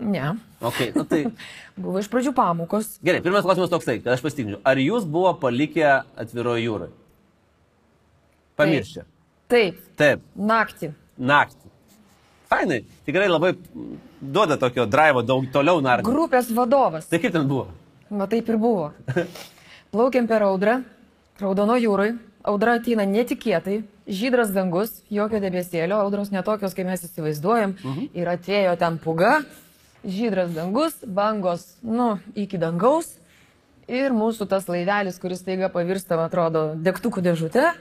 Ne. 0.00 0.34
Ok, 0.64 0.80
nu 0.96 1.04
tai. 1.06 1.20
Buvo 1.78 2.00
iš 2.02 2.08
pradžių 2.10 2.32
pamokos. 2.34 2.96
Gerai, 3.04 3.20
pirmas 3.22 3.44
klausimas 3.46 3.70
toksai, 3.70 4.00
kad 4.02 4.16
aš 4.16 4.24
pasitikrinčiau. 4.24 4.58
Ar 4.66 4.80
jūs 4.82 5.04
buvo 5.06 5.30
palikę 5.38 5.84
atviroje 6.18 6.64
jūroje? 6.64 6.90
Pamiršę. 8.56 9.04
Taip, 9.50 9.78
Taip, 9.98 10.20
naktį. 10.36 10.92
naktį. 11.18 11.70
Fainai, 12.48 12.84
tikrai 13.06 13.26
labai 13.28 13.54
duoda 14.20 14.56
tokio 14.60 14.86
drivo 14.86 15.22
daug 15.26 15.46
toliau 15.52 15.80
nardyti. 15.82 16.10
Grupės 16.10 16.50
vadovas. 16.54 17.08
Tai 17.10 17.18
kaip 17.18 17.32
ten 17.34 17.48
buvo? 17.48 17.66
Na 18.10 18.26
taip 18.30 18.48
ir 18.48 18.58
buvo. 18.60 18.92
Plaukiam 19.90 20.26
per 20.30 20.42
audrą, 20.46 20.82
raudono 21.40 21.76
jūrai, 21.80 22.12
audra 22.46 22.76
ateina 22.78 23.06
netikėtai, 23.08 23.80
žydras 24.06 24.52
dangus, 24.54 25.00
jokio 25.10 25.40
debesėlio, 25.42 25.98
audros 26.04 26.30
netokios, 26.34 26.74
kaip 26.76 26.86
mes 26.86 27.04
įsivaizduojam. 27.06 27.76
Mhm. 27.82 28.08
Ir 28.14 28.30
atėjo 28.34 28.76
ten 28.78 28.98
puga, 29.02 29.40
žydras 30.04 30.52
dangus, 30.54 30.96
bangos, 31.06 31.66
nu, 31.82 32.18
iki 32.34 32.58
dangaus. 32.60 33.16
Ir 33.88 34.14
mūsų 34.16 34.46
tas 34.48 34.64
laivelis, 34.70 35.18
kuris 35.20 35.42
taiga 35.44 35.68
pavirsta, 35.68 36.16
atrodo, 36.24 36.70
degtukų 36.80 37.20
dėžutė. 37.24 37.74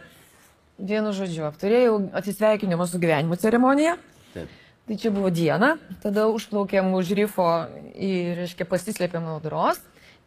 Vienu 0.82 1.12
žodžiu, 1.14 1.46
apturėjau 1.48 2.00
atsisveikinimo 2.18 2.88
su 2.90 2.98
gyvenimu 3.00 3.38
ceremoniją. 3.38 3.98
Taip. 4.34 4.50
Tai 4.84 4.96
čia 5.00 5.12
buvo 5.16 5.30
diena, 5.32 5.76
tada 6.04 6.26
užplaukėm 6.34 6.90
už 6.98 7.12
rifo 7.16 7.46
ir, 7.96 8.34
reiškia, 8.42 8.66
pasislėpėm 8.68 9.24
nuo 9.24 9.38
audros. 9.38 9.80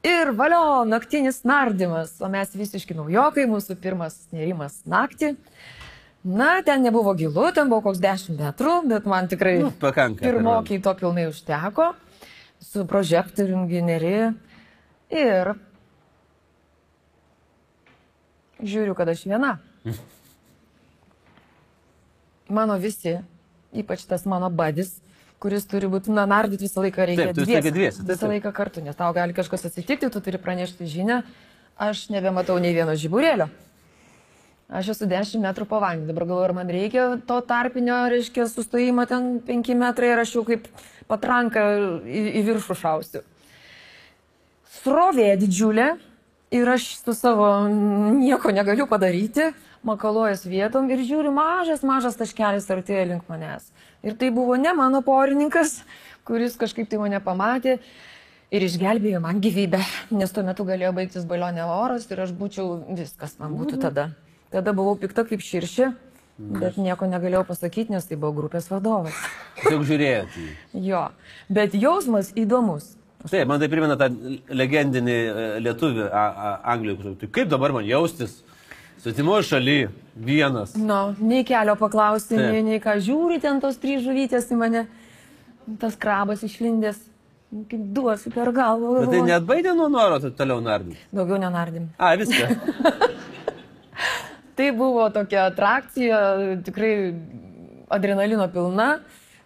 Ir 0.06 0.30
valio, 0.38 0.84
naktinis 0.88 1.42
nardymas, 1.44 2.14
o 2.22 2.30
mes 2.32 2.54
visiški 2.56 2.94
naujokai, 2.96 3.44
mūsų 3.50 3.76
pirmas 3.82 4.16
nerimas 4.32 4.78
naktį. 4.88 5.34
Na, 6.26 6.62
ten 6.66 6.82
nebuvo 6.86 7.12
gilu, 7.18 7.50
ten 7.54 7.68
buvo 7.70 7.82
koks 7.90 8.00
10 8.02 8.38
metrų, 8.38 8.78
bet 8.88 9.04
man 9.06 9.28
tikrai 9.30 9.58
Nu, 9.60 9.70
pakanka. 9.70 10.24
pirmokiai 10.24 10.80
to 10.82 10.94
pilnai 10.98 11.26
užteko, 11.28 11.90
su 12.62 12.86
prožektorium 12.88 13.68
generi. 13.70 14.32
Ir 15.12 15.52
žiūriu, 18.62 18.94
kad 18.98 19.08
aš 19.12 19.26
viena. 19.28 19.58
Mano 22.48 22.76
visi, 22.78 23.16
ypač 23.74 24.04
tas 24.06 24.24
mano 24.28 24.50
badis, 24.50 24.94
kuris 25.42 25.66
turi 25.68 25.88
būti, 25.90 26.12
na, 26.14 26.24
nardyti 26.30 26.66
visą 26.66 26.84
laiką 26.84 27.06
reikia 27.10 27.28
Taip, 27.32 27.42
laiką 27.42 27.72
dviese, 27.74 28.02
taip, 28.02 28.14
Visą 28.14 28.30
laiką 28.30 28.52
kartu, 28.54 28.82
nes 28.84 28.96
tau 28.96 29.12
gali 29.16 29.36
kažkas 29.36 29.66
atsitikti, 29.68 30.10
tu 30.12 30.22
turi 30.22 30.40
pranešti 30.40 30.88
žinią. 30.88 31.20
Aš 31.76 32.06
nebematau 32.08 32.56
nei 32.62 32.72
vieno 32.72 32.94
žiburėlio. 32.96 33.50
Aš 34.66 34.94
esu 34.96 35.06
10 35.06 35.42
metrų 35.44 35.66
po 35.70 35.78
vandeniu, 35.78 36.08
dabar 36.10 36.24
galvoju, 36.26 36.46
ar 36.48 36.54
man 36.56 36.70
reikia 36.72 37.04
to 37.28 37.36
tarpinio, 37.46 38.00
reiškia, 38.10 38.48
sustojimo 38.50 39.04
ten 39.06 39.36
5 39.46 39.76
metrai 39.78 40.14
ir 40.14 40.22
aš 40.22 40.32
jau 40.38 40.42
kaip 40.48 40.66
patranka 41.06 41.62
į, 42.02 42.22
į 42.40 42.42
viršų 42.48 42.78
šausiu. 42.80 43.22
Srovė 44.80 45.28
didžiulė 45.38 45.92
ir 46.56 46.72
aš 46.72 46.88
su 46.98 47.14
savo 47.14 47.50
nieko 47.68 48.50
negaliu 48.54 48.88
padaryti, 48.90 49.52
makaluojas 49.86 50.44
vietom 50.48 50.88
ir 50.90 51.02
žiūriu 51.06 51.32
mažas, 51.34 51.84
mažas 51.86 52.18
taškelis 52.18 52.68
artėja 52.72 53.06
link 53.12 53.30
manęs. 53.30 53.70
Ir 54.06 54.16
tai 54.18 54.32
buvo 54.34 54.58
ne 54.60 54.72
mano 54.76 55.02
porininkas, 55.06 55.80
kuris 56.26 56.58
kažkaip 56.60 56.90
tai 56.90 57.00
mane 57.02 57.20
pamatė 57.22 57.78
ir 58.54 58.66
išgelbėjo 58.66 59.20
man 59.22 59.40
gyvybę, 59.42 59.80
nes 60.14 60.34
tuo 60.34 60.44
metu 60.46 60.66
galėjo 60.68 60.92
baigtis 60.96 61.26
balionė 61.28 61.66
oras 61.66 62.06
ir 62.10 62.22
aš 62.26 62.34
būčiau 62.36 62.80
viskas, 62.98 63.38
man 63.42 63.56
būtų 63.58 63.80
tada. 63.82 64.10
Tada 64.52 64.74
buvau 64.76 64.94
pikta 64.98 65.24
kaip 65.26 65.42
širšė, 65.42 65.90
bet 66.60 66.76
nieko 66.78 67.08
negalėjau 67.10 67.46
pasakyti, 67.48 67.94
nes 67.94 68.06
tai 68.06 68.18
buvo 68.20 68.36
grupės 68.42 68.70
vadovas. 68.70 69.16
Tiesiog 69.62 69.82
žiūrėjote. 69.88 70.46
Jo, 70.86 71.08
bet 71.50 71.74
jausmas 71.74 72.30
įdomus. 72.38 72.94
Taip, 73.26 73.48
man 73.50 73.58
tai 73.58 73.66
primena 73.72 73.96
tą 73.98 74.06
legendinį 74.54 75.14
e, 75.16 75.46
lietuvį 75.64 76.04
a, 76.06 76.22
a, 76.22 76.50
Anglijoje. 76.76 77.16
Tai 77.18 77.28
kaip 77.34 77.48
dabar 77.50 77.74
man 77.74 77.86
jaustis? 77.88 78.36
Svetimoje 79.02 79.46
šalyje, 79.50 79.90
vienas. 80.16 80.74
Nu, 80.78 81.14
nei 81.20 81.44
kelio 81.46 81.76
paklausti, 81.78 82.38
nei, 82.38 82.62
nei 82.66 82.78
ką 82.82 82.96
žiūri 83.04 83.40
ten 83.42 83.60
tos 83.62 83.76
trys 83.82 84.02
žuvytės 84.06 84.48
į 84.52 84.60
mane. 84.60 84.86
Tas 85.82 85.98
krabas 85.98 86.44
išlindęs, 86.46 86.98
kaip 87.70 87.86
duosiu 87.94 88.30
per 88.34 88.52
galvą. 88.54 89.00
Bet 89.02 89.12
tai 89.14 89.22
net 89.26 89.46
baidė 89.48 89.74
nuo 89.76 89.88
noro 89.92 90.18
toliau 90.30 90.62
nardyti. 90.64 90.98
Daugiau 91.14 91.40
nenardim. 91.42 91.90
A, 91.98 92.14
viską. 92.18 92.50
Tai 94.56 94.70
buvo 94.72 95.04
tokia 95.12 95.50
atrakcija, 95.50 96.18
tikrai 96.64 96.92
adrenalino 97.92 98.46
pilna. 98.48 98.86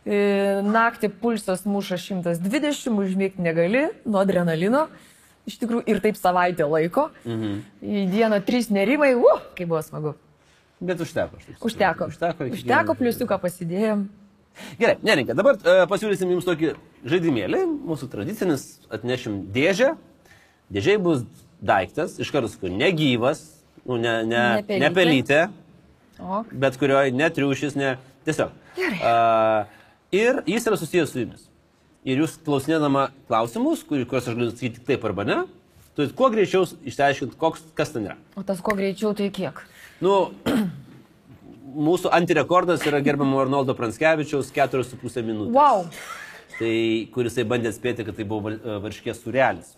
E, 0.06 0.60
Naktį 0.62 1.10
pulsas 1.20 1.64
muša 1.66 1.98
120, 1.98 2.94
užmėgti 2.94 3.42
negali 3.42 3.88
nuo 4.06 4.20
adrenalino. 4.22 4.86
Iš 5.48 5.56
tikrųjų, 5.62 5.84
ir 5.88 6.00
taip 6.04 6.18
savaitę 6.20 6.66
laiko. 6.68 7.08
Mhm. 7.24 7.60
Į 7.82 8.02
dieną 8.12 8.40
trys 8.46 8.68
nerimai, 8.70 9.14
uh, 9.16 9.40
kaip 9.56 9.70
buvo 9.72 9.80
smagu. 9.82 10.14
Bet 10.80 11.00
užteko. 11.00 11.36
taip. 11.40 11.60
Užteko. 11.64 12.08
Užteko. 12.12 12.48
Užteko 12.56 12.94
pliusiuką 12.96 13.38
pasidėjom. 13.42 14.06
Gerai, 14.80 14.96
nerinkai, 15.06 15.34
dabar 15.38 15.56
uh, 15.60 15.84
pasiūlysim 15.88 16.30
jums 16.34 16.44
tokį 16.48 16.74
žaidimėlį, 17.08 17.62
mūsų 17.88 18.08
tradicinis, 18.12 18.64
atnešim 18.92 19.44
dėžę. 19.54 19.94
Dėžiai 20.70 20.98
bus 21.02 21.24
daiktas, 21.64 22.18
iš 22.22 22.30
karto 22.32 22.48
sakau, 22.50 22.70
negyvas, 22.72 23.40
nu, 23.84 23.96
ne, 23.98 24.20
ne, 24.26 24.42
Ne 24.60 24.62
pelytė. 24.62 24.80
ne 24.80 24.90
pelytė, 24.96 25.40
O, 26.20 26.42
bet 26.52 26.76
kurioje 26.76 27.14
netriušis, 27.16 27.76
ne. 27.80 27.94
Tiesiog. 28.26 28.52
Gerai. 28.76 28.98
Uh, 29.00 29.78
ir 30.12 30.42
jis 30.46 30.66
yra 30.68 30.76
susijęs 30.76 31.12
su 31.14 31.22
jumis. 31.22 31.46
Ir 32.08 32.22
jūs 32.22 32.38
klausinėdama 32.46 33.10
klausimus, 33.28 33.82
kur- 33.84 34.00
kuriuos 34.08 34.28
aš 34.30 34.36
galiu 34.38 34.48
atsakyti 34.52 34.84
taip 34.88 35.02
arba 35.04 35.24
ne, 35.28 35.38
turite 35.96 36.14
kuo 36.16 36.30
greičiau 36.32 36.64
išsiaiškinti, 36.88 37.36
koks, 37.36 37.60
kas 37.76 37.92
ten 37.92 38.06
yra. 38.08 38.16
o 38.36 38.42
tas 38.46 38.60
kuo 38.64 38.72
greičiau 38.78 39.12
tai 39.16 39.28
kiek? 39.34 39.60
Nu, 40.00 40.30
mūsų 41.90 42.10
antirekordas 42.16 42.86
yra 42.88 43.02
gerbiamo 43.04 43.42
Arnoldo 43.42 43.74
Pranskevičiaus 43.76 44.48
4,5 44.56 45.22
minutės. 45.26 45.54
Wow! 45.54 45.86
Tai 46.60 46.72
kuris 47.14 47.36
bandė 47.48 47.70
spėti, 47.72 48.04
kad 48.04 48.16
tai 48.18 48.24
buvo 48.28 48.50
e, 48.52 48.58
varškės 48.84 49.22
surelis, 49.22 49.70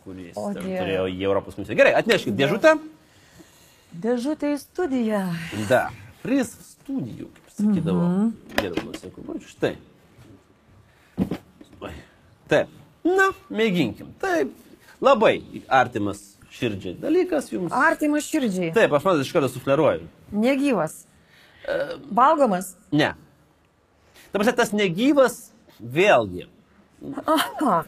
Dieve. 0.63 0.81
turėjo 0.81 1.05
į 1.13 1.21
Europos 1.29 1.55
komisiją. 1.55 1.77
Gerai, 1.79 1.93
atneškit 2.01 2.35
dėžutę. 2.39 2.73
Dėžutė 4.03 4.55
į 4.55 4.59
studiją. 4.63 5.21
Da, 5.71 5.85
pris 6.25 6.51
studijų, 6.73 7.29
kaip 7.37 7.53
sakydavo. 7.55 8.03
Mhm. 8.09 8.33
Gerbiamas 8.59 9.05
Jakubovičius. 9.07 9.55
Štai. 9.55 9.75
Taip. 12.53 12.69
Na, 13.07 13.31
mėginkim. 13.51 14.13
Taip. 14.23 14.53
Labai 15.03 15.41
artimas 15.67 16.21
širdžiai 16.53 16.95
dalykas 17.03 17.49
jums. 17.51 17.73
Artimas 17.75 18.29
širdžiai. 18.29 18.71
Taip, 18.77 18.93
aš 18.95 19.07
man 19.09 19.23
iš 19.25 19.33
karto 19.35 19.49
sufleruoju. 19.51 20.07
Negyvas. 20.45 21.03
Valgomas. 22.13 22.75
Ne. 22.95 23.13
Dabar 24.33 24.53
tas 24.57 24.73
negyvas 24.77 25.49
vėlgi. 25.81 26.47
Aha. 27.27 27.83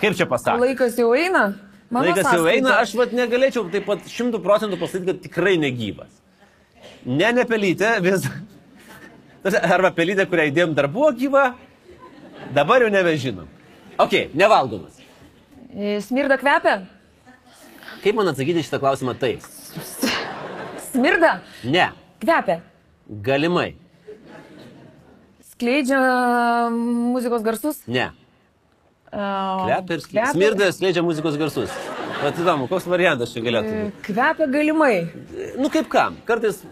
Kaip 0.00 0.14
čia 0.18 0.26
pasakyti? 0.30 0.62
Laikas 0.68 0.98
jau 1.00 1.10
eina. 1.18 1.48
Mano 1.90 2.06
Laikas 2.06 2.28
jau 2.28 2.44
sąskaita. 2.44 2.54
eina, 2.54 2.76
aš 2.78 2.94
vat 2.94 3.14
negalėčiau 3.16 3.66
taip 3.72 3.88
pat 3.90 4.04
šimtų 4.06 4.38
procentų 4.44 4.78
pasakyti, 4.78 5.08
kad 5.10 5.22
tikrai 5.24 5.56
negyvas. 5.58 6.12
Ne, 7.02 7.32
ne 7.34 7.44
pelytė, 7.48 7.96
vis. 8.04 8.28
Arba 9.74 9.90
pelytė, 9.96 10.28
kurią 10.30 10.50
įdėjom 10.52 10.76
dar 10.76 10.86
buvo 10.92 11.10
gyva, 11.16 11.48
dabar 12.54 12.84
jau 12.84 12.92
nebežinom. 12.92 13.48
Ok, 14.00 14.14
nevalgomas. 14.34 14.96
E, 15.74 15.98
Smirda 16.02 16.36
kvepia? 16.40 16.78
Kaip 18.00 18.16
man 18.16 18.30
atsakyti 18.32 18.62
šitą 18.64 18.78
klausimą 18.80 19.12
taip? 19.20 19.44
Smirda? 20.90 21.34
Ne, 21.64 21.90
Kvepia. 22.22 22.60
galimai. 23.26 23.74
Skleidžia 25.52 25.98
muzikos 26.72 27.42
garsus? 27.44 27.82
Ne. 27.86 28.08
Uh, 29.10 29.66
Kvepia 29.66 29.96
ir 29.98 30.04
skleidžia. 30.06 30.32
Smirda 30.32 30.68
ir 30.70 30.76
skleidžia 30.76 31.02
muzikos 31.04 31.36
garsus. 31.40 31.74
Vat 32.20 32.36
įdomu, 32.40 32.66
koks 32.70 32.86
variantas 32.90 33.32
čia 33.34 33.42
galėtų 33.44 33.70
būti. 33.76 34.02
Kvepia 34.08 34.46
galimai, 34.52 34.94
Nu 35.60 35.68
kaip 35.72 35.88
kam? 35.92 36.16
Kartais 36.28 36.62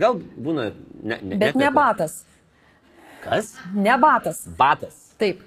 gal 0.00 0.16
būna. 0.20 0.70
Ne, 1.04 1.18
ne, 1.22 1.36
bet 1.36 1.38
ne 1.38 1.48
nekvepia. 1.48 1.72
batas. 1.76 2.20
Kas? 3.24 3.54
Ne 3.72 3.96
batas. 4.00 4.44
Batas. 4.58 4.96
Taip. 5.20 5.40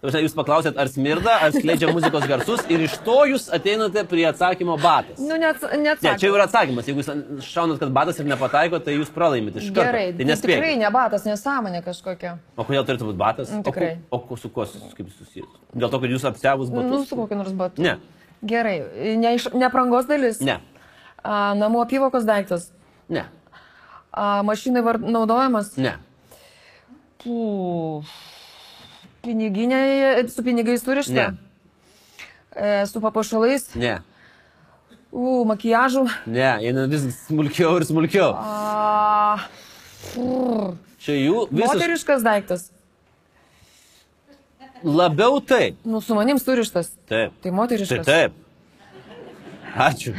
Ta 0.00 0.08
prasme, 0.08 0.20
Jūs 0.24 0.32
paklausėt, 0.32 0.78
ar 0.80 0.88
smirda, 0.88 1.34
ar 1.44 1.52
skleidžia 1.52 1.90
muzikos 1.92 2.24
garsus 2.24 2.62
ir 2.72 2.80
iš 2.86 2.94
to 3.04 3.18
jūs 3.28 3.50
ateinate 3.52 4.00
prie 4.08 4.22
atsakymo 4.24 4.78
batas. 4.80 5.18
Nu, 5.20 5.36
net, 5.36 5.60
net 5.76 6.00
Ne, 6.00 6.14
čia 6.16 6.30
jau 6.30 6.38
yra 6.38 6.46
atsakymas. 6.48 6.86
Jeigu 6.88 7.02
jūs 7.02 7.10
šaunat, 7.44 7.76
kad 7.82 7.92
batas 7.92 8.16
ir 8.22 8.24
nepataiko, 8.30 8.80
tai 8.80 8.94
jūs 8.96 9.10
pralaimite 9.12 9.60
iš 9.60 9.66
karto. 9.68 9.90
Gerai, 9.90 10.06
tai 10.14 10.22
tai 10.22 10.28
nespėjai. 10.30 10.56
tikrai 10.62 10.78
ne 10.80 10.90
batas, 10.94 11.26
nesąmonė 11.28 11.82
kažkokia. 11.84 12.32
O 12.56 12.64
kodėl 12.64 12.86
turėtų 12.88 13.10
būti 13.10 13.20
batas? 13.20 13.52
Nu, 13.52 13.60
O 13.60 13.68
tikrai. 13.68 13.90
O, 14.10 14.22
ku- 14.24 14.40
su 14.40 14.48
kuo 14.48 14.64
kaip 14.64 15.12
susijęs? 15.18 15.52
Dėl 15.76 15.92
to, 15.92 16.00
kad 16.00 16.08
jūs 16.16 16.24
apsiavus 16.32 16.72
Nu, 16.72 16.80
batus? 16.80 17.04
su 17.12 17.16
kokiu 17.20 17.36
nors 17.36 17.52
batu. 17.52 17.82
Ne, 17.84 17.98
Gerai, 18.40 18.78
ne, 19.20 19.34
iš, 19.36 19.50
ne 19.52 19.68
prangos 19.68 20.08
dalis. 20.08 20.40
ne, 20.40 20.56
A, 21.22 21.52
namų 21.60 21.84
apyvokos 21.84 22.24
daiktas. 22.24 22.70
ne, 23.12 23.26
A, 24.16 24.40
mašinai 24.48 24.80
var, 24.82 24.96
naudojamas. 24.98 25.76
ne, 25.76 25.98
Uf. 27.26 28.08
Piniginė, 29.24 29.80
su 30.32 30.42
pinigais 30.46 30.82
surišta. 30.84 31.12
Ne. 31.12 31.26
E, 32.56 32.86
su 32.88 33.00
papuošalais. 33.04 33.68
ne, 33.76 33.98
U, 35.12 35.44
makijažu. 35.44 36.04
ne, 36.26 36.46
eina 36.62 36.84
vis 36.86 37.02
smulkiau 37.26 37.76
ir 37.80 37.84
smulkiau. 37.88 38.30
A, 38.38 39.38
brr. 40.14 40.76
Čia 41.02 41.16
jų 41.16 41.46
vis 41.50 41.66
Moteriškas 41.66 42.22
daiktas. 42.22 42.68
labiau 44.84 45.40
taip. 45.40 45.76
Nu, 45.84 46.00
su 46.00 46.14
manim 46.14 46.38
surištas. 46.38 46.92
Taip. 47.08 47.32
Tai 47.32 47.42
Tai 47.42 47.50
moteriškas. 47.50 48.06
taip. 48.06 48.32
Ačiū. 49.76 50.14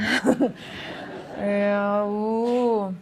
E, 1.42 1.74
u. 2.06 2.94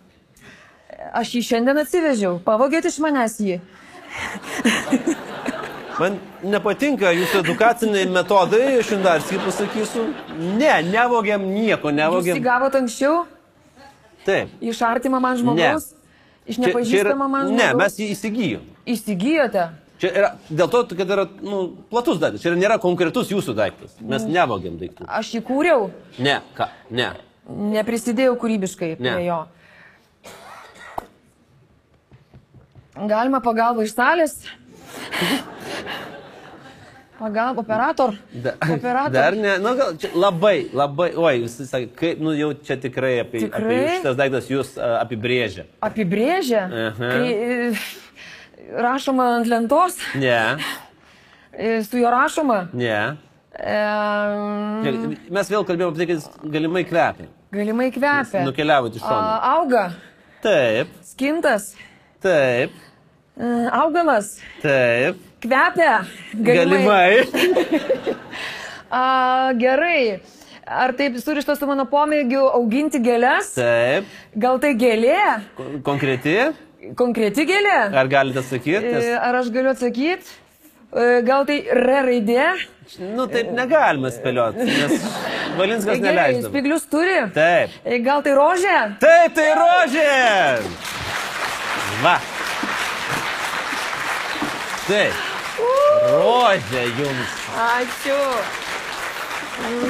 Aš 1.14 1.34
jį 1.36 1.42
šiandien 1.50 1.78
atsivežiau. 1.82 2.38
Pavogėt 2.46 2.86
iš 2.88 3.00
manęs 3.04 3.40
jį. 3.44 3.60
Man 6.00 6.16
nepatinka 6.44 7.12
jūsų 7.12 7.42
edukaciniai 7.44 8.06
metodai, 8.08 8.78
aš 8.80 8.92
jums 8.94 9.04
dar 9.04 9.20
skai 9.26 9.40
pasakysiu. 9.44 10.06
Ne, 10.60 10.72
nevogėm 10.88 11.44
nieko, 11.52 11.90
Jūs 11.90 11.92
jį 11.92 11.98
nevogėm. 12.00 12.42
gavot 12.46 12.76
anksčiau? 12.80 13.26
Taip. 14.26 14.50
Iš 14.62 14.82
artimo 14.82 15.20
man? 15.20 15.36
Iš 15.36 15.44
Čia- 15.44 16.56
čia 16.56 16.62
yra- 16.62 16.68
nepažįstamo 16.68 17.28
man 17.30 17.48
žmogaus? 17.48 17.58
Ne, 17.60 17.74
mes 17.76 17.98
jį 18.00 18.08
įsigijom. 18.16 18.64
Įsigijote? 18.88 19.70
Čia 20.00 20.10
yra, 20.16 20.30
dėl 20.50 20.70
to, 20.72 20.84
kad 20.96 21.10
yra 21.12 21.26
nu, 21.42 21.76
platus 21.92 22.18
daiktas, 22.20 22.42
čia 22.42 22.56
nėra 22.56 22.80
konkretus 22.80 23.28
jūsų 23.30 23.54
daiktas. 23.56 23.92
Mes 24.00 24.24
Mm. 24.24 24.32
nevogėm 24.32 24.78
daiktų. 24.80 25.06
Aš 25.08 25.34
jį 25.36 25.42
kūriau, 25.44 25.92
Ne, 26.18 26.42
ką, 26.56 26.70
ne. 26.90 27.12
neprisidėjau 27.50 28.38
kūrybiškai 28.40 29.00
Ne. 29.00 29.14
prie 29.16 29.26
jo. 29.26 29.46
Galima 33.08 33.40
pagalba 33.42 33.84
iš 33.84 33.94
salės? 33.96 34.40
Pagalba 37.20 37.60
operator? 37.62 38.14
Da, 38.32 38.54
Operator. 38.74 39.12
dar 39.12 39.34
ne, 39.36 39.58
nu 39.60 39.74
gal 39.76 39.96
čia 40.00 40.08
labai, 40.16 40.70
labai, 40.72 41.10
oi, 41.20 41.34
jūs 41.42 41.58
sakėte, 41.68 41.92
kaip, 42.00 42.22
nu 42.24 42.32
jau 42.32 42.54
čia 42.64 42.78
tikrai 42.80 43.18
apie, 43.26 43.42
Tikrai? 43.44 43.60
apie 43.66 43.98
šitas 43.98 44.16
daiktas 44.16 44.48
jūs 44.48 44.70
uh, 44.80 44.94
apibrėžia. 45.02 45.66
Apibrėžia? 45.84 46.62
Aha. 46.86 47.10
Kai 47.12 47.34
e, 47.36 47.74
rašoma 48.86 49.26
ant 49.42 49.52
lentos, 49.52 50.00
Ne, 50.16 50.40
e, 51.52 51.82
su 51.84 52.00
juo 52.00 52.14
rašoma. 52.16 52.62
ne. 52.72 53.02
E, 53.60 53.76
Žiūrėk, 54.88 55.28
Mes 55.36 55.52
vėl 55.52 55.68
kalbėjome 55.68 55.92
apie 55.92 56.06
tai, 56.06 56.08
kad 56.16 56.52
galimai 56.56 56.86
kvepia. 56.88 57.28
galimai 57.52 57.90
kvepia. 57.92 58.46
Nukeliavote 58.48 58.96
iš 58.96 59.04
šono. 59.04 59.34
Auga. 59.58 59.90
Taip, 60.40 60.96
Skintas. 61.04 61.74
taip, 62.24 62.72
augalas. 63.72 64.36
taip. 64.62 65.16
Kvepia. 65.40 66.02
Galimai. 66.36 67.24
A, 68.92 69.52
gerai. 69.56 70.20
Ar 70.70 70.92
taip 70.98 71.16
surištas 71.22 71.58
su 71.62 71.66
mano 71.70 71.86
pomėgiu 71.90 72.42
auginti 72.58 73.00
gėlės? 73.02 73.54
Taip. 73.56 74.10
Gal 74.38 74.60
tai 74.62 74.74
gėlė? 74.78 75.16
Kon- 75.58 75.80
Konkreti? 75.86 76.36
Konkreti 77.00 77.46
gėlė? 77.50 77.78
Ar 78.02 78.10
galite 78.12 78.44
sakyti? 78.46 78.84
E, 78.84 78.94
Nes, 78.98 79.08
Ar 79.20 79.40
aš 79.42 79.50
galiu 79.56 79.72
atsakyti? 79.74 80.36
Gal 81.26 81.46
tai 81.46 81.60
R 81.70 81.88
raidė? 82.08 82.46
nu, 83.14 83.28
taip 83.30 83.52
negalima 83.54 84.10
spėlioti, 84.10 84.66
nes 84.80 85.04
Valinskas 85.60 86.00
Gerai, 86.00 86.08
neleidžia. 86.08 86.48
spiglius 86.50 86.88
turi? 86.90 87.18
Taip. 87.36 87.76
Gal 88.06 88.24
tai 88.26 88.34
rožė? 88.38 88.78
Taip, 89.04 89.36
tai 89.38 89.50
rožė. 89.60 90.10
Va. 92.02 92.16
Taip. 94.90 95.14
Rožė 96.10 96.84
jums. 96.98 97.34
Ačiū. 97.62 98.16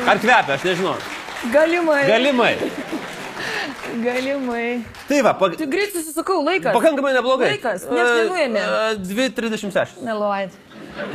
Ar 0.10 0.20
kvepia, 0.20 0.58
aš 0.58 0.66
nežinau. 0.68 0.96
Galimai. 1.54 2.02
Galimai. 2.10 2.50
Galimai. 4.04 4.66
Tai 5.08 5.22
va, 5.24 5.32
pak... 5.40 5.56
Tu 5.62 5.68
greit 5.72 5.96
susisukau 5.96 6.42
laikas. 6.44 6.74
pakankamai 6.76 7.14
neblogai. 7.16 7.54
Laikas, 7.54 7.86
nieks 7.88 8.12
nenuėmė. 8.18 8.66
2.36. 9.08 10.04
Meluojat. 10.04 10.60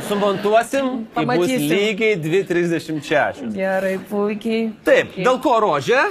Sumontuosim, 0.07 0.89
tai 1.13 1.27
bus 1.29 1.53
lygiai 1.53 2.17
2.36. 2.25 3.45
Gerai, 3.53 3.99
puikiai. 4.09 4.71
Taip, 4.87 5.13
dėl 5.19 5.37
ko 5.45 5.59
rožė, 5.61 6.07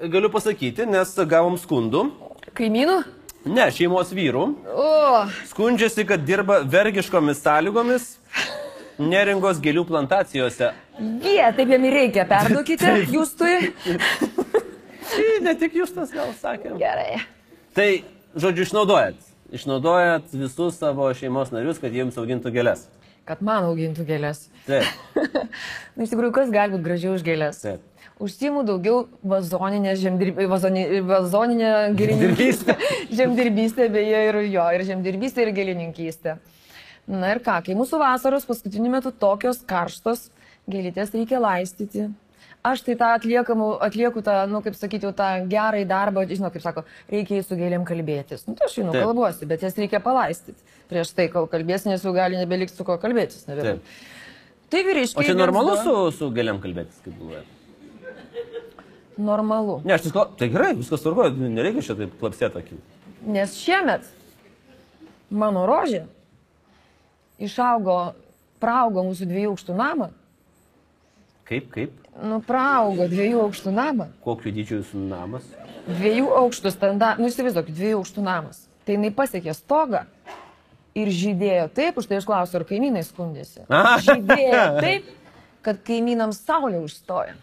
galiu 0.00 0.32
pasakyti, 0.32 0.88
nes 0.88 1.12
gavom 1.28 1.60
skundų. 1.60 2.08
Kaimynų? 2.56 3.02
Ne, 3.48 3.68
šeimos 3.72 4.10
vyrų. 4.14 4.44
O, 4.68 4.88
Skundžiasi, 5.50 6.04
kad 6.08 6.24
dirba 6.28 6.60
vergiškomis 6.68 7.40
sąlygomis 7.44 8.08
neringos 8.98 9.60
gėlių 9.62 9.84
plantacijose. 9.88 10.72
jie, 11.22 11.40
taip 11.56 11.70
jam 11.70 11.86
reikia. 11.94 12.24
Perduokite, 12.28 12.92
jūs. 13.14 13.34
Tai 13.38 15.24
ne 15.46 15.54
tik 15.58 15.76
jūs 15.78 15.94
tas 15.96 16.10
gal 16.12 16.32
sakė. 16.42 16.74
Gerai. 16.80 17.22
Tai, 17.76 17.88
žodžiu, 18.36 18.66
išnaudojat. 18.68 19.16
Išnaudojat 19.54 20.34
visus 20.36 20.76
savo 20.76 21.08
šeimos 21.16 21.52
narius, 21.54 21.78
kad 21.80 21.94
jiems 21.94 22.18
augintų 22.20 22.52
gėlės. 22.52 22.84
Kad 23.28 23.40
man 23.44 23.64
augintų 23.70 24.04
gėlės. 24.08 24.46
Taip, 24.66 24.84
Na, 25.96 26.04
iš 26.04 26.12
tikrųjų, 26.12 26.32
kas 26.36 26.50
gali 26.52 26.74
būti 26.74 26.84
gražiau 26.84 27.14
už 27.16 27.24
gėlės? 27.24 27.62
taip. 27.64 27.80
Užsimu 28.18 28.64
daugiau 28.66 29.04
vazoninę 29.22 29.92
žemdirbystę, 29.96 30.48
vazoni, 30.50 30.84
vazoninę 31.06 31.72
Dirbystę. 31.94 32.74
žemdirbystę, 33.14 33.88
beje, 33.94 34.22
ir 34.28 34.38
jo, 34.50 34.64
ir 34.74 34.84
žemdirbystę, 34.88 35.44
ir 35.46 35.52
gėlininkystę. 35.54 36.38
Na 37.08 37.30
ir 37.32 37.40
ką, 37.44 37.60
kai 37.64 37.76
mūsų 37.78 38.00
vasaros 38.02 38.46
paskutiniu 38.48 38.90
metu 38.92 39.12
tokios 39.14 39.62
karštos, 39.66 40.26
gėlytės 40.68 41.14
reikia 41.14 41.38
laistyti. 41.40 42.08
Aš 42.66 42.82
tai 42.84 42.96
tą 42.98 43.12
atliekamų, 43.14 43.68
atlieku 43.86 44.20
tą, 44.26 44.34
nu, 44.50 44.58
kaip 44.64 44.74
sakyti, 44.76 45.06
jau 45.06 45.14
tą 45.16 45.28
gerą 45.48 45.84
darbą, 45.88 46.24
žinau, 46.26 46.50
kaip 46.52 46.64
sako, 46.64 46.82
reikia 47.12 47.38
su 47.46 47.56
gėlėm 47.56 47.86
kalbėtis. 47.86 48.42
Nu, 48.48 48.56
tai 48.58 48.66
aš 48.66 48.80
žinau, 48.80 48.96
kalbuosi, 48.98 49.46
bet 49.48 49.62
jas 49.62 49.78
reikia 49.78 50.02
palaistyti. 50.04 50.58
Prieš 50.90 51.14
tai, 51.14 51.28
kol 51.32 51.46
kalbėsi, 51.48 51.88
nes 51.92 52.02
jau 52.02 52.12
gali 52.16 52.40
nebelikti 52.40 52.74
su 52.74 52.84
kuo 52.84 52.98
kalbėtis. 53.00 53.46
Nebėra. 53.46 53.76
Taip. 53.78 54.02
Tai 54.74 54.82
vyriškai. 54.90 55.22
O 55.22 55.28
čia 55.30 55.38
normalu 55.38 55.78
su, 55.80 55.94
su 56.18 56.32
gėlėm 56.34 56.58
kalbėtis, 56.64 56.98
kaip 57.06 57.14
galvoja? 57.14 57.46
Normalu. 59.18 59.80
Ne, 59.84 59.96
aš 59.96 60.06
tik 60.06 60.18
tai 60.38 60.48
gerai, 60.52 60.72
viskas 60.78 61.02
tvarkoja, 61.02 61.32
nereikia 61.34 61.82
čia 61.88 61.96
taip 61.98 62.12
klapsėti 62.20 62.60
akį. 62.60 62.78
Nes 63.34 63.56
šiemet 63.58 64.06
mano 65.34 65.64
rožė 65.68 66.04
išaugo, 67.42 68.14
praaugo 68.62 69.02
mūsų 69.08 69.26
dviejų 69.30 69.54
aukštų 69.54 69.76
namą. 69.78 70.10
Kaip, 71.48 71.66
kaip, 71.74 71.96
Nu, 72.18 72.40
praaugo 72.42 73.06
dviejų 73.06 73.44
aukštų 73.44 73.70
namą. 73.70 74.08
kokiu 74.24 74.50
dydžiu 74.50 74.80
jūsų 74.80 75.02
namas? 75.06 75.44
Dviejų 75.86 76.26
aukštų 76.40 76.72
standartų, 76.74 77.22
nu 77.22 77.28
įsivaizduokit, 77.30 77.76
dviejų 77.78 78.00
aukštų 78.00 78.24
namas. 78.26 78.64
Tai 78.84 78.96
jinai 78.96 79.12
pasiekė 79.14 79.54
stogą 79.54 80.00
ir 80.98 81.12
žydėjo 81.14 81.68
taip, 81.76 82.00
už 82.00 82.08
tai 82.10 82.18
aš 82.18 82.26
klausiu, 82.26 82.58
ar 82.58 82.64
kaimynai 82.66 83.04
skundėsi. 83.06 83.62
Žydėjo 84.08 84.64
taip, 84.82 85.12
kad 85.62 85.78
kaimynams 85.86 86.42
saulė 86.42 86.82
užstoja. 86.82 87.36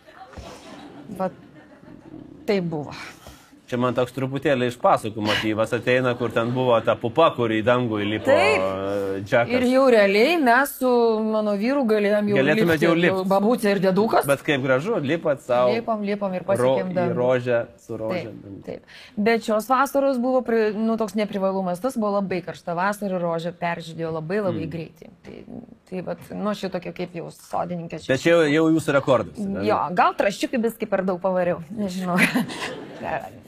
Vat 1.16 1.32
taip 2.48 2.68
buvo. 2.72 2.96
Čia 3.66 3.80
man 3.82 3.96
toks 3.98 4.14
truputėlį 4.14 4.68
iš 4.70 4.76
pasakų 4.78 5.24
motyvas 5.26 5.72
ateina, 5.74 6.12
kur 6.20 6.30
ten 6.34 6.52
buvo 6.54 6.76
ta 6.86 6.94
pupa, 7.02 7.32
kur 7.34 7.50
į 7.50 7.64
dangų 7.66 7.98
įlipo 8.04 8.30
Taip. 8.30 8.62
e, 8.62 9.22
džekas. 9.24 9.54
Ir 9.58 9.66
jau 9.72 9.86
realiai 9.90 10.36
mes 10.38 10.76
su 10.78 10.92
mano 11.26 11.56
vyru 11.58 11.82
galėjom 11.90 12.30
jau 12.30 12.38
Galėtumėt 12.38 12.76
lipti, 12.76 12.86
jau 12.86 12.94
lipt. 13.00 13.24
Babutė 13.32 13.72
ir 13.74 13.82
dėdukas. 13.88 14.28
Bet 14.30 14.44
kaip 14.46 14.62
gražu, 14.62 15.00
lipat 15.02 15.42
savo. 15.48 15.74
Lipam, 15.74 16.04
lipam 16.06 16.36
ir 16.38 16.46
Ro, 16.46 16.52
pasiekėm 16.52 16.92
į 16.94 16.98
dangų. 17.00 17.18
rožę 17.18 17.64
su 17.82 17.98
rožė. 17.98 18.36
Taip, 18.36 18.62
taip. 18.68 18.94
Bet 19.30 19.50
šios 19.50 19.70
vasaros 19.72 20.22
buvo 20.22 20.44
pri, 20.46 20.68
nu, 20.78 21.00
toks 21.02 21.18
neprivalumas, 21.18 21.82
tas 21.82 21.98
buvo 21.98 22.20
labai 22.20 22.44
karšta 22.46 22.78
vasara, 22.78 23.18
rožė 23.18 23.56
peržydėjo 23.58 24.14
labai 24.20 24.44
labai 24.44 24.68
mm. 24.68 24.76
greitai. 24.78 25.10
Tai, 25.26 25.42
tai 25.90 26.02
vat, 26.06 26.22
nu, 26.34 26.50
aš 26.50 26.64
jau 26.66 26.70
tokia 26.74 26.92
kaip 26.98 27.14
jau 27.18 27.28
sodininkė. 27.34 28.00
Bet 28.08 28.22
čia 28.24 28.32
jau, 28.36 28.42
jau 28.50 28.66
jūsų 28.76 28.96
rekordas. 28.98 29.38
ne? 29.42 29.64
Jo, 29.68 29.78
gal 29.98 30.16
traščiukai 30.18 30.60
biski 30.64 30.88
per 30.90 31.04
daug 31.06 31.20
pavariau, 31.24 31.62
nežinau. 31.70 32.18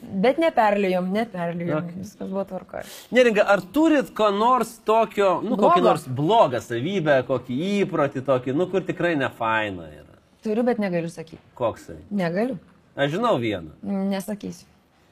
Bet 0.08 0.38
neperlijom, 0.40 1.10
neperlijom. 1.12 1.82
Ok. 1.84 1.96
Viskas 2.00 2.28
buvo 2.30 2.44
tvarkoje. 2.48 2.84
Neringa, 3.12 3.42
ar 3.52 3.60
turit 3.74 4.08
ko 4.16 4.30
nors 4.32 4.70
tokio, 4.86 5.34
nu, 5.44 5.56
kokį 5.58 5.82
Blogo? 5.82 5.84
nors 5.84 6.06
blogą 6.20 6.60
savybę, 6.64 7.18
kokį 7.28 7.58
įprotį 7.82 8.22
tokį, 8.24 8.54
nu, 8.56 8.68
kur 8.72 8.86
tikrai 8.88 9.12
ne 9.20 9.28
faina 9.36 9.88
yra? 9.90 10.16
Turiu, 10.46 10.64
bet 10.64 10.80
negaliu 10.80 11.10
sakyti. 11.12 11.40
Koksai? 11.58 11.98
Negaliu. 12.14 12.56
Aš 12.96 13.12
žinau 13.18 13.34
vieną. 13.42 13.74
Nesakysiu. 14.14 14.64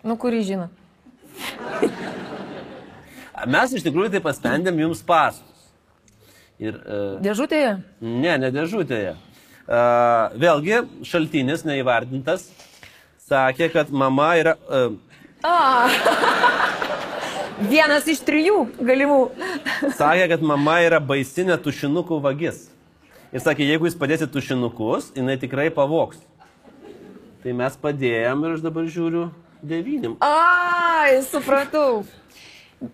Nu, 0.07 0.17
kurį 0.21 0.41
žino. 0.49 0.71
Mes 3.47 3.75
iš 3.77 3.85
tikrųjų 3.85 4.15
tai 4.17 4.23
paspendėm 4.25 4.79
jums 4.87 5.03
pasus. 5.07 5.45
Ir, 6.63 6.77
uh, 6.87 7.17
Dėžutėje? 7.25 7.73
ne, 8.01 8.37
ne 8.41 8.51
dėžutėje. 8.55 9.17
Uh, 9.67 10.33
vėlgi, 10.39 10.79
šaltinis 11.05 11.67
neįvardintas 11.67 12.47
sakė, 13.27 13.69
kad 13.75 13.91
mama 13.91 14.31
yra... 14.39 14.55
Uh, 14.71 14.95
A. 15.47 15.89
Vienas 17.71 18.07
iš 18.09 18.23
trijų 18.25 18.63
galimų. 18.81 19.19
sakė, 19.99 20.31
kad 20.33 20.43
mama 20.45 20.79
yra 20.85 21.01
baisinė 21.01 21.59
tušinukų 21.63 22.19
vagis. 22.25 22.67
Ir 23.35 23.43
sakė, 23.45 23.67
jeigu 23.69 23.89
jūs 23.89 23.99
padėsit 23.99 24.33
tušinukus, 24.33 25.11
jinai 25.17 25.37
tikrai 25.41 25.69
pavoks. 25.75 26.21
Tai 27.43 27.53
mes 27.57 27.77
padėjom 27.83 28.45
ir 28.47 28.55
aš 28.57 28.65
dabar 28.65 28.89
žiūriu 28.91 29.27
devynim. 29.67 30.17
Ai, 30.25 31.21
supratau. 31.27 32.05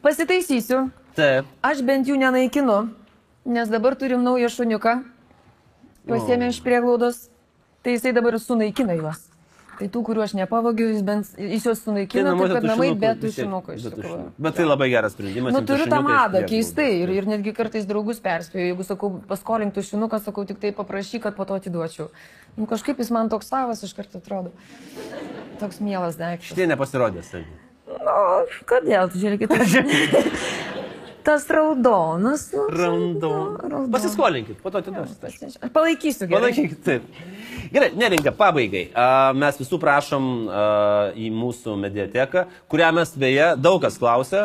Pasitaisysiu. 0.03 0.89
Taip. 1.17 1.49
Aš 1.65 1.83
bent 1.85 2.09
jų 2.09 2.17
nenaikinu, 2.21 2.79
nes 3.45 3.69
dabar 3.69 3.97
turim 3.99 4.23
naują 4.23 4.51
šuniuką. 4.53 4.97
Pasiemė 6.09 6.51
iš 6.51 6.63
prieglaudos. 6.63 7.29
Tai 7.83 7.95
jisai 7.97 8.13
dabar 8.15 8.39
sunaikina 8.39 8.95
juos. 8.95 9.29
Tai 9.79 9.89
tų, 9.91 10.03
kuriuos 10.07 10.31
aš 10.31 10.35
nepavogiu, 10.39 10.85
jis, 10.93 11.01
bent, 11.03 11.31
jis 11.41 11.65
juos 11.67 11.81
sunaikina, 11.83 12.35
taip 12.39 12.53
kad 12.55 12.67
namai 12.69 12.91
be 12.99 13.09
tušinukų 13.23 13.75
iš 13.79 13.87
tikrųjų. 13.89 14.27
Bet 14.45 14.55
tai 14.59 14.67
labai 14.69 14.87
geras 14.93 15.17
sprendimas. 15.17 15.55
Nu, 15.57 15.63
turiu 15.67 15.89
tą 15.91 15.99
madą, 16.05 16.45
keistai. 16.47 16.91
Ir, 17.01 17.11
ir 17.17 17.27
netgi 17.27 17.55
kartais 17.57 17.89
draugus 17.89 18.21
perspėju, 18.23 18.69
jeigu 18.69 18.87
sakau, 18.87 19.11
paskolink 19.31 19.75
tušinuką, 19.75 20.21
sakau, 20.23 20.45
tik 20.47 20.61
tai 20.63 20.71
paprašyk, 20.77 21.25
kad 21.27 21.39
po 21.39 21.49
to 21.49 21.59
atiduočiau. 21.59 22.13
Nu, 22.55 22.69
kažkaip 22.71 23.01
jis 23.03 23.11
man 23.17 23.33
toks 23.33 23.51
savas 23.51 23.83
iš 23.83 23.97
karto 23.97 24.23
atrodo. 24.23 24.53
Toks 25.59 25.83
mielas 25.83 26.21
daiktas. 26.21 26.53
Šitie 26.53 26.69
nepasirodė 26.71 27.25
savi. 27.27 27.49
Nu, 27.89 28.19
kodėl, 28.69 29.11
tu 29.11 29.25
žiūrėkit. 29.25 29.51
Tas 31.23 31.47
raudonas. 31.51 32.49
Nu, 32.53 32.67
Random. 32.71 33.57
raudonas. 33.63 33.91
Pasiskolinkit, 33.93 34.59
po 34.63 34.71
to 34.71 34.79
atiduosit. 34.83 35.23
aišku. 35.25 35.51
Aš 35.63 35.71
palaikysiu 35.73 36.27
gerai. 36.27 36.41
Palaikykit, 36.41 36.81
taip. 36.85 37.03
Gerai, 37.73 37.91
neringa, 37.97 38.33
pabaigai. 38.37 38.89
Mes 39.39 39.61
visų 39.61 39.79
prašom 39.83 40.27
į 41.17 41.31
mūsų 41.37 41.77
mediateką, 41.85 42.47
kurią 42.69 42.91
mes 42.99 43.15
beje 43.17 43.53
daug 43.57 43.81
kas 43.85 43.97
klausia. 44.03 44.43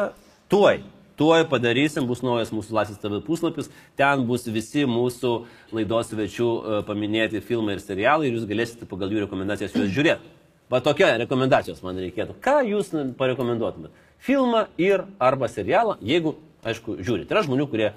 Tuoj, 0.54 0.80
tuoj 1.20 1.44
padarysim, 1.52 2.06
bus 2.08 2.22
naujas 2.24 2.54
mūsų 2.56 2.78
Laisvės 2.78 3.02
TV 3.02 3.20
puslapis. 3.26 3.72
Ten 4.00 4.24
bus 4.30 4.46
visi 4.48 4.86
mūsų 4.88 5.34
laidos 5.76 6.14
svečių 6.14 6.84
paminėti 6.88 7.42
filmai 7.44 7.76
ir 7.76 7.84
serialai 7.84 8.30
ir 8.30 8.38
jūs 8.38 8.48
galėsite 8.48 8.88
pagal 8.88 9.12
jų 9.12 9.26
rekomendacijas 9.26 9.76
juos 9.76 9.90
žiūrėti. 9.92 10.36
Va 10.72 10.82
tokia 10.84 11.14
rekomendacijos 11.22 11.80
man 11.84 11.96
reikėtų. 12.00 12.36
Ką 12.44 12.60
jūs 12.68 12.92
parekomenduotumėte? 13.18 13.94
Filmą 14.20 14.66
ir 14.82 15.04
arba 15.22 15.48
serialą, 15.48 15.94
jeigu, 16.04 16.34
aišku, 16.68 17.00
žiūrite. 17.02 17.32
Yra 17.34 17.44
žmonių, 17.46 17.68
kurie 17.72 17.92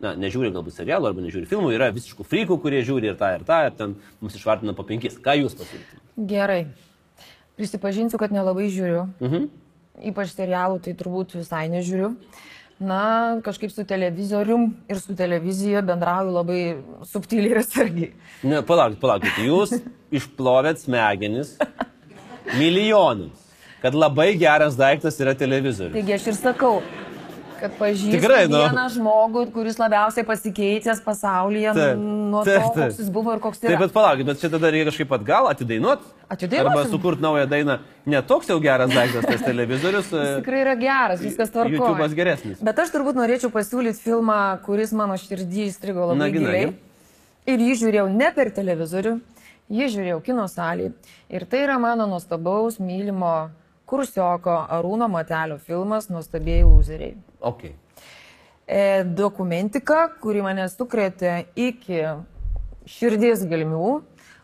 na, 0.00 0.14
nežiūri 0.18 0.52
galbūt 0.54 0.76
serialų 0.78 1.10
arba 1.10 1.24
nežiūri 1.24 1.48
filmų, 1.50 1.72
yra 1.76 1.90
visiškų 1.94 2.26
frykų, 2.26 2.60
kurie 2.62 2.84
žiūri 2.86 3.12
ir 3.12 3.18
tą, 3.20 3.32
ir 3.36 3.44
tą, 3.48 3.62
ir 3.68 3.74
ten 3.78 3.96
mums 4.20 4.36
išvardina 4.38 4.74
po 4.76 4.86
penkis. 4.88 5.18
Ką 5.20 5.36
jūs 5.42 5.56
pasiūlytumėte? 5.58 6.06
Gerai. 6.30 6.60
Prisipažinsiu, 7.60 8.20
kad 8.20 8.32
nelabai 8.32 8.70
žiūriu. 8.72 9.08
Mhm. 9.20 9.50
Ypač 10.10 10.32
serialų, 10.32 10.80
tai 10.86 10.94
turbūt 10.96 11.36
visai 11.36 11.66
nežiūriu. 11.72 12.14
Na, 12.80 13.36
kažkaip 13.44 13.68
su 13.68 13.84
televizorium 13.84 14.70
ir 14.88 14.96
su 14.96 15.12
televizija 15.12 15.82
bendrauju 15.84 16.32
labai 16.32 16.60
subtiliai 17.04 17.52
ir 17.52 17.60
atsargiai. 17.60 18.14
Ne, 18.48 18.62
palaukit, 18.64 18.96
palaukit. 19.02 19.42
Jūs 19.44 19.74
išplovėt 20.16 20.80
smegenis 20.80 21.58
milijonams, 22.56 23.36
kad 23.84 23.92
labai 23.92 24.30
geras 24.40 24.80
daiktas 24.80 25.20
yra 25.20 25.36
televizorius. 25.36 25.92
Taigi 25.98 26.16
aš 26.16 26.30
ir 26.32 26.38
sakau, 26.38 26.80
kad 27.60 27.74
pažįstu 27.78 28.12
Tikrai, 28.16 28.44
nu. 28.50 28.58
vieną 28.64 28.84
žmogų, 28.94 29.42
kuris 29.54 29.78
labiausiai 29.80 30.24
pasikeitęs 30.28 31.02
pasaulyje 31.04 31.74
Taip, 31.76 32.00
nuo 32.00 32.42
taip, 32.46 32.62
to, 32.64 32.72
taip. 32.74 32.90
koks 32.90 33.00
jis 33.02 33.10
buvo 33.14 33.34
ir 33.36 33.42
koks 33.44 33.60
Taip, 33.62 33.70
yra. 33.74 33.80
bet 33.84 33.94
palaukit, 33.94 34.26
bet 34.30 34.40
čia 34.42 34.50
tada 34.52 34.70
reikia 34.72 34.88
kažkaip 34.90 35.14
atgal 35.18 35.48
atidainuot. 35.52 36.04
Atidainuosim. 36.30 36.72
Arba 36.72 36.84
sukurti 36.92 37.24
naują 37.24 37.46
dainą. 37.50 37.78
Netoks 38.10 38.48
jau 38.52 38.58
geras 38.64 38.92
daiktas 38.94 39.26
tas 39.28 39.42
televizorius. 39.46 40.10
Jis 40.14 40.36
tikrai 40.40 40.60
yra 40.64 40.74
geras, 40.80 41.20
viskas 41.24 41.52
tvarkoja. 41.54 41.78
YouTube'as 41.78 42.14
geresnis. 42.18 42.60
Bet 42.64 42.78
aš 42.84 42.92
turbūt 42.96 43.18
norėčiau 43.18 43.52
pasiūlyti 43.54 44.00
filmą, 44.04 44.38
kuris 44.66 44.92
mano 44.96 45.18
širdį 45.20 45.66
įstrigo 45.68 46.06
labai 46.12 46.26
Nagi, 46.26 46.42
nagi. 46.42 46.64
giliai. 46.64 46.74
Ir 47.50 47.64
jį 47.66 47.78
žiūrėjau 47.84 48.08
ne 48.14 48.28
per 48.36 48.50
televizorių, 48.54 49.16
jį 49.72 49.86
žiūrėjau 49.94 50.20
kino 50.26 50.44
salėje. 50.50 50.92
Ir 51.32 51.46
tai 51.50 51.64
yra 51.64 51.78
mano 51.82 52.06
nuostabaus, 52.10 52.76
mylimo 52.82 53.50
kursioko 53.90 54.54
Arūno 54.70 55.08
Matelio 55.10 55.56
filmas 55.58 56.06
Nuostabėjai 56.12 56.66
lūzeriai. 56.68 57.16
Okay. 57.40 57.74
E, 58.70 59.02
dokumentika, 59.04 60.04
kuri 60.22 60.44
mane 60.44 60.68
sukrėtė 60.70 61.44
iki 61.58 62.04
širdies 62.86 63.42
gelmių. 63.50 64.00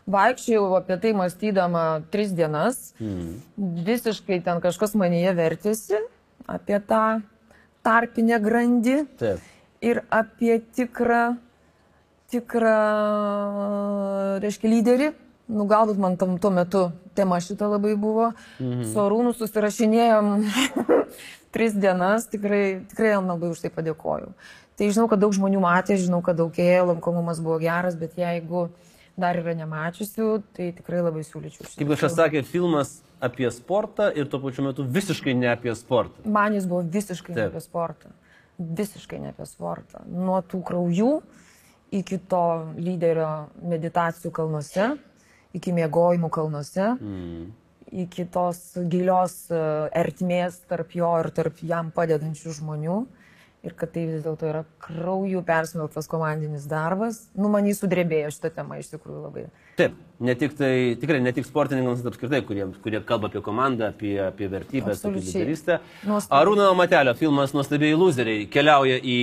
Vaikščiojau 0.07 0.75
apie 0.77 0.95
tai 1.03 1.11
mąstydama 1.15 1.83
tris 2.11 2.31
dienas. 2.35 2.93
Mm. 2.99 3.41
Visiškai 3.87 4.39
ten 4.43 4.61
kažkas 4.63 4.95
manyje 4.99 5.33
vertėsi 5.35 5.99
apie 6.47 6.79
tą 6.87 7.19
tarpinę 7.87 8.39
grandį 8.43 8.97
Taip. 9.19 9.43
ir 9.83 10.01
apie 10.11 10.59
tikrą, 10.75 11.37
tikrą, 12.31 12.75
reiškia, 14.43 14.71
lyderį. 14.71 15.11
Nu, 15.47 15.63
galbūt 15.67 15.99
man 16.03 16.17
tam 16.19 16.35
tuo 16.43 16.51
metu 16.51 16.81
tema 17.15 17.39
šita 17.39 17.69
labai 17.71 17.95
buvo. 17.95 18.33
Mhm. 18.59 18.87
Su 18.91 18.99
Arūnu 18.99 19.31
susirašinėjom 19.35 20.33
tris 21.57 21.73
dienas, 21.73 22.27
tikrai, 22.29 22.83
tikrai 22.91 23.15
jam 23.15 23.25
labai 23.33 23.49
už 23.55 23.63
tai 23.65 23.73
padėkojau. 23.73 24.29
Tai 24.77 24.89
žinau, 24.93 25.07
kad 25.09 25.17
daug 25.23 25.33
žmonių 25.33 25.61
matė, 25.63 25.97
žinau, 25.97 26.21
kad 26.21 26.37
daug 26.37 26.53
ėjo, 26.61 26.83
lankomumas 26.91 27.39
buvo 27.41 27.57
geras, 27.63 27.97
bet 27.97 28.13
jeigu 28.19 28.67
dar 29.17 29.39
yra 29.39 29.55
nemačiusių, 29.57 30.27
tai 30.53 30.67
tikrai 30.77 31.01
labai 31.01 31.23
siūlyčiau. 31.25 31.65
Kaip 31.79 31.89
kažkas 31.95 32.13
sakė, 32.19 32.43
filmas 32.45 32.99
apie 33.25 33.49
sportą 33.49 34.11
ir 34.13 34.29
tuo 34.29 34.37
pačiu 34.43 34.67
metu 34.67 34.85
visiškai 34.85 35.33
ne 35.33 35.49
apie 35.49 35.73
sportą. 35.73 36.21
Man 36.29 36.53
jis 36.53 36.67
buvo 36.69 36.83
visiškai 36.85 37.33
ne 37.33 37.39
Taip. 37.41 37.55
apie 37.55 37.63
sportą. 37.65 38.13
Visiškai 38.61 39.19
ne 39.23 39.33
apie 39.33 39.49
sportą. 39.49 40.03
Nuo 40.05 40.37
tų 40.45 40.61
kraujų 40.69 41.09
iki 41.97 42.19
to 42.29 42.43
lyderio 42.77 43.47
meditacijų 43.65 44.29
kalnuose, 44.37 44.91
iki 45.57 45.73
miegojimų 45.73 46.29
kalnuose, 46.29 46.91
Mm. 47.01 47.49
Iki 47.91 48.25
tos 48.31 48.73
gilios 48.89 49.45
e, 49.51 49.59
ertmės 49.95 50.59
tarp 50.69 50.91
jo 50.97 51.13
ir 51.21 51.31
tarp 51.35 51.61
jam 51.63 51.93
padedančių 51.95 52.57
žmonių. 52.59 53.05
Ir 53.65 53.73
kad 53.75 53.89
tai 53.91 54.03
vis 54.07 54.21
dėlto 54.23 54.45
yra 54.47 54.61
kraujų 54.85 55.41
persmelktas 55.43 56.05
komandinis 56.07 56.67
darbas. 56.69 57.23
Nu, 57.35 57.49
man 57.51 57.65
jį 57.67 57.73
sudrebėjo 57.79 58.29
šitą 58.35 58.51
temą 58.59 58.77
iš 58.79 58.91
tikrųjų 58.93 59.23
labai. 59.25 59.47
Taip, 59.81 59.97
ne 60.23 60.35
tik 60.39 60.53
tai, 60.55 60.69
tikrai 61.01 61.17
ne 61.25 61.33
tik 61.35 61.45
sportininkams, 61.49 62.03
bet 62.05 62.13
apskritai, 62.13 62.43
kurie, 62.47 62.67
kurie 62.85 63.01
kalba 63.09 63.31
apie 63.31 63.41
komandą, 63.43 63.89
apie, 63.91 64.13
apie 64.23 64.47
vertybės, 64.53 65.01
apie 65.01 65.09
Absoliučiai. 65.09 65.41
lyderystę. 65.41 65.79
Nuostabu. 66.05 66.37
Arūno 66.37 66.69
Matelio 66.77 67.17
filmas 67.17 67.57
Nuostabiai 67.57 67.97
lūzeriai 67.97 68.47
keliauja 68.53 69.01
į 69.01 69.19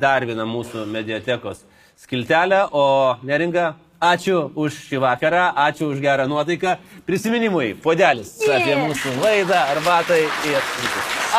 dar 0.00 0.26
vieną 0.26 0.48
mūsų 0.48 0.88
mediatekos 0.90 1.62
skiltelę, 2.00 2.64
o 2.72 2.86
neringa, 3.22 3.74
ačiū 4.10 4.38
už 4.58 4.76
šį 4.88 5.00
vakarą, 5.04 5.44
ačiū 5.66 5.90
už 5.94 6.02
gerą 6.04 6.26
nuotaiką. 6.30 6.76
Prisiminimui, 7.08 7.74
podelis 7.84 8.34
yeah. 8.42 8.58
apie 8.60 8.76
mūsų 8.80 9.14
laidą, 9.22 9.60
arbatai 9.74 10.22
ir. 10.50 10.60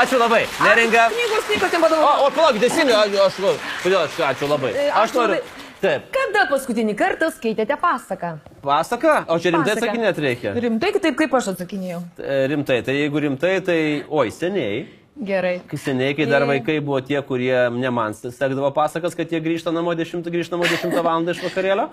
Ačiū 0.01 0.20
labai, 0.20 0.43
neringa. 0.59 1.09
Knygos, 1.13 1.45
knygos, 1.49 1.72
ten 1.72 1.86
O, 1.86 2.09
o 2.26 2.32
palauk, 2.36 2.59
teisingai, 2.59 3.05
aš, 3.26 3.38
kodėl 3.84 4.01
aš, 4.03 4.18
ačiū 4.34 4.49
labai. 4.51 4.74
E, 4.76 4.89
Aš 4.91 5.13
ačiū 5.13 5.22
noriu. 5.22 5.39
Taip, 5.86 6.05
Kada 6.16 6.45
paskutinį 6.49 6.93
kartą 6.97 7.28
skaitėte 7.36 7.76
pasaką? 7.78 8.36
pasaka, 8.63 9.16
o 9.30 9.38
čia 9.38 9.51
rimtai 9.53 9.76
Pasaką. 9.76 9.86
atsakinėt 9.86 10.22
reikia. 10.24 10.53
Rimtai, 10.66 10.91
taip 11.03 11.18
kaip 11.20 11.36
aš 11.38 11.51
atsakinėjau. 11.53 11.99
E, 12.18 12.38
Rimtai, 12.51 12.80
tai 12.88 12.95
jeigu 12.95 13.22
rimtai, 13.28 13.55
tai, 13.61 13.80
oi, 14.09 14.32
seniai. 14.34 14.86
Gerai. 15.16 15.61
Kai 15.63 15.78
seniai, 15.80 16.11
kai 16.11 16.26
dar 16.28 16.43
vaikai 16.43 16.82
buvo 16.84 16.97
tie, 16.99 17.16
kurie 17.24 17.55
ne 17.72 17.89
man 17.93 18.11
sekdavo 18.13 18.68
pasakas, 18.76 19.13
kad 19.16 19.32
jie 19.32 19.39
grįžta 19.39 19.72
namo 19.72 19.93
10, 19.95 20.26
grįžta 20.28 20.57
namo 20.57 20.68
10 20.68 20.91
val. 21.05 21.30
iš 21.32 21.39
vakarėlio, 21.39 21.86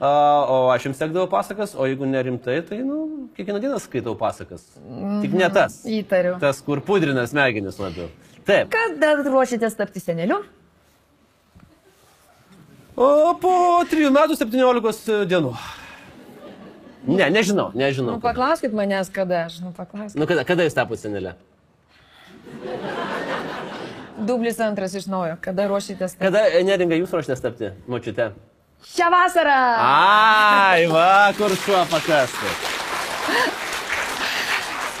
o 0.00 0.56
aš 0.72 0.86
jums 0.88 1.02
sekdavau 1.02 1.28
pasakas, 1.28 1.74
o 1.76 1.84
jeigu 1.84 2.08
nerimtai, 2.08 2.62
tai, 2.64 2.78
nu, 2.80 3.28
kiekvieną 3.36 3.60
dieną 3.60 3.80
skaitau 3.84 4.14
pasakas. 4.16 4.64
Tik 5.20 5.36
ne 5.36 5.50
tas. 5.52 5.82
Įtariu. 5.84 6.38
Tas, 6.40 6.62
kur 6.64 6.80
pudrina 6.80 7.26
smegenis 7.28 7.76
labiau. 7.82 8.08
Taip. 8.48 8.72
Kada 8.72 9.12
ruošiatės 9.28 9.76
tapti 9.76 10.00
seneliu? 10.00 10.40
O 12.96 13.36
po 13.44 13.52
3 13.92 14.08
metų 14.16 14.40
17 14.40 15.28
dienų. 15.28 15.52
Ne, 17.10 17.28
nežinau, 17.28 17.68
nežinau. 17.76 18.16
Nu, 18.16 18.24
paklauskit 18.24 18.72
manęs, 18.76 19.12
kada 19.12 19.44
aš, 19.50 19.60
nu, 19.60 19.76
paklauskit. 19.76 20.16
Nu, 20.20 20.24
kada, 20.28 20.48
kada 20.48 20.64
jūs 20.64 20.80
tapote 20.80 21.04
senelė? 21.04 21.36
Dublis 24.20 24.60
antras 24.60 24.94
iš 24.94 25.06
naujo, 25.08 25.36
kada 25.40 25.66
ruošitės? 25.70 26.18
Kada 26.20 26.44
e, 26.50 26.60
neringa 26.66 26.98
jūs 26.98 27.12
ruošitės 27.14 27.40
tapti, 27.44 27.70
močiute? 27.88 28.30
Šią 28.90 29.08
vasarą! 29.12 29.56
Ai, 29.84 30.84
va, 30.90 31.32
kur 31.36 31.54
šuo 31.64 31.80
pakasti. 31.92 32.52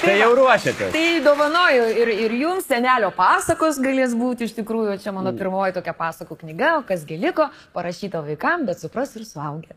Tai 0.00 0.14
jau 0.16 0.30
ruošiatės. 0.38 0.94
Tai 0.94 1.08
dovanoju 1.24 1.88
ir, 2.00 2.10
ir 2.24 2.34
jums 2.40 2.64
senelio 2.68 3.10
pasakos 3.12 3.76
galės 3.84 4.14
būti 4.16 4.48
iš 4.48 4.54
tikrųjų, 4.56 4.96
čia 5.02 5.12
mano 5.12 5.34
pirmoji 5.36 5.76
tokia 5.76 5.92
pasakų 5.96 6.38
knyga, 6.40 6.78
o 6.78 6.82
kas 6.88 7.04
giliko, 7.08 7.50
parašyta 7.76 8.22
vaikam, 8.24 8.64
bet 8.68 8.80
supras 8.80 9.12
ir 9.20 9.28
suaugę. 9.28 9.76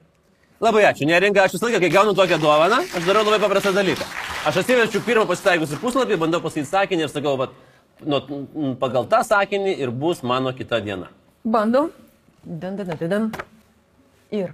Labai 0.63 0.85
ačiū, 0.87 1.03
neringa, 1.09 1.43
aš 1.43 1.57
visą 1.57 1.67
laiką, 1.67 1.81
kai 1.83 1.91
gaunu 1.91 2.15
tokią 2.15 2.39
dovaną, 2.39 2.79
aš 2.95 3.03
darau 3.03 3.25
labai 3.27 3.41
paprastą 3.43 3.73
dalyką. 3.75 4.07
Aš 4.47 4.61
atsiverčiu 4.61 5.03
pirmą 5.03 5.27
pasitaikiusi 5.27 5.81
puslapį, 5.81 6.15
bandau 6.21 6.39
pasakyti 6.43 6.71
sakinį 6.71 7.03
ir 7.03 7.11
sakau, 7.11 7.35
va, 7.41 7.49
nu, 8.01 8.75
pagal 8.81 9.07
tą 9.09 9.21
sakinį 9.27 9.77
ir 9.85 9.91
bus 9.91 10.23
mano 10.23 10.53
kita 10.55 10.81
diena. 10.83 11.11
Bandau. 11.43 11.89
Dan, 12.43 12.75
dan, 12.75 12.87
dan, 12.87 13.09
dan. 13.09 13.31
Ir. 14.33 14.51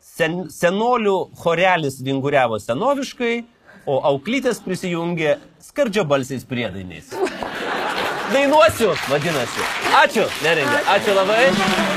Sen, 0.00 0.46
senolių 0.52 1.16
chorelis 1.40 1.98
vinguriavo 2.04 2.60
senoviškai, 2.62 3.34
o 3.86 3.98
auklytės 4.12 4.62
prisijungė 4.62 5.36
skardžio 5.62 6.06
balsiais 6.08 6.46
priedainiais. 6.48 7.12
Dainuosiu, 8.32 8.94
vadinasi. 9.10 9.68
Ačiū, 10.02 10.26
neringa. 10.42 10.82
Ačiū 10.96 11.14
labai. 11.14 11.95